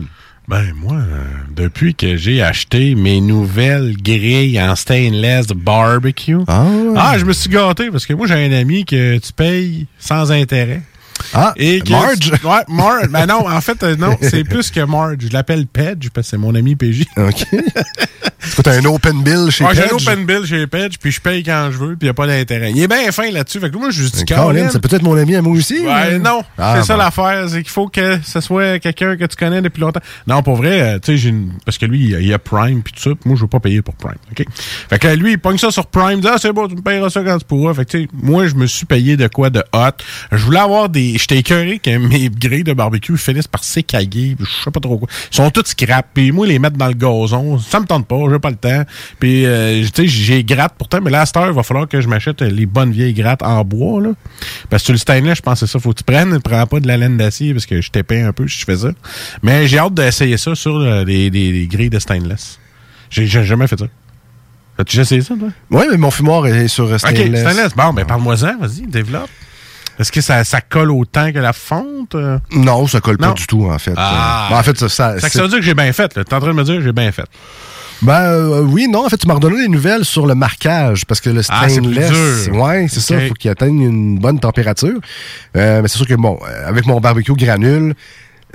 [0.50, 1.22] Ben, moi, euh,
[1.54, 7.48] depuis que j'ai acheté mes nouvelles grilles en stainless de barbecue, ah, je me suis
[7.48, 10.82] gâté parce que moi, j'ai un ami que tu payes sans intérêt.
[11.34, 12.32] Ah, Et que Marge?
[12.44, 13.08] ouais, Marge.
[13.08, 15.16] Ben non, en fait, euh, non, c'est plus que Marge.
[15.20, 17.04] Je l'appelle Pedge parce que c'est mon ami PJ.
[17.16, 17.46] OK.
[18.42, 20.08] C'est quoi, t'as un open bill chez Ouais, j'ai un Pedge?
[20.08, 22.26] open bill chez Pedge, puis je paye quand je veux, puis il n'y a pas
[22.26, 22.72] d'intérêt.
[22.72, 23.60] Il est bien fin là-dessus.
[23.60, 25.80] Fait que moi, je lui dis Colin, c'est peut-être mon ami à moi aussi.
[25.80, 26.42] Ouais, mais- non.
[26.56, 29.80] Ah, c'est ça l'affaire, c'est qu'il faut que ce soit quelqu'un que tu connais depuis
[29.80, 30.00] longtemps.
[30.26, 31.52] Non, pour vrai, euh, tu sais, j'ai une...
[31.64, 33.94] parce que lui, il a- Prime puis tout ça, moi, je veux pas payer pour
[33.94, 34.44] Prime, OK?
[34.88, 36.80] Fait que lui, il pogne ça sur Prime, il dit, ah, c'est bon, tu me
[36.80, 37.74] payeras ça quand tu pourras.
[37.74, 39.90] Fait que, tu sais, moi, je me suis payé de quoi de hot.
[40.32, 41.09] Je voulais avoir des...
[41.18, 45.08] J'étais écœuré que mes grilles de barbecue finissent par s'écailler, je sais pas trop quoi.
[45.32, 48.16] Ils sont tous scrap, puis moi, les mettre dans le gazon, ça me tente pas,
[48.30, 48.84] j'ai pas le temps.
[49.18, 51.88] Puis, euh, tu sais, j'ai gratte pourtant, mais là, à cette heure, il va falloir
[51.88, 54.10] que je m'achète les bonnes vieilles grattes en bois, là.
[54.68, 56.86] Parce que sur le stainless, je c'est ça, faut que tu prennes, prends pas de
[56.86, 58.90] la laine d'acier, parce que je t'épais un peu si je fais ça.
[59.42, 62.58] Mais j'ai hâte d'essayer ça sur euh, les, les- les grilles de stainless.
[63.10, 63.86] J'ai jamais fait ça.
[64.78, 65.48] As-tu déjà essayé ça, toi?
[65.70, 67.40] Oui, mais mon fumoir est sur euh, OK, stainless.
[67.40, 67.74] stainless.
[67.76, 69.28] Bon, ben parle-moi-en, vas-y, développe.
[70.00, 72.14] Est-ce que ça, ça colle autant que la fonte?
[72.14, 72.38] euh?
[72.52, 73.92] Non, ça colle pas du tout, en fait.
[73.96, 74.48] Ah.
[74.50, 75.18] Euh, en fait, ça...
[75.20, 76.24] ça, veut dire que j'ai bien fait, là.
[76.24, 77.26] T'es en train de me dire que j'ai bien fait.
[78.02, 81.20] Ben euh, oui, non, en fait, tu m'as redonné des nouvelles sur le marquage parce
[81.20, 82.56] que le Ah, stainless, dur.
[82.56, 83.20] ouais, c'est ça, Ok.
[83.24, 84.98] il faut qu'il atteigne une bonne température.
[85.54, 87.94] Euh, mais c'est sûr que bon, avec mon barbecue granule,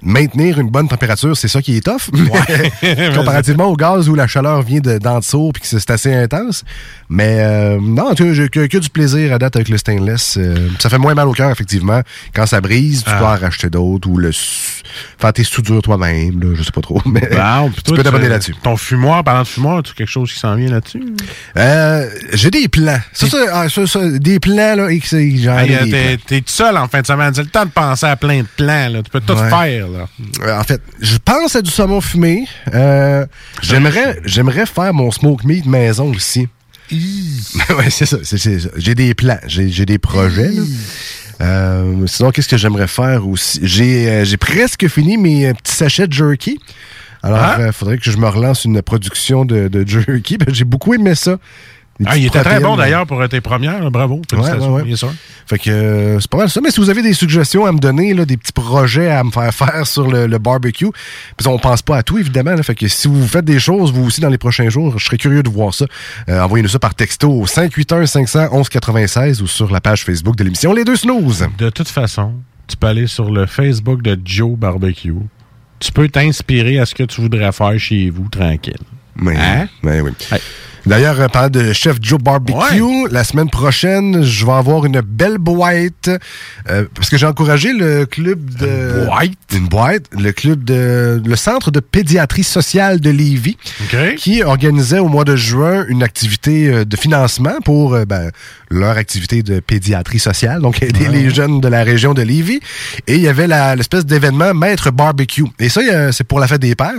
[0.03, 2.09] maintenir une bonne température, c'est ça qui est tough.
[3.15, 6.63] Comparativement au gaz où la chaleur vient de d'en dessous puis que c'est assez intense.
[7.09, 10.37] Mais euh, non, tu j'ai que, que du plaisir à date avec le stainless.
[10.37, 12.01] Euh, ça fait moins mal au cœur, effectivement.
[12.33, 13.19] Quand ça brise, tu Ah.
[13.19, 17.01] dois en racheter d'autres ou le faire tes soudures toi-même, je sais pas trop.
[17.05, 17.29] Mais puis
[17.77, 18.55] tu toi, peux t'abonner là-dessus.
[18.63, 21.03] Ton fumoir, parlant de fumoir, as-tu quelque chose qui s'en vient là-dessus?
[21.57, 22.99] Euh, j'ai des plans.
[23.13, 25.15] Ça, ça, ah, ça, ça, des plans, là, et que.
[25.15, 25.33] Hey,
[25.89, 26.17] des euh.
[26.25, 27.33] T'es seul en fin de semaine.
[27.33, 28.89] C'est le temps de penser à plein de plans.
[28.89, 29.03] Là.
[29.03, 29.49] Tu peux tout Ouais.
[29.49, 29.84] faire.
[29.87, 30.07] Là.
[30.41, 32.47] Euh, en fait, je pense à du saumon fumé.
[32.73, 33.25] Euh,
[33.61, 36.47] j'aimerais, j'aimerais faire mon smoke meat maison aussi.
[36.91, 38.17] ouais, c'est ça.
[38.75, 40.49] J'ai des plans, j'ai, des projets.
[40.51, 40.61] là.
[41.41, 43.59] Euh, sinon, qu'est-ce que j'aimerais faire aussi?
[43.63, 46.59] J'ai, euh, j'ai presque fini mes petits sachets de jerky.
[47.23, 47.57] Alors, Ah.
[47.65, 50.37] il faudrait que je me relance une production de, de jerky.
[50.37, 51.37] Ben, J'ai beaucoup aimé ça.
[52.05, 53.89] Ah, il était très bon d'ailleurs pour tes premières.
[53.89, 54.21] Bravo.
[54.29, 54.73] Félicitations.
[54.75, 54.95] ouais, ouais.
[55.47, 56.59] Fait que euh, c'est pas mal ça.
[56.61, 59.31] Mais si vous avez des suggestions à me donner, là, des petits projets à me
[59.31, 60.89] faire faire sur le, le barbecue,
[61.37, 62.53] parce qu'on pense pas à tout, évidemment.
[62.55, 62.63] là.
[62.63, 65.17] fait que si vous faites des choses, vous aussi, dans les prochains jours, je serais
[65.17, 65.85] curieux de voir ça.
[66.27, 70.83] Euh, Envoyez-nous ça par texto au 581-500-1196 ou sur la page Facebook de l'émission Les
[70.83, 71.47] Deux Snooze.
[71.57, 72.33] De toute façon,
[72.67, 75.13] tu peux aller sur le Facebook de Joe Barbecue.
[75.79, 78.73] Tu peux t'inspirer à ce que tu voudrais faire chez vous tranquille.
[79.27, 79.67] Hein?
[79.83, 80.11] oui, oui.
[80.85, 85.37] D'ailleurs, euh, parlant de chef Joe Barbecue, la semaine prochaine, je vais avoir une belle
[85.37, 86.09] boîte
[86.69, 91.21] euh, parce que j'ai encouragé le club de une boîte, une boîte, le club de
[91.23, 93.57] le centre de pédiatrie sociale de Lévis,
[94.17, 98.31] qui organisait au mois de juin une activité euh, de financement pour euh, ben,
[98.69, 102.59] leur activité de pédiatrie sociale, donc aider les jeunes de la région de Lévis.
[103.07, 105.45] Et il y avait l'espèce d'événement Maître Barbecue.
[105.59, 106.93] Et ça, c'est pour la fête des pères.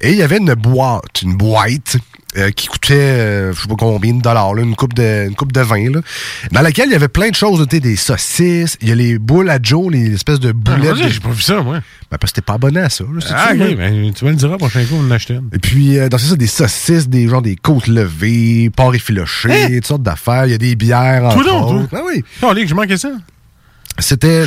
[0.00, 1.96] Et il y avait une boîte, une boîte
[2.36, 5.34] euh, qui coûtait, euh, je sais pas combien de dollars, là, une coupe de, une
[5.34, 6.00] coupe de vin, là,
[6.52, 9.48] dans laquelle il y avait plein de choses, des saucisses, il y a les boules
[9.50, 10.94] à Joe, les espèces de boulettes.
[10.94, 11.80] vas-y, de- j'ai pas vu ça, moi.
[12.10, 13.04] Ben, parce que t'es pas abonné à ça.
[13.04, 13.74] là, Ah, ok, là.
[13.74, 15.42] ben, tu me le diras la prochaine fois, on une.
[15.52, 19.76] Et puis, euh, dans c'est ça, des saucisses, des genre des côtes levées, porc effiloché,
[19.76, 20.46] toutes sortes d'affaires.
[20.46, 21.88] Il y a des bières, Tout autres.
[21.88, 21.98] toi?
[22.00, 22.24] Ah oui.
[22.42, 23.10] Oh, que je manquais ça.
[23.98, 24.44] C'était.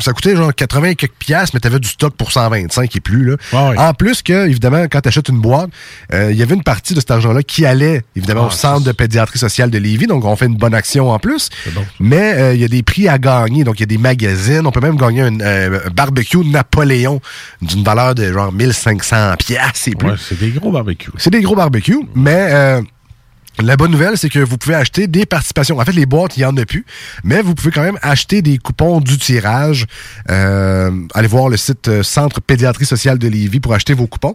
[0.00, 3.24] Ça coûtait genre 80 et quelques piastres, mais t'avais du stock pour 125 et plus.
[3.24, 3.36] Là.
[3.52, 5.70] Ah En plus que, évidemment, quand t'achètes une boîte,
[6.12, 8.84] euh, il y avait une partie de cet argent-là qui allait, évidemment, Ah, au centre
[8.84, 10.06] de pédiatrie sociale de Lévis.
[10.06, 11.48] Donc, on fait une bonne action en plus.
[12.00, 13.64] Mais euh, il y a des prix à gagner.
[13.64, 14.66] Donc, il y a des magazines.
[14.66, 17.20] On peut même gagner un, euh, un barbecue Napoléon
[17.62, 20.08] d'une valeur de genre 1500 piastres et plus.
[20.10, 21.10] Ouais, c'est des gros barbecues.
[21.18, 22.82] C'est des gros barbecues, mais euh,
[23.60, 25.78] la bonne nouvelle, c'est que vous pouvez acheter des participations.
[25.78, 26.84] En fait, les boîtes, il n'y en a plus,
[27.24, 29.86] mais vous pouvez quand même acheter des coupons du tirage.
[30.30, 34.34] Euh, allez voir le site euh, Centre Pédiatrie Sociale de Lévis pour acheter vos coupons.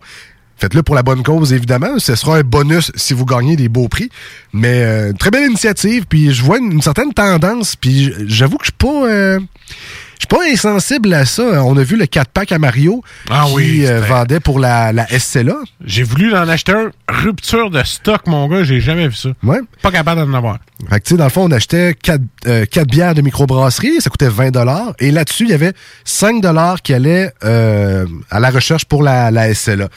[0.57, 1.99] Faites-le pour la bonne cause, évidemment.
[1.99, 4.09] Ce sera un bonus si vous gagnez des beaux prix.
[4.53, 6.05] Mais euh, très belle initiative.
[6.07, 7.75] Puis je vois une, certaine tendance.
[7.75, 9.07] Puis j'avoue que je suis pas...
[9.07, 9.39] euh,
[10.19, 11.63] suis pas insensible à ça.
[11.63, 15.07] On a vu le 4-pack à Mario Ah qui oui, euh, vendait pour la, la
[15.07, 15.55] SCLA.
[15.85, 16.91] J'ai voulu en acheter un.
[17.09, 19.29] Rupture de stock, mon gars, j'ai jamais vu ça.
[19.43, 19.59] Ouais.
[19.81, 20.57] Pas capable d'en avoir.
[20.89, 22.21] Fait que, tu sais, dans le fond, on achetait 4,
[22.87, 24.51] bières de microbrasserie, ça coûtait 20
[24.99, 25.73] Et là-dessus, il y avait
[26.05, 26.43] 5
[26.83, 29.89] qui allaient euh, à la recherche pour la, la SLA.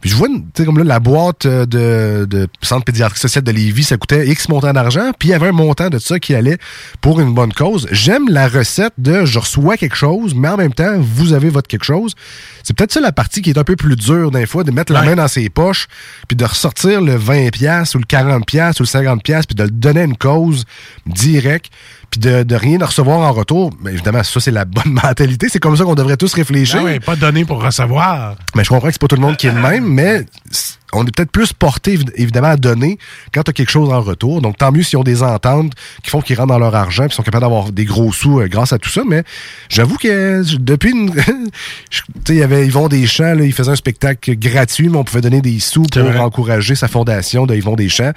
[0.00, 3.42] Puis je vois, tu sais, comme là, la boîte euh, de, de Centre pédiatrique social
[3.42, 6.18] de Lévis, ça coûtait X montant d'argent, puis il y avait un montant de ça
[6.20, 6.58] qui allait
[7.00, 7.88] pour une bonne cause.
[7.90, 11.68] J'aime la recette de je reçois quelque chose, mais en même temps, vous avez votre
[11.68, 12.14] quelque chose.
[12.62, 14.92] C'est peut-être ça la partie qui est un peu plus dure d'un fois, de mettre
[14.92, 15.88] la main dans ses poches,
[16.28, 19.56] puis de ressortir le 20$ piastres ou le 40$ piastres ou le 50$, piastres, puis
[19.56, 20.64] de le donner à une cause
[21.06, 21.70] direct,
[22.10, 23.70] puis de, de rien recevoir en retour.
[23.82, 25.48] Mais évidemment, ça, c'est la bonne mentalité.
[25.50, 26.78] C'est comme ça qu'on devrait tous réfléchir.
[26.80, 28.36] Ah ouais, pas donné pour recevoir.
[28.54, 30.24] Mais je comprends que c'est pas tout le monde qui est le même, mais
[30.92, 32.98] on est peut-être plus porté, évid- évidemment, à donner
[33.34, 34.40] quand tu as quelque chose en retour.
[34.40, 37.10] Donc, tant mieux s'ils ont des ententes qui font qu'ils rentrent dans leur argent et
[37.10, 39.02] sont capables d'avoir des gros sous euh, grâce à tout ça.
[39.06, 39.22] Mais
[39.68, 41.12] j'avoue que depuis une...
[41.14, 41.22] tu
[42.26, 45.20] sais, il y avait Yvon Deschamps, là, il faisait un spectacle gratuit, mais on pouvait
[45.20, 46.18] donner des sous pour vrai.
[46.18, 48.12] encourager sa fondation de Yvon Deschamps.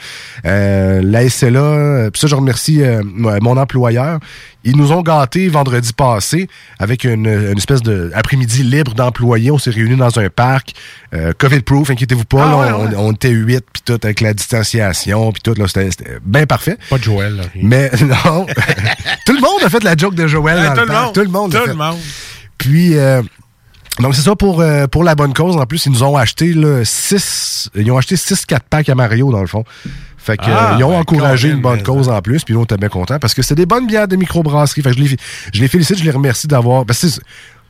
[0.45, 4.19] Euh, la SLA, euh, puis ça, je remercie euh, mon employeur.
[4.63, 9.49] Ils nous ont gâtés vendredi passé avec une, une espèce de après-midi libre d'employés.
[9.49, 10.73] On s'est réunis dans un parc,
[11.15, 12.45] euh, COVID-proof, inquiétez-vous pas.
[12.45, 12.95] Ah là, ouais, on, ouais.
[12.97, 16.77] on était huit, puis tout, avec la distanciation, puis tout, là, c'était c'était bien parfait.
[16.89, 17.43] Pas de Joël, là.
[17.55, 18.45] Mais non,
[19.25, 21.13] tout le monde a fait la joke de Joël Ouais, dans tout le monde.
[21.13, 21.67] Tout le monde Tout fait.
[21.67, 21.97] le monde.
[22.57, 23.21] Puis, euh,
[23.99, 25.57] donc c'est ça pour, euh, pour la bonne cause.
[25.57, 28.95] En plus, ils nous ont acheté là, six, ils ont acheté 6 4 packs à
[28.95, 29.63] Mario, dans le fond.
[30.17, 32.59] Fait que, Ah, euh, ils ont ben, encouragé une bonne cause en plus, puis nous,
[32.59, 34.83] on était bien contents parce que c'est des bonnes bières de microbrasserie.
[34.83, 35.17] Fait que je les,
[35.53, 36.85] je les félicite, je les remercie d'avoir.
[36.85, 37.07] parce que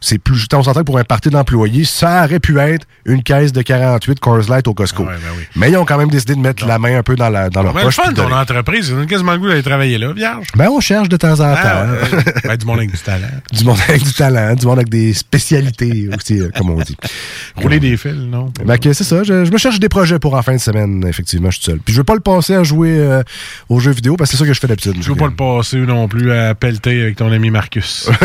[0.02, 0.46] c'est- c'est plus.
[0.54, 4.50] On s'entend pour un parti d'employés, ça aurait pu être une caisse de 48 Coors
[4.50, 5.08] Light au Costco.
[5.56, 7.64] Mais ils ont quand même décidé de mettre la main un peu dans, la, dans
[7.64, 7.96] leur poche.
[7.96, 10.48] de ton entreprise, on a quasiment le goût d'aller travailler là, vierge.
[10.56, 11.62] Ben, on cherche de temps en temps.
[11.64, 11.84] Ah,
[12.14, 13.28] euh, ben, du monde avec du talent.
[13.54, 16.98] du monde avec du talent, du monde avec des spécialités aussi, euh, comme on dit.
[17.56, 18.52] Rouler des fils, non?
[18.66, 19.24] Ben, c'est ça.
[19.24, 21.80] Je, je me cherche des projets pour en fin de semaine, effectivement, je suis seul.
[21.80, 23.24] Puis je veux pas le passer à jouer euh,
[23.70, 24.96] aux jeux vidéo parce que c'est ça que je fais d'habitude.
[25.00, 28.10] Je veux pas le passer non plus à pelleter avec ton ami Marcus.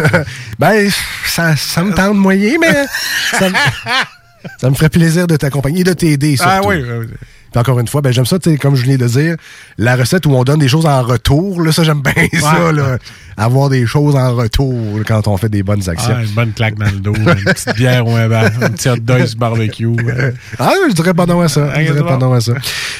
[0.59, 0.89] Ben,
[1.27, 2.87] ça, ça me tente moyen, mais
[3.33, 3.55] ça me,
[4.61, 7.07] ça me ferait plaisir de t'accompagner et de t'aider, ah oui, oui, oui.
[7.53, 9.37] Puis encore une fois, ben, j'aime ça, tu sais, comme je viens de dire,
[9.79, 12.99] la recette où on donne des choses en retour, là, ça, j'aime bien ça, là.
[13.37, 16.15] Avoir des choses en retour quand on fait des bonnes actions.
[16.17, 18.89] Ah, une bonne claque dans le dos, une petite bière ou un, bar, un petit
[18.89, 19.87] hot dog barbecue.
[20.59, 21.73] Ah, je dirais pas non à ça.
[21.79, 22.53] Je dirais pas non à ça.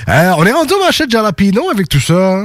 [0.09, 2.45] Euh, on est rendu au marché de Jalapino avec tout ça.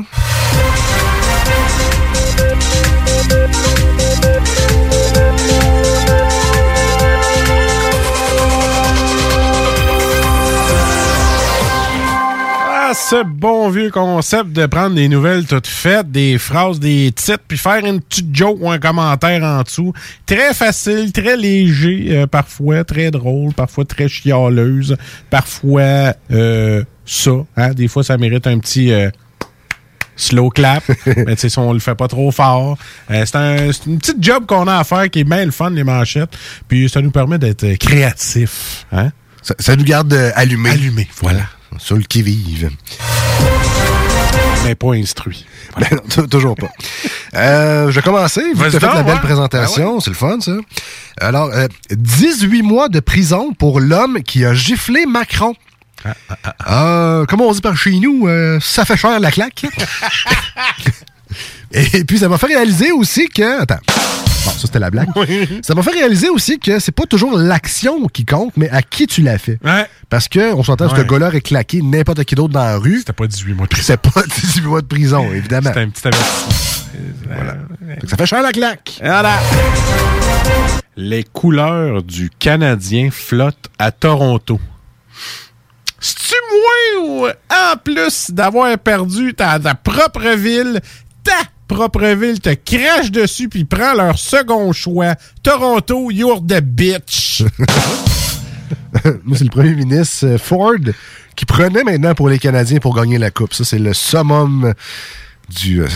[12.94, 17.58] Ce bon vieux concept de prendre des nouvelles toutes faites, des phrases, des titres, puis
[17.58, 19.94] faire une petite joke ou un commentaire en dessous.
[20.26, 24.98] Très facile, très léger, euh, parfois très drôle, parfois très chialeuse,
[25.30, 27.32] parfois euh, ça.
[27.56, 27.70] Hein?
[27.74, 28.92] Des fois, ça mérite un petit...
[28.92, 29.10] euh,
[30.18, 32.78] slow clap, mais tu sais, si on le fait pas trop fort.
[33.10, 35.70] Euh, c'est un, une petite job qu'on a à faire qui est bien le fun,
[35.70, 36.38] les manchettes.
[36.68, 38.86] Puis ça nous permet d'être créatifs.
[38.92, 39.12] Hein?
[39.42, 40.72] Ça, ça nous garde euh, allumés.
[40.72, 41.44] Allumés, voilà.
[41.78, 42.70] Sur le qui-vive.
[44.64, 45.46] Mais pas instruit.
[45.80, 45.88] Ben
[46.18, 46.70] non, toujours pas.
[47.34, 48.44] Euh, je vais commencer.
[48.54, 49.22] Vous avez fait la belle ouais.
[49.22, 50.02] présentation.
[50.02, 50.52] C'est le fun, ça.
[51.18, 55.56] Alors, euh, 18 mois de prison pour l'homme qui a giflé Macron.
[56.70, 59.66] Euh, comme on dit par chez nous, euh, ça fait cher la claque.
[61.72, 63.62] Et puis, ça m'a fait réaliser aussi que...
[63.62, 63.80] Attends.
[64.46, 65.10] Bon, ça, c'était la blague.
[65.62, 69.06] Ça m'a fait réaliser aussi que c'est pas toujours l'action qui compte, mais à qui
[69.08, 69.60] tu l'as fait.
[70.10, 71.06] Parce que, on s'entend, ce Ouais.
[71.06, 73.00] gars-là aurait claqué n'importe qui d'autre dans la rue.
[73.00, 73.86] C'était pas 18 mois de prison.
[73.94, 75.70] C'était pas 18 mois de prison, évidemment.
[75.70, 76.54] C'était un petit avertissement.
[77.28, 77.56] Voilà.
[78.02, 79.00] Que Ça fait cher la claque.
[79.02, 79.40] Voilà.
[80.98, 84.60] Les couleurs du Canadien flottent à Toronto.
[86.00, 86.36] C'est-tu
[87.04, 90.82] moins ou en plus d'avoir perdu ta, ta propre ville,
[91.24, 91.34] ta
[91.72, 95.16] propre ville te crache dessus puis prend leur second choix.
[95.42, 97.44] Toronto, you're the bitch.
[99.24, 100.76] Moi, c'est le premier ministre euh, Ford
[101.36, 103.54] qui prenait maintenant pour les Canadiens pour gagner la Coupe.
[103.54, 104.74] Ça, c'est le summum
[105.62, 105.82] du...
[105.82, 105.88] euh,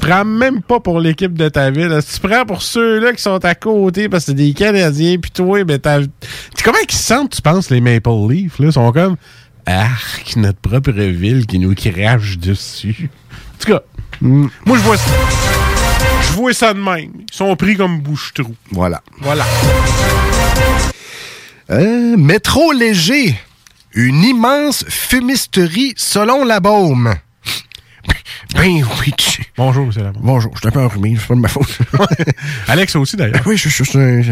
[0.00, 1.96] prends même pas pour l'équipe de ta ville.
[2.02, 5.62] Tu prends pour ceux-là qui sont à côté parce que c'est des Canadiens, puis toi,
[5.62, 6.00] ben t'as.
[6.64, 8.66] Comment ils se sentent, tu penses, les Maple Leafs, là?
[8.66, 9.16] Ils sont comme
[9.64, 13.10] Arc, notre propre ville qui nous crache dessus.
[13.54, 13.82] En tout cas,
[14.20, 15.10] moi je vois ça.
[16.22, 17.10] Je vois ça de même.
[17.20, 18.54] Ils sont pris comme bouche-trou.
[18.70, 19.02] Voilà.
[19.20, 19.44] Voilà.
[21.70, 23.38] Euh, métro léger.
[23.94, 27.14] Une immense fumisterie selon la Baume.
[28.54, 29.12] Ben oui.
[29.16, 30.20] tu- Bonjour, monsieur Lamont.
[30.22, 31.78] Bonjour, je suis un peu enrhumé, c'est pas de ma faute.
[32.66, 33.42] Alex aussi, d'ailleurs.
[33.46, 34.22] Oui, je suis un,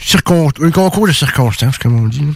[0.00, 2.26] circon- un concours de circonstances, comme on dit.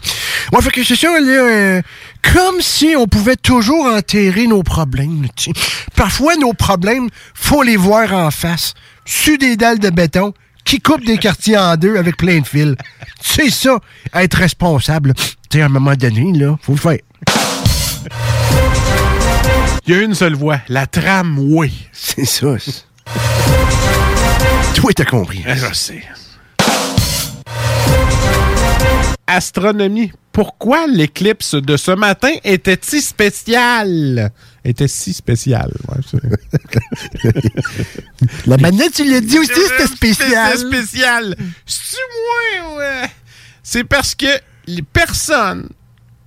[0.52, 1.26] Ouais, fait que c'est ça, là.
[1.26, 1.82] euh,
[2.22, 5.26] comme si on pouvait toujours enterrer nos problèmes.
[5.36, 5.52] sais.
[5.96, 8.74] Parfois, nos problèmes, faut les voir en face.
[9.06, 10.34] Sur des dalles de béton
[10.64, 12.74] qui coupent des quartiers en deux avec plein de fils.
[13.22, 13.78] C'est ça,
[14.14, 15.14] être responsable.
[15.48, 16.98] Tu sais, à un moment donné, là, faut le faire.
[19.86, 21.70] Il y a une seule voix, la tramway.
[21.92, 22.56] C'est ça.
[24.74, 25.44] Toi, t'as compris.
[25.46, 26.02] Je sais.
[29.28, 30.12] Astronomie.
[30.32, 34.30] Pourquoi l'éclipse de ce matin était si spéciale?
[34.64, 35.72] Était si spéciale.
[35.88, 36.18] Ouais, c'est-
[38.46, 40.52] La manette, tu l'as dit aussi, c'était spécial.
[40.58, 41.36] C'était spécial.
[41.64, 42.02] C'est-tu
[42.60, 43.08] moi, ouais?
[43.62, 44.26] C'est parce que
[44.66, 45.68] les personnes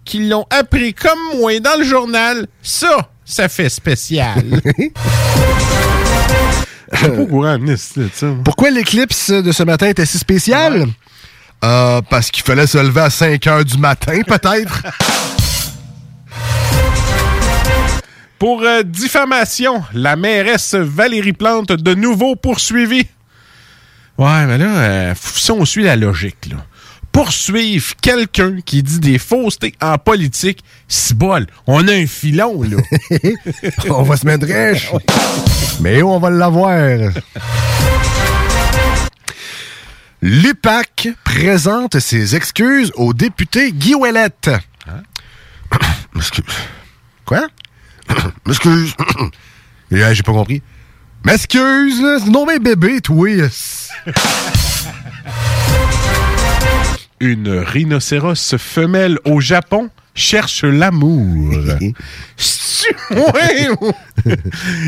[0.06, 4.43] qui l'ont appris comme moi dans le journal, ça, ça fait spécial.
[6.91, 8.27] Je suis pas au courant de ça.
[8.43, 10.88] Pourquoi l'éclipse de ce matin était si spécial?
[11.64, 14.84] Euh, parce qu'il fallait se lever à 5 heures du matin, peut-être.
[18.39, 23.06] Pour euh, diffamation, la mairesse Valérie Plante de nouveau poursuivie.
[24.18, 26.57] Ouais, mais là, euh, si on suit la logique, là,
[27.24, 31.48] poursuivre quelqu'un qui dit des faussetés en politique, c'est bol.
[31.68, 32.78] On a un filon, là.
[33.90, 34.90] on va se mettre riche.
[35.82, 37.12] Mais on va l'avoir?
[40.22, 44.52] L'UPAC présente ses excuses au député Guy Ouellette.
[46.14, 46.46] M'excuse.
[47.26, 47.48] Quoi?
[48.46, 48.94] M'excuse.
[49.91, 50.64] J'ai pas compris.
[51.26, 53.28] M'excuse, non mais bébé, toi.
[57.22, 61.54] Une rhinocéros femelle au Japon cherche l'amour.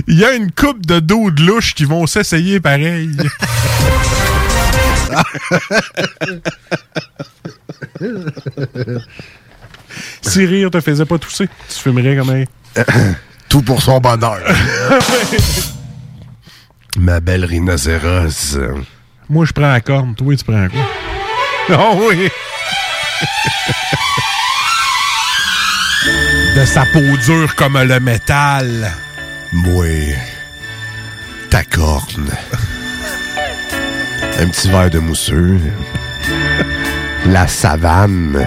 [0.07, 3.15] Il y a une coupe de dos de louche qui vont s'essayer pareil.
[10.21, 12.45] si rire te faisait pas tousser, tu fumerais comme un...
[13.49, 14.39] Tout pour son bonheur.
[16.97, 18.57] Ma belle rhinocéros.
[19.29, 20.15] Moi, je prends la corne.
[20.15, 20.79] Toi, tu prends quoi?
[21.77, 22.29] Oh oui!
[26.55, 28.91] De sa peau dure comme le métal.
[29.53, 30.15] Moi,
[31.49, 32.29] ta corne.
[34.37, 35.61] Un petit verre de mousseux.
[37.27, 38.45] La savane.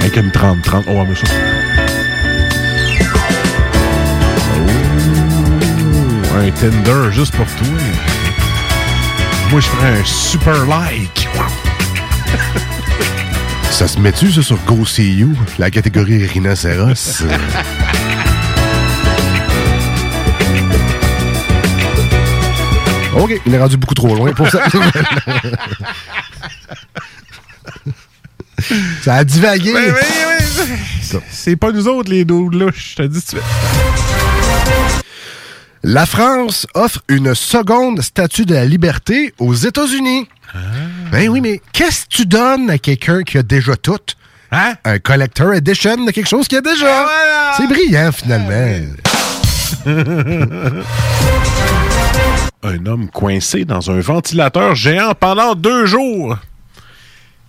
[0.00, 0.84] Avec une 30-30.
[0.86, 1.22] Oh, mais ça.
[6.34, 8.13] Oh, un Tinder juste pour toi.
[9.54, 11.28] Moi, je ferais un super like.
[13.70, 17.22] Ça se met-tu, ça, sur Go See You, la catégorie rhinocéros?
[23.16, 24.68] OK, il est rendu beaucoup trop loin pour ça.
[29.02, 29.72] ça a divagué.
[29.72, 29.92] Oui, oui,
[31.12, 31.20] oui.
[31.30, 33.44] C'est pas nous autres, les dos louches, je te dis tout de suite.
[35.86, 40.26] La France offre une seconde statue de la liberté aux États-Unis.
[41.12, 43.98] Ben oui, mais qu'est-ce que tu donnes à quelqu'un qui a déjà tout?
[44.50, 44.76] Hein?
[44.84, 47.06] Un collector edition de quelque chose qu'il a déjà.
[47.58, 48.94] C'est brillant, finalement.
[52.62, 56.38] un homme coincé dans un ventilateur géant pendant deux jours.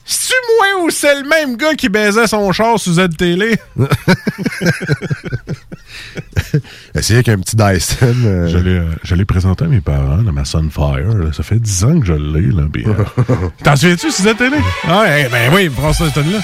[0.04, 3.56] C'est-tu moi ou c'est le même gars qui baisait son char sous Z-Télé?
[6.96, 8.16] Essayez avec un petit Dyson.
[8.26, 11.08] euh, Je l'ai, euh, je l'ai présenté à mes parents, dans ma Sunfire.
[11.16, 11.32] là.
[11.34, 12.42] Ça fait 10 ans que je l'ai.
[12.52, 14.58] Là, euh, T'en souviens-tu sur Z-Télé?
[14.88, 16.40] Ah, ouais, ben oui, ça, cette là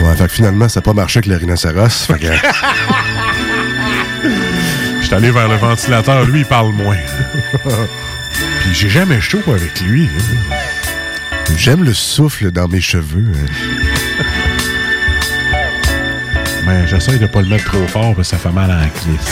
[0.00, 1.88] Ouais, fait que finalement, ça n'a pas marché avec le rhinocéros.
[2.06, 2.26] Fait que,
[5.00, 6.96] Je suis allé vers le ventilateur, lui, il parle moins.
[8.62, 10.04] Puis j'ai jamais chaud avec lui.
[10.50, 10.54] hein.
[11.56, 13.26] J'aime le souffle dans mes cheveux.
[16.64, 18.88] Mais j'essaye de pas le mettre trop fort parce que ça fait mal à la
[18.88, 19.30] cuisse.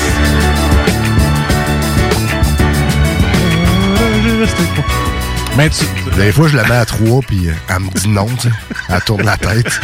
[5.57, 5.85] Mais tu...
[6.16, 8.55] Des fois, je la mets à trois, puis euh, elle me dit non, tu sais.
[8.89, 9.81] Elle tourne la tête.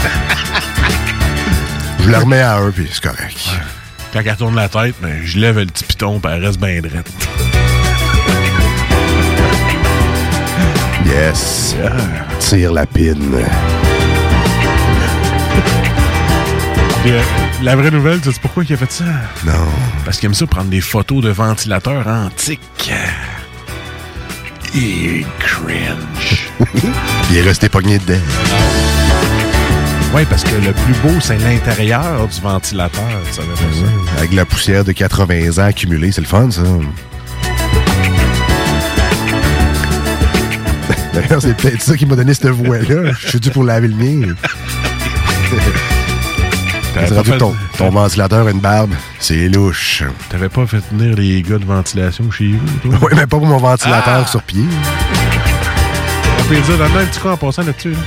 [2.01, 3.39] Je la remets à un, puis c'est correct.
[4.12, 6.81] Quand elle tourne la tête, ben, je lève le petit piton puis elle reste bien
[6.81, 7.10] drette.
[11.05, 11.77] Yes.
[12.40, 13.36] Tire la pine.
[17.07, 17.23] Puis, euh,
[17.62, 19.05] la vraie nouvelle, tu sais pourquoi il a fait ça?
[19.47, 19.53] Non.
[20.05, 22.91] Parce qu'il aime ça prendre des photos de ventilateurs antiques.
[24.74, 26.49] Et cringe.
[27.31, 28.19] Il est resté pogné dedans.
[30.16, 33.05] Oui, parce que le plus beau, c'est l'intérieur du ventilateur.
[33.28, 34.19] Tu savais pas ça?
[34.19, 36.62] Avec la poussière de 80 ans accumulée, c'est le fun, ça.
[41.15, 43.12] D'ailleurs, c'est peut-être ça qui m'a donné cette voix-là.
[43.20, 44.35] Je suis dû pour laver le mien.
[46.97, 48.93] T'avais C'est pas rendu fait- ton, ton ventilateur a une barbe.
[49.18, 50.02] C'est louche.
[50.31, 52.52] T'avais pas fait venir les gars de ventilation chez
[52.82, 52.98] vous, toi?
[53.02, 54.27] Oui, mais pas pour mon ventilateur Ah!
[54.27, 54.64] sur pied.
[56.39, 57.90] On peut dire, donne un petit coup en passant là-dessus.
[57.90, 57.98] là.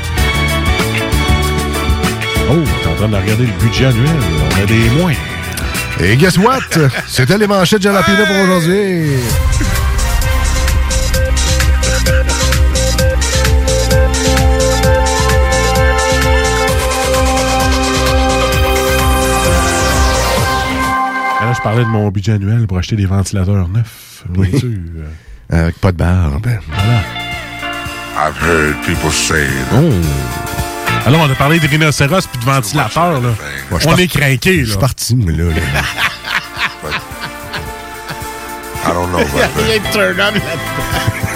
[2.52, 4.10] Oh, t'es en train de regarder le budget annuel.
[4.58, 5.14] On a des moins.
[6.02, 6.60] Et guess what?
[7.08, 9.04] C'était les manchettes Jalapino pour aujourd'hui.
[21.60, 24.24] je parlais de mon budget annuel pour acheter des ventilateurs neufs.
[24.30, 24.60] Bien Oui.
[24.60, 24.70] sûr.
[25.52, 26.48] Avec pas de barbe.
[26.68, 27.02] Voilà.
[28.18, 29.90] I've heard people say Oh.
[31.06, 33.20] Alors, on a parlé de rhinocéros puis de ventilateurs.
[33.22, 33.30] Là.
[33.78, 34.60] Je on est craqué.
[34.60, 34.70] Je là.
[34.70, 35.44] suis parti, moi, là.
[35.46, 35.52] là.
[38.86, 39.90] I don't know about Il y a that.
[39.90, 40.32] un turn on là-dedans.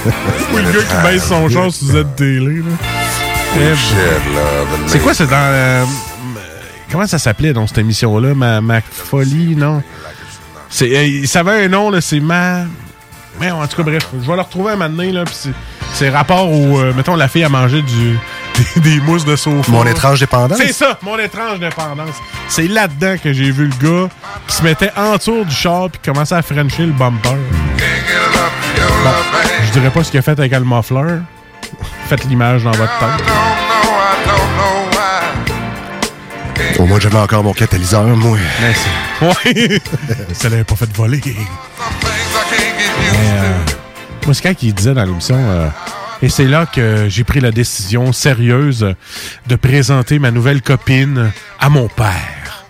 [0.53, 1.57] Ou le gars qui baisse son Shed
[4.33, 5.35] love and C'est quoi, c'est dans.
[5.35, 5.83] euh,
[6.93, 8.33] comment ça s'appelait dans cette émission-là?
[8.35, 9.83] Ma, ma folie, non?
[10.69, 12.59] C'est, euh, Ça avait un nom, là, c'est ma.
[13.41, 15.25] Mais en tout cas, bref, je vais le retrouver un moment donné, là.
[15.25, 15.35] puis
[15.93, 16.79] c'est, rapport au.
[16.79, 18.17] euh, mettons, la fille a mangé du,
[18.75, 19.71] des, des mousses de sofa.
[19.71, 20.57] Mon étrange dépendance.
[20.59, 22.15] C'est ça, mon étrange dépendance.
[22.47, 24.07] C'est là-dedans que j'ai vu le gars
[24.47, 27.29] qui se mettait en dessous du char puis commençait à frencher le bumper.
[27.29, 29.09] Bon,
[29.65, 31.17] je dirais pas ce qu'il a fait avec le muffler.
[32.07, 33.25] Faites l'image dans votre tête.
[36.79, 38.37] Au moins, j'avais encore mon catalyseur, moi.
[39.21, 39.79] Ouais.
[40.33, 41.21] Ça l'avait pas fait voler.
[41.25, 41.33] Mais,
[43.13, 43.57] euh,
[44.25, 45.67] moi, c'est quand il disait dans l'émission, euh,
[46.21, 48.95] et c'est là que j'ai pris la décision sérieuse
[49.47, 52.65] de présenter ma nouvelle copine à mon père.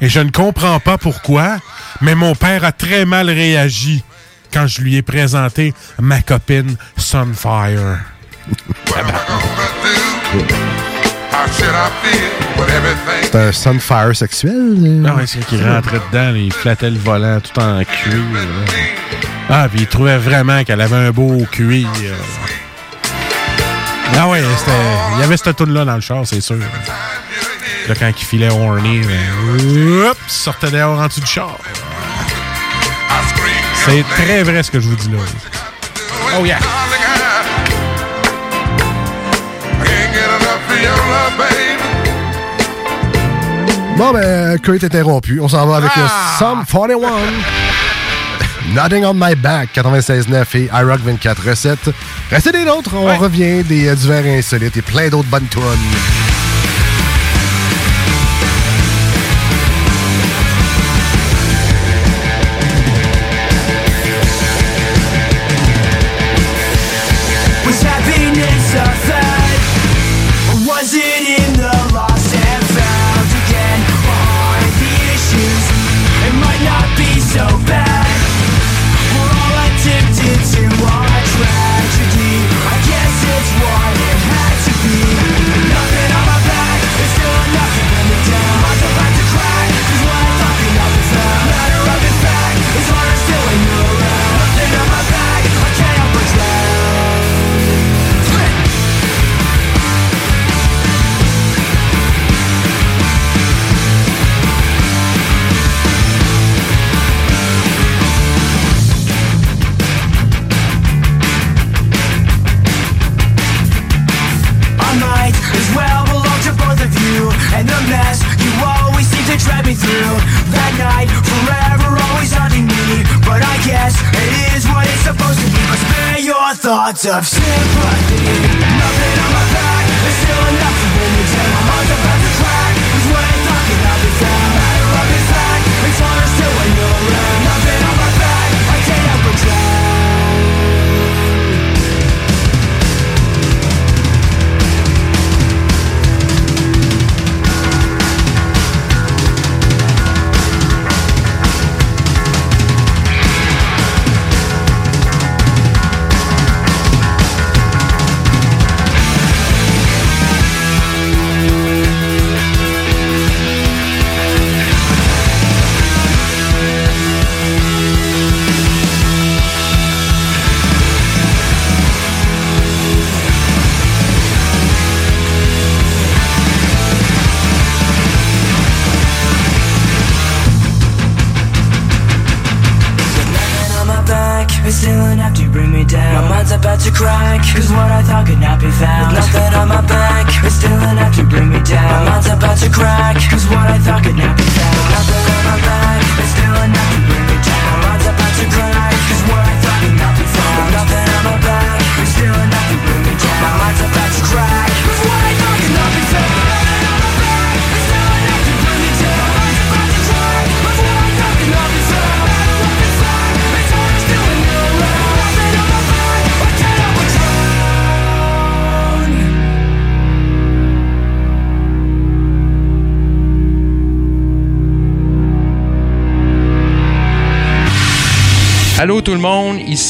[0.00, 1.58] Et je ne comprends pas pourquoi,
[2.00, 4.02] mais mon père a très mal réagi
[4.52, 7.98] quand je lui ai présenté ma copine Sunfire.
[13.22, 15.04] C'est un sunfire sexuel.
[15.06, 18.14] Ah ouais, c'est qu'il rentrait dedans, il flattait le volant tout en cuir.
[19.48, 21.88] Ah, puis il trouvait vraiment qu'elle avait un beau cuir.
[24.18, 24.72] Ah ouais, c'était.
[25.14, 26.56] Il y avait cette toune là dans le char, c'est sûr.
[27.88, 31.58] Là, quand il filait horny, ben, hop, sortait dehors en dessous du char.
[33.84, 35.18] C'est très vrai ce que je vous dis là.
[36.38, 36.58] Oh yeah!
[44.02, 45.38] Bon, ben, Kurt est interrompu.
[45.40, 46.34] On s'en va avec le ah!
[46.36, 46.98] Sum 41.
[48.74, 51.90] Nothing on my back, 96.9 et iRock 24 recettes.
[52.28, 56.21] Restez des nôtres, on revient des euh, divers insolites et plein d'autres bonnes tunes.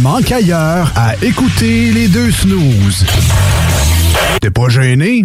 [0.00, 3.04] Ce que tu manques ailleurs à écouter les deux snooze.
[4.40, 5.24] T'es pas gêné?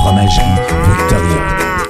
[0.00, 0.56] Fromagerie
[0.86, 1.89] Victoria.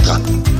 [0.00, 0.59] Bertrand.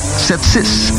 [0.00, 0.92] 4476.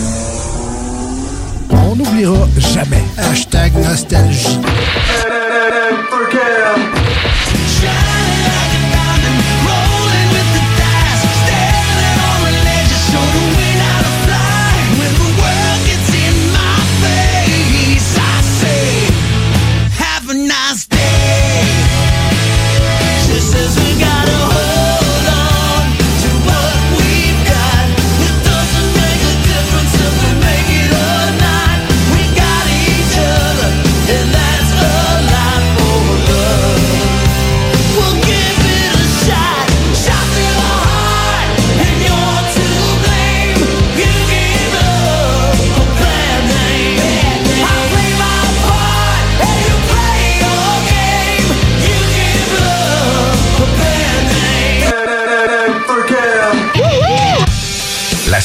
[1.72, 3.03] On n'oubliera jamais.
[3.18, 4.60] Hashtag nostalgie.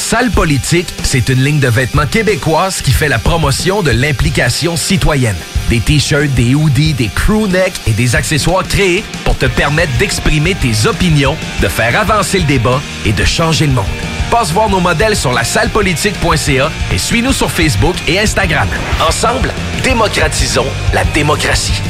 [0.07, 5.35] Salle politique, c'est une ligne de vêtements québécoise qui fait la promotion de l'implication citoyenne.
[5.67, 10.87] Des t-shirts, des hoodies, des crewnecks et des accessoires créés pour te permettre d'exprimer tes
[10.87, 13.85] opinions, de faire avancer le débat et de changer le monde.
[14.31, 18.69] Passe voir nos modèles sur la sallepolitique.ca et suis-nous sur Facebook et Instagram.
[19.05, 19.53] Ensemble,
[19.83, 21.81] démocratisons la démocratie.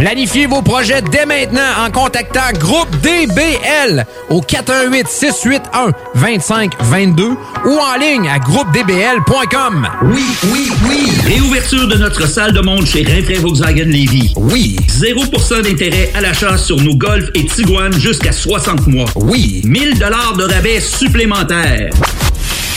[0.00, 7.24] Planifiez vos projets dès maintenant en contactant Groupe DBL au 418 681 2522
[7.66, 9.88] ou en ligne à groupedbl.com.
[10.04, 10.24] Oui,
[10.54, 11.12] oui, oui.
[11.26, 14.32] Réouverture de notre salle de monde chez Rinfraie Volkswagen Lévy.
[14.36, 14.76] Oui.
[14.88, 19.10] 0% d'intérêt à l'achat sur nos Golf et Tiguan jusqu'à 60 mois.
[19.16, 19.60] Oui.
[19.66, 21.90] 1000 dollars de rabais supplémentaires.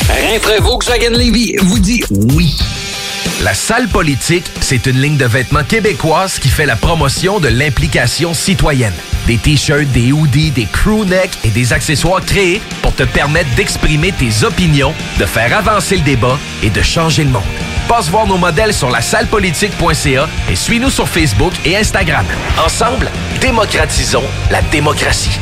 [0.10, 2.54] Rinfraie Volkswagen Levy vous dit oui.
[3.42, 8.34] La salle politique, c'est une ligne de vêtements québécoise qui fait la promotion de l'implication
[8.34, 8.94] citoyenne.
[9.28, 14.46] Des t-shirts, des hoodies, des crewnecks et des accessoires créés pour te permettre d'exprimer tes
[14.46, 17.44] opinions, de faire avancer le débat et de changer le monde.
[17.90, 22.26] Passe voir nos modèles sur la sallepolitique.ca et suis-nous sur Facebook et Instagram.
[22.64, 23.10] Ensemble,
[23.42, 25.38] démocratisons la démocratie.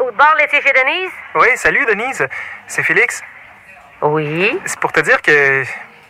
[0.00, 1.10] Au bord l'été chez Denise?
[1.34, 2.26] Oui, salut Denise.
[2.66, 3.20] C'est Félix.
[4.00, 4.52] Oui.
[4.64, 5.64] C'est pour te dire que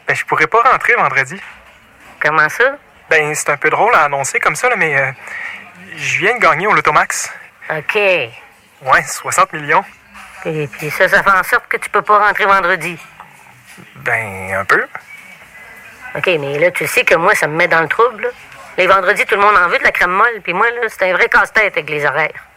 [0.09, 1.39] ben, je pourrais pas rentrer vendredi.
[2.19, 2.77] Comment ça?
[3.11, 5.13] Ben, c'est un peu drôle à annoncer comme ça, là, mais euh,
[5.97, 7.31] je viens de gagner au Lotomax.
[7.71, 7.95] OK.
[7.95, 9.85] Ouais, 60 millions.
[10.47, 12.99] Et puis ça, ça fait en sorte que tu peux pas rentrer vendredi.
[13.97, 14.87] Ben, un peu.
[16.15, 18.23] OK, mais là, tu sais que moi, ça me met dans le trouble.
[18.23, 18.29] là.
[18.79, 21.11] Les vendredis, tout le monde en veut de la crème molle, puis moi, là, c'est
[21.11, 22.48] un vrai casse-tête avec les horaires.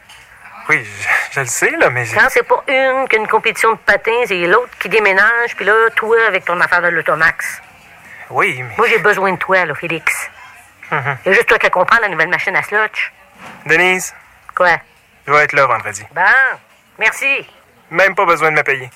[0.72, 2.06] Oui, je, je le sais, là, mais...
[2.14, 6.16] Quand c'est pas une qu'une compétition de patins, c'est l'autre qui déménage, puis là, toi,
[6.28, 7.62] avec ton affaire de l'automax.
[8.30, 8.74] Oui, mais...
[8.78, 10.30] Moi, j'ai besoin de toi, là, Félix.
[10.90, 11.18] Mhm.
[11.26, 13.12] Il y a juste toi qui comprends la nouvelle machine à slotch.
[13.66, 14.16] Denise,
[14.56, 14.78] Quoi?
[15.28, 16.06] je vais être là vendredi.
[16.14, 16.22] Bon,
[16.98, 17.46] merci.
[17.90, 18.90] Même pas besoin de me payer.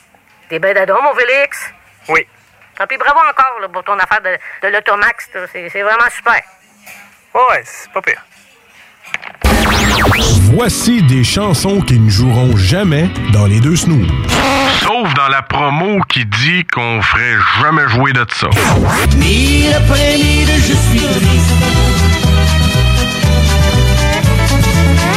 [0.47, 1.73] T'es ben d'adon, mon Félix?
[2.07, 2.26] Oui.
[2.80, 5.30] Ah, puis bravo encore là, pour ton affaire de, de l'automax.
[5.52, 6.41] c'est vraiment super.
[7.34, 8.23] Ouais, c'est pas pire.
[10.53, 14.07] Voici des chansons qui ne joueront jamais dans les deux snooze.
[14.82, 18.48] Sauf dans la promo qui dit qu'on ferait jamais jouer de ça.
[19.18, 21.53] Mille après mille, je suis triste.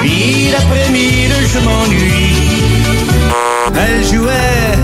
[0.02, 2.48] Mille après mille, je m'ennuie.
[3.76, 4.78] Elle jouait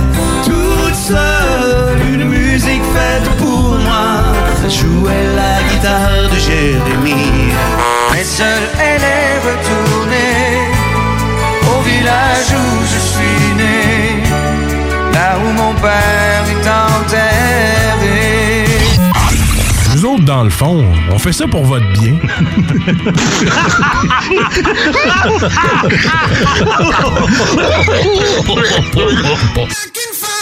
[0.44, 4.22] toute seule une musique faite pour moi.
[4.64, 7.52] Elle jouait la guitare de Jérémie.
[8.12, 8.93] Mais seule elle
[15.14, 18.64] Là où mon père est enterré.
[19.94, 22.18] Nous autres, dans le fond, on fait ça pour votre bien.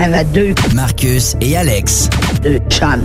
[0.00, 0.54] y en avait deux.
[0.74, 2.08] Marcus et Alex.
[2.42, 3.04] Deux chums.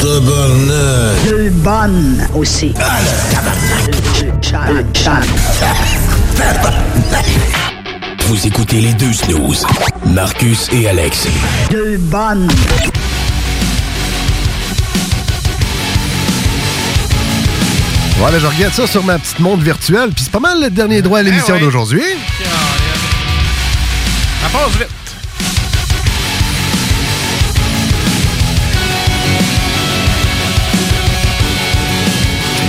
[0.00, 2.72] Deux bonnes aussi.
[2.72, 4.32] Deux, deux.
[4.66, 5.22] Deux chums.
[8.28, 9.66] Vous écoutez les deux snooze.
[10.06, 11.26] Marcus et Alex.
[11.70, 12.48] Deux bonnes.
[18.18, 21.02] Voilà, je regarde ça sur ma petite montre virtuelle, puis c'est pas mal le dernier
[21.02, 21.60] droit à l'émission ouais.
[21.60, 22.02] d'aujourd'hui.
[24.42, 24.95] Ça passe vite.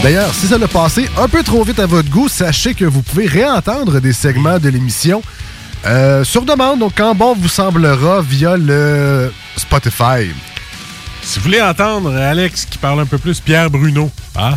[0.07, 3.01] D'ailleurs, si ça l'a passé un peu trop vite à votre goût, sachez que vous
[3.01, 5.21] pouvez réentendre des segments de l'émission
[5.85, 10.31] euh, sur demande, donc quand bon vous semblera via le Spotify.
[11.21, 14.51] Si vous voulez entendre Alex qui parle un peu plus Pierre Bruno, hein?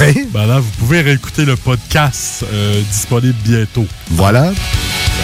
[0.00, 0.26] Oui.
[0.32, 3.86] Ben là, vous pouvez réécouter le podcast euh, disponible bientôt.
[4.12, 4.50] Voilà.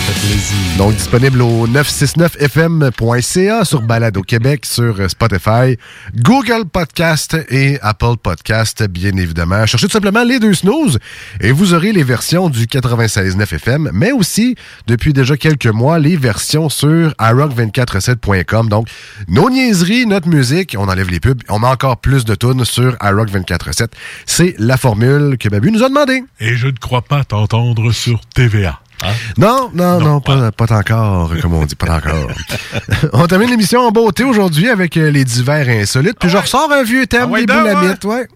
[0.07, 0.57] Fait plaisir.
[0.79, 5.77] Donc disponible au 969fm.ca sur Balade au Québec, sur Spotify,
[6.16, 9.65] Google Podcast et Apple Podcast, bien évidemment.
[9.66, 10.99] Cherchez tout simplement les deux snooze
[11.41, 14.57] et vous aurez les versions du 96.9 FM, mais aussi,
[14.89, 18.69] depuis déjà quelques mois, les versions sur iRock247.com.
[18.69, 18.89] Donc,
[19.29, 22.95] nos niaiseries, notre musique, on enlève les pubs, on met encore plus de tunes sur
[22.97, 23.89] iRock247.
[24.27, 26.24] C'est la formule que Babu nous a demandé.
[26.41, 28.82] Et je ne crois pas t'entendre sur TVA.
[29.03, 29.12] Hein?
[29.39, 32.31] Non, non, non, pas, pas encore, comme on dit, pas encore.
[33.12, 36.19] on termine l'émission en beauté aujourd'hui avec euh, les divers insolites.
[36.19, 38.27] Puis je ressors un vieux thème Ah ouais, des boulamites, ouais.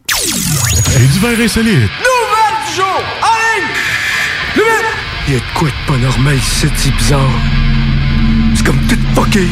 [0.98, 1.74] Les divers insolites.
[1.74, 3.02] Nouvelle du jour!
[3.22, 3.64] Allez!
[4.56, 4.86] Nouvelle!
[5.28, 7.20] Il y a de quoi de pas normal ici, c'est bizarre.
[8.54, 9.46] C'est comme tout fucké.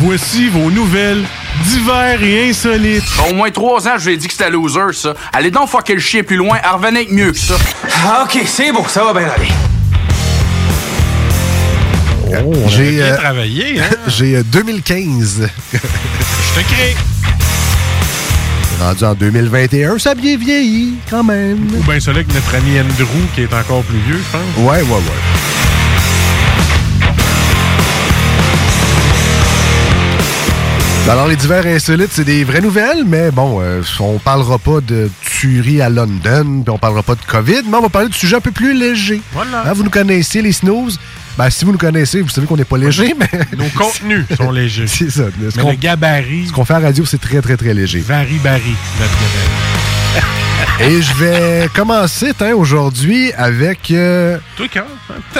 [0.00, 1.24] Voici vos nouvelles
[1.64, 3.04] divers et insolites.
[3.28, 5.14] Au moins trois ans, je lui ai dit que c'était loser, ça.
[5.32, 7.54] Allez donc fucker le chien plus loin, revenait avec mieux que ça.
[8.04, 9.48] Ah, ok, c'est bon, ça va bien aller.
[12.44, 13.96] On J'ai, bien euh, travaillé, hein?
[14.08, 15.48] J'ai euh, 2015.
[15.72, 16.96] Je te crée.
[18.80, 21.68] Rendu en 2021, ça a bien vieilli, quand même.
[21.78, 24.66] Ou bien celui que notre ami Andrew, qui est encore plus vieux, je pense.
[24.66, 25.44] Ouais, ouais, ouais.
[31.06, 35.10] Alors, les divers insolites, c'est des vraies nouvelles, mais bon, euh, on parlera pas de
[35.22, 38.36] tuerie à London, puis on parlera pas de COVID, mais on va parler de sujets
[38.36, 39.20] un peu plus légers.
[39.32, 39.64] Voilà.
[39.66, 40.98] Hein, vous nous connaissez, les snooze.
[41.36, 43.28] Ben, si vous nous connaissez, vous savez qu'on n'est pas léger, mais...
[43.58, 44.86] Nos contenus sont légers.
[44.86, 45.24] c'est ça.
[45.24, 47.74] Ce Mais qu'on le gabarit ce qu'on fait à la radio, c'est très, très, très
[47.74, 48.00] léger.
[48.00, 50.30] varie, varie, notre gabarit.
[50.80, 53.90] Et je vais commencer, aujourd'hui avec...
[53.90, 54.80] euh, Toi, quand?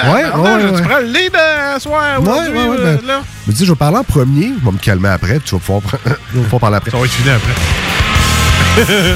[0.03, 0.77] Ouais, ouais, ouais.
[0.77, 3.21] Tu prends le lead à soir Ouais, aujourd'hui, ouais, ouais, euh, ben, là?
[3.45, 4.51] Je me dis, je vais parler en premier.
[4.59, 6.91] Je vais me calmer après, puis tu vas pouvoir, tu vas pouvoir parler après.
[6.91, 9.15] Ça va être fini après.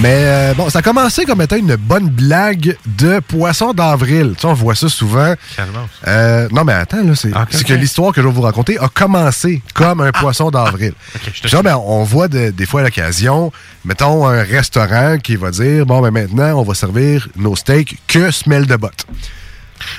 [0.00, 4.34] Mais euh, bon, ça a commencé comme étant une bonne blague de poisson d'avril.
[4.36, 5.34] Tu sais, on voit ça souvent.
[6.06, 8.88] Euh, non, mais attends, là, c'est Ah, que l'histoire que je vais vous raconter a
[8.88, 10.92] commencé comme un poisson d'avril.
[11.16, 13.50] Ok, je te Puis là, ben, on voit de- des fois à l'occasion,
[13.84, 18.30] mettons un restaurant qui va dire bon, ben maintenant, on va servir nos steaks que
[18.30, 19.04] semelle de botte.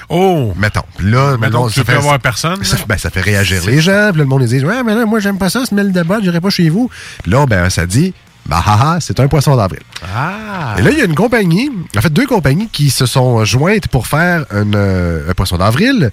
[0.07, 0.53] Oh!
[0.57, 0.83] Mettons.
[0.97, 3.65] Puis là, Mettons mettons, que tu veux pas voir personne, Ça, ben, ça fait réagir
[3.65, 4.09] les gens.
[4.11, 6.03] Puis là, le monde ils dit Ouais, mais là, moi, j'aime pas ça, semelle de
[6.03, 6.89] botte, j'irai pas chez vous.
[7.23, 8.13] Puis là, ben, ça dit
[8.49, 9.81] Bah, haha, c'est un poisson d'avril.
[10.03, 10.75] Ah!
[10.77, 13.87] Et là, il y a une compagnie, en fait, deux compagnies qui se sont jointes
[13.89, 16.11] pour faire une, euh, un poisson d'avril.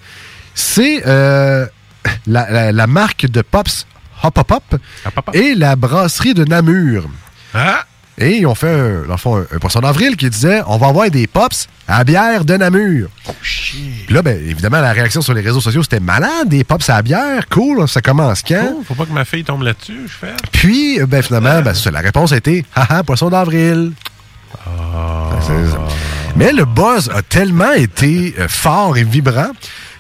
[0.55, 1.67] C'est euh,
[2.27, 3.87] la, la- la marque de Pops
[4.23, 4.81] Hop Hop Hop
[5.35, 7.09] et la brasserie de Namur.
[7.55, 7.85] Ah!
[8.19, 10.79] Et ils ont fait un, dans le fond, un, un poisson d'avril qui disait on
[10.79, 13.09] va avoir des Pops à bière de Namur.
[13.43, 17.03] Puis là, ben, évidemment, la réaction sur les réseaux sociaux, c'était malade, des Pops à
[17.03, 18.75] bière, cool, ça commence quand?
[18.79, 20.35] Oh, faut pas que ma fille tombe là-dessus, je fais.
[20.53, 23.93] Puis, euh, ben, finalement, ben, la réponse a été Haha, poisson d'avril.
[24.65, 25.53] Ça.
[26.35, 29.51] Mais le buzz a tellement été euh, fort et vibrant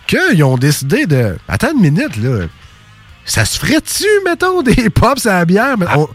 [0.06, 1.36] qu'ils ont décidé de.
[1.48, 2.46] Attends une minute, là.
[3.24, 5.76] Ça se ferait-tu, mettons, des pops à la bière?
[5.96, 6.08] On,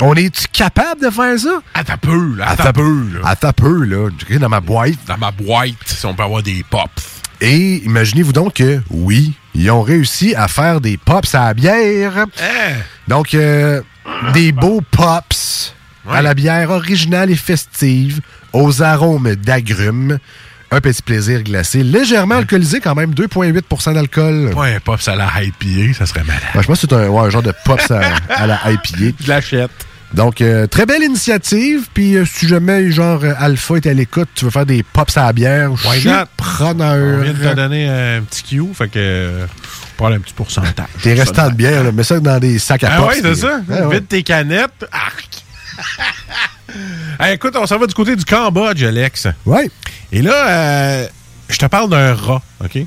[0.00, 1.62] on est-tu capable de faire ça?
[1.74, 2.50] À ta peu, là.
[2.50, 3.20] À ta peu, là.
[3.28, 4.08] À ta peu, là.
[4.38, 4.98] Dans ma boîte.
[5.06, 7.22] Dans ma boîte, si on peut avoir des pops.
[7.40, 12.18] Et imaginez-vous donc que, oui, ils ont réussi à faire des pops à la bière.
[12.18, 12.26] Hein?
[13.08, 13.82] Donc, euh,
[14.32, 15.74] des beaux pops
[16.10, 18.20] à la bière originale et festive,
[18.52, 20.18] aux arômes d'agrumes,
[20.70, 24.52] un petit plaisir glacé, légèrement alcoolisé quand même, 2,8% d'alcool.
[24.56, 26.42] Ouais, un pops à la IPA, ça serait malade.
[26.54, 29.16] Ouais, je pense que c'est un, ouais, un genre de pops à, à la IPA.
[29.20, 29.70] Je l'achète.
[30.14, 31.88] Donc, euh, très belle initiative.
[31.92, 35.16] Puis, euh, si jamais, genre, euh, Alpha est à l'écoute, tu veux faire des pops
[35.16, 37.18] à la bière, je suis preneur.
[37.18, 39.46] On vient de te donner un petit Q, fait que.
[39.96, 40.86] Prends un petit pourcentage.
[41.02, 43.08] Tes restants de bière, là, mets ça dans des sacs à Ah pops.
[43.08, 43.60] ouais, c'est puis- ça.
[43.70, 43.94] Ah ouais.
[43.96, 44.86] Vide tes canettes.
[44.92, 45.28] Arc!
[47.18, 49.28] Hey, écoute, on s'en va du côté du Cambodge, Alex.
[49.46, 49.70] Ouais.
[50.16, 51.06] Et là, euh,
[51.50, 52.78] je te parle d'un rat, OK?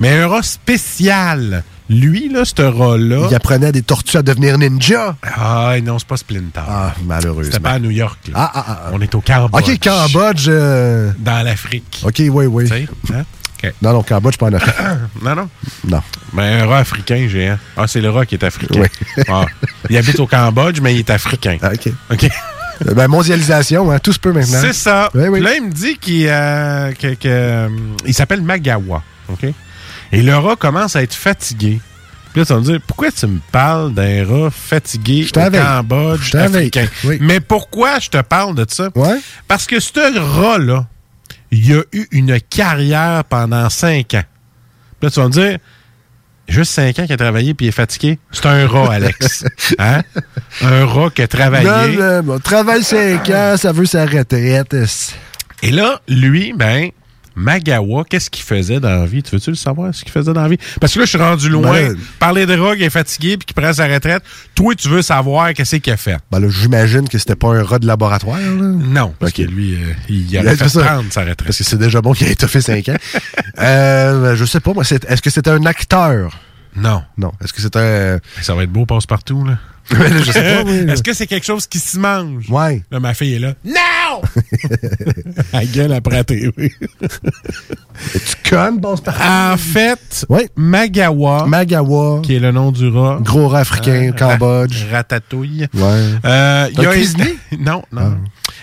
[0.00, 3.28] Mais un rat spécial Lui, là, ce rat-là.
[3.30, 5.16] Il apprenait à des tortues à devenir ninja.
[5.22, 6.60] Ah, non, c'est pas Splinter.
[6.68, 7.44] Ah, malheureusement.
[7.52, 8.18] C'était pas à New York.
[8.28, 8.32] là.
[8.36, 8.90] Ah, ah, ah.
[8.92, 9.62] On est au Cambodge.
[9.66, 10.44] OK, Cambodge.
[10.48, 12.02] euh, Dans l'Afrique.
[12.04, 12.64] OK, oui, oui.
[12.64, 13.24] Tu sais, hein?
[13.80, 14.74] Non, non, Cambodge, pas en Afrique.
[15.22, 15.48] Non, non.
[15.88, 16.02] non.
[16.34, 17.56] Mais un rat africain géant.
[17.78, 18.78] Ah, c'est le rat qui est africain.
[18.82, 19.24] Oui.
[19.26, 19.46] Ah.
[19.88, 21.56] Il habite au Cambodge, mais il est africain.
[21.62, 21.88] OK.
[22.12, 22.28] OK.
[22.94, 24.58] Ben, mondialisation, hein, tout se peut maintenant.
[24.60, 25.10] C'est ça.
[25.14, 25.40] Oui, oui.
[25.40, 27.68] Là, il me dit qu'il euh, que- que, euh,
[28.06, 29.02] il s'appelle Magawa.
[29.28, 29.46] OK?
[30.12, 31.80] Et le rat commence à être fatigué.
[32.32, 35.50] Puis là, tu vas me dire, pourquoi tu me parles d'un rat fatigué au.
[35.50, 36.86] Cambodge africain?
[37.04, 37.18] Oui.
[37.20, 38.90] Mais pourquoi je te parle de ça?
[38.96, 39.20] Ouais.
[39.48, 40.86] Parce que ce rat-là,
[41.52, 44.24] il a eu une carrière pendant cinq ans.
[45.00, 45.58] Puis là, tu vas me dire,
[46.48, 48.18] juste cinq ans qu'il a travaillé puis il est fatigué.
[48.30, 49.44] C'est un rat, Alex.
[49.78, 50.02] hein?
[50.62, 51.66] Un rat qui a travaillé.
[51.66, 54.76] Non, non, bon, travaille 5 ans, ça veut sa retraite.
[55.62, 56.90] Et là, lui, ben,
[57.36, 59.22] Magawa, qu'est-ce qu'il faisait dans la vie?
[59.22, 60.58] Tu veux-tu le savoir, ce qu'il faisait dans la vie?
[60.80, 61.72] Parce que là, je suis rendu loin.
[61.72, 64.22] Ben, Parler de drogue, il est fatigué, puis qu'il prend sa retraite.
[64.54, 66.18] Toi, tu veux savoir qu'est-ce qu'il a fait.
[66.30, 68.38] Ben là, j'imagine que c'était pas un rat de laboratoire.
[68.38, 68.46] Là.
[68.46, 71.44] Non, parce que lui, euh, il Il avait a fait prendre sa retraite.
[71.44, 72.96] Parce que c'est déjà bon qu'il ait étoffé 5 ans.
[73.58, 76.38] euh, je sais pas, moi, est-ce que c'était un acteur?
[76.76, 77.02] Non.
[77.18, 77.32] Non.
[77.42, 78.18] Est-ce que c'était un...
[78.42, 79.58] Ça va être beau passe-partout, là.
[79.90, 80.90] Je sais pas, oui.
[80.90, 82.48] Est-ce que c'est quelque chose qui se mange?
[82.50, 82.82] Ouais.
[82.90, 83.54] Là, ma fille est là.
[83.64, 84.22] Non!
[85.52, 86.52] Elle gueule après la TV.
[88.12, 89.22] Tu connes, bon, c'est parti.
[89.22, 90.26] En fait.
[90.56, 94.84] Magawa, Magawa, qui est le nom du rat, gros rat africain, Ah, Cambodge.
[94.90, 95.68] ra- Ratatouille.
[95.72, 95.80] Ouais.
[96.24, 97.36] Euh, il T'as a cuisiné?
[97.60, 98.18] Non, non.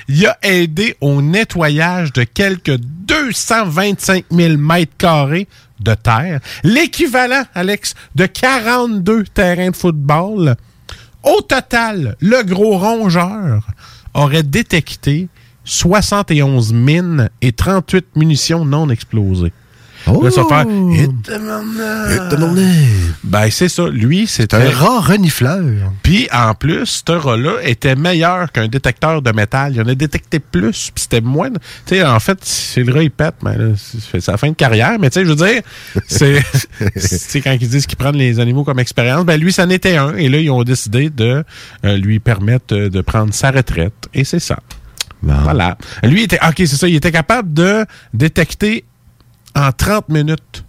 [0.10, 5.48] Il a aidé au nettoyage de quelques 225 000 mètres carrés
[5.80, 10.56] de terre, l'équivalent, Alex, de 42 terrains de football.
[11.23, 13.68] Au total, le gros rongeur
[14.14, 15.30] aurait détecté
[15.64, 19.53] 71 mines et 38 munitions non explosées.
[20.07, 20.22] Oh!
[20.23, 22.14] Là, ça va faire Hit the money.
[22.14, 22.86] Hit the money.
[23.23, 23.88] Ben, c'est ça.
[23.88, 25.61] Lui, c'est Un rat renifleur.
[26.03, 29.73] puis en plus, ce rat-là était meilleur qu'un détecteur de métal.
[29.76, 31.49] Il en a détecté plus, puis c'était moins.
[31.52, 31.60] Tu
[31.95, 34.98] sais, en fait, c'est le rat, il pète, mais là, c'est sa fin de carrière.
[34.99, 35.61] Mais tu sais, je veux dire,
[36.07, 36.41] c'est.
[36.94, 39.98] tu sais, quand ils disent qu'ils prennent les animaux comme expérience, ben lui, ça n'était
[39.98, 40.15] un.
[40.15, 41.44] Et là, ils ont décidé de
[41.86, 43.94] euh, lui permettre euh, de prendre sa retraite.
[44.14, 44.57] Et c'est ça.
[45.23, 45.78] Voilà.
[46.03, 46.40] Lui, était.
[46.48, 46.88] OK, c'est ça.
[46.88, 48.86] Il était capable de détecter
[49.56, 50.64] en 30 minutes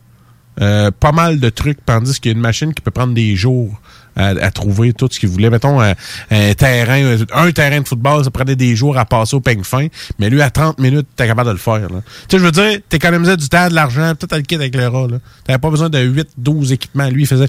[0.60, 3.36] euh, pas mal de trucs, tandis qu'il y a une machine qui peut prendre des
[3.36, 3.80] jours
[4.16, 5.50] à, à trouver tout ce qu'il voulait.
[5.50, 5.94] Mettons, un,
[6.30, 9.86] un terrain, un terrain de football, ça prenait des jours à passer au peigne fin,
[10.18, 11.80] mais lui, à 30 minutes, t'es capable de le faire.
[11.88, 11.94] Tu
[12.30, 14.88] sais, je veux dire, t'économisais du temps, de l'argent, tout à le kit avec le
[14.88, 15.06] rat.
[15.44, 17.08] T'avais pas besoin de 8, 12 équipements.
[17.08, 17.48] Lui, il faisait,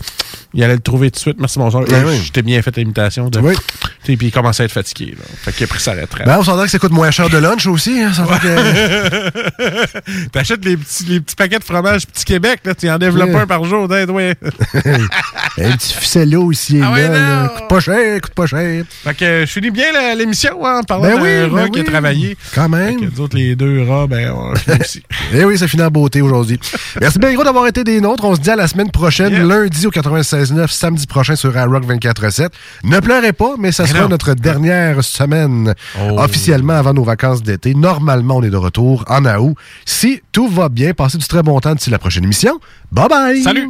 [0.54, 1.38] il allait le trouver tout de suite.
[1.40, 1.84] Merci, bonsoir.
[1.90, 2.20] Ben oui.
[2.24, 3.30] J'étais bien fait l'imitation.
[3.30, 3.40] De...
[3.40, 3.56] Oui.
[4.04, 5.16] Puis il commençait à être fatigué.
[5.18, 5.24] Là.
[5.44, 6.26] Fait qu'il a pris sa retraite.
[6.26, 8.02] Ben, on s'entend que ça coûte moins cher de lunch aussi.
[8.02, 8.12] Hein,
[8.42, 9.30] que...
[10.32, 13.42] T'achètes les petits, les petits paquets de fromage Petit Québec, là, tu en développes Ouais.
[13.42, 14.36] un par jour, ouais.
[15.58, 17.50] Un petit ficello ici et Ah ouais, là.
[17.50, 18.86] Coûte pas cher, coûte pas cher.
[19.04, 19.86] Fait que euh, je finis bien
[20.16, 22.38] l'émission hein, en parlant Ben oui, ben qui a travaillé.
[22.56, 23.00] Quand même.
[23.00, 25.04] Fait que autres, les deux rats, ben, on finit aussi.
[25.34, 26.60] Eh oui, ça finit en beauté aujourd'hui.
[27.02, 28.24] Merci bien gros d'avoir été des nôtres.
[28.24, 32.50] On se dit à la semaine prochaine, lundi au 96.9, samedi prochain sur Rock 24.7.
[32.84, 34.10] Ne pleurez pas, mais ça Mais sera non.
[34.10, 36.16] notre dernière semaine Oh.
[36.20, 37.74] officiellement avant nos vacances d'été.
[37.74, 39.56] Normalement, on est de retour en août.
[39.86, 42.60] Si tout va bien, passez du très bon temps d'ici la prochaine émission.
[42.92, 43.42] Bye bye!
[43.42, 43.70] Salut!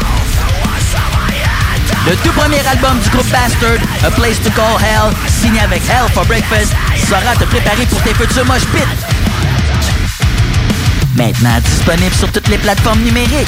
[2.07, 6.11] Le tout premier album du groupe Bastard, A Place to Call Hell, signé avec Hell
[6.13, 6.73] for Breakfast,
[7.07, 8.81] saura te préparer pour tes futurs mosh pits.
[11.15, 13.47] Maintenant disponible sur toutes les plateformes numériques.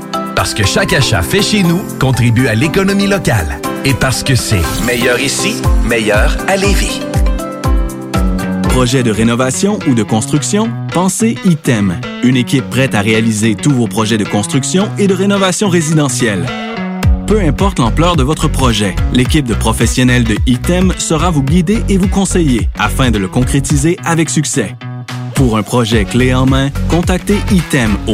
[0.35, 3.59] Parce que chaque achat fait chez nous contribue à l'économie locale.
[3.85, 7.01] Et parce que c'est meilleur ici, meilleur à Lévis.
[8.63, 10.69] Projet de rénovation ou de construction?
[10.93, 15.67] Pensez ITEM, une équipe prête à réaliser tous vos projets de construction et de rénovation
[15.67, 16.45] résidentielle.
[17.27, 21.97] Peu importe l'ampleur de votre projet, l'équipe de professionnels de ITEM sera vous guider et
[21.97, 24.75] vous conseiller afin de le concrétiser avec succès.
[25.35, 28.13] Pour un projet clé en main, contactez ITEM au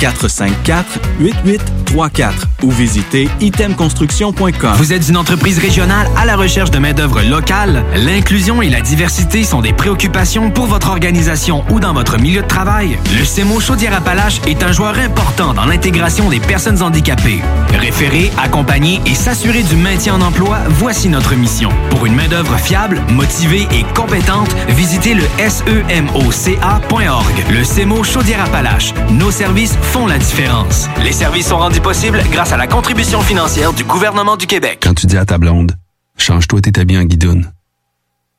[0.00, 2.32] 418-454-8834
[2.62, 4.74] ou visitez itemconstruction.com.
[4.76, 7.84] Vous êtes une entreprise régionale à la recherche de main-d'œuvre locale?
[7.94, 12.46] L'inclusion et la diversité sont des préoccupations pour votre organisation ou dans votre milieu de
[12.46, 12.98] travail?
[13.18, 17.42] Le CEMO Chaudière-Appalaches est un joueur important dans l'intégration des personnes handicapées.
[17.78, 21.70] Référer, accompagner et s'assurer du maintien en emploi, voici notre mission.
[21.90, 27.34] Pour une main-d'œuvre fiable, motivée et compétente, visitez le semoca.org.
[27.50, 28.94] Le CEMO Chaudière-Appalaches.
[29.10, 30.88] Nos services font la différence.
[31.02, 34.80] Les services sont rendus possibles grâce à la contribution financière du gouvernement du Québec.
[34.82, 35.76] Quand tu dis à ta blonde,
[36.18, 37.52] change-toi tes habits en guidoune.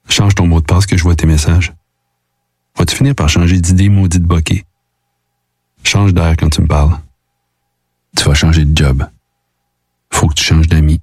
[0.09, 1.73] Change ton mot de passe que je vois tes messages.
[2.77, 4.65] Vas-tu finir par changer d'idée maudite bokeh?
[5.83, 6.97] Change d'air quand tu me parles.
[8.15, 9.05] Tu vas changer de job.
[10.11, 10.99] Faut que tu changes d'amis.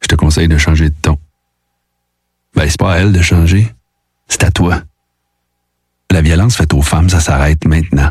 [0.00, 1.18] Je te conseille de changer de ton.
[2.54, 3.72] Ben, c'est pas à elle de changer.
[4.28, 4.82] C'est à toi.
[6.10, 8.10] La violence faite aux femmes, ça s'arrête maintenant.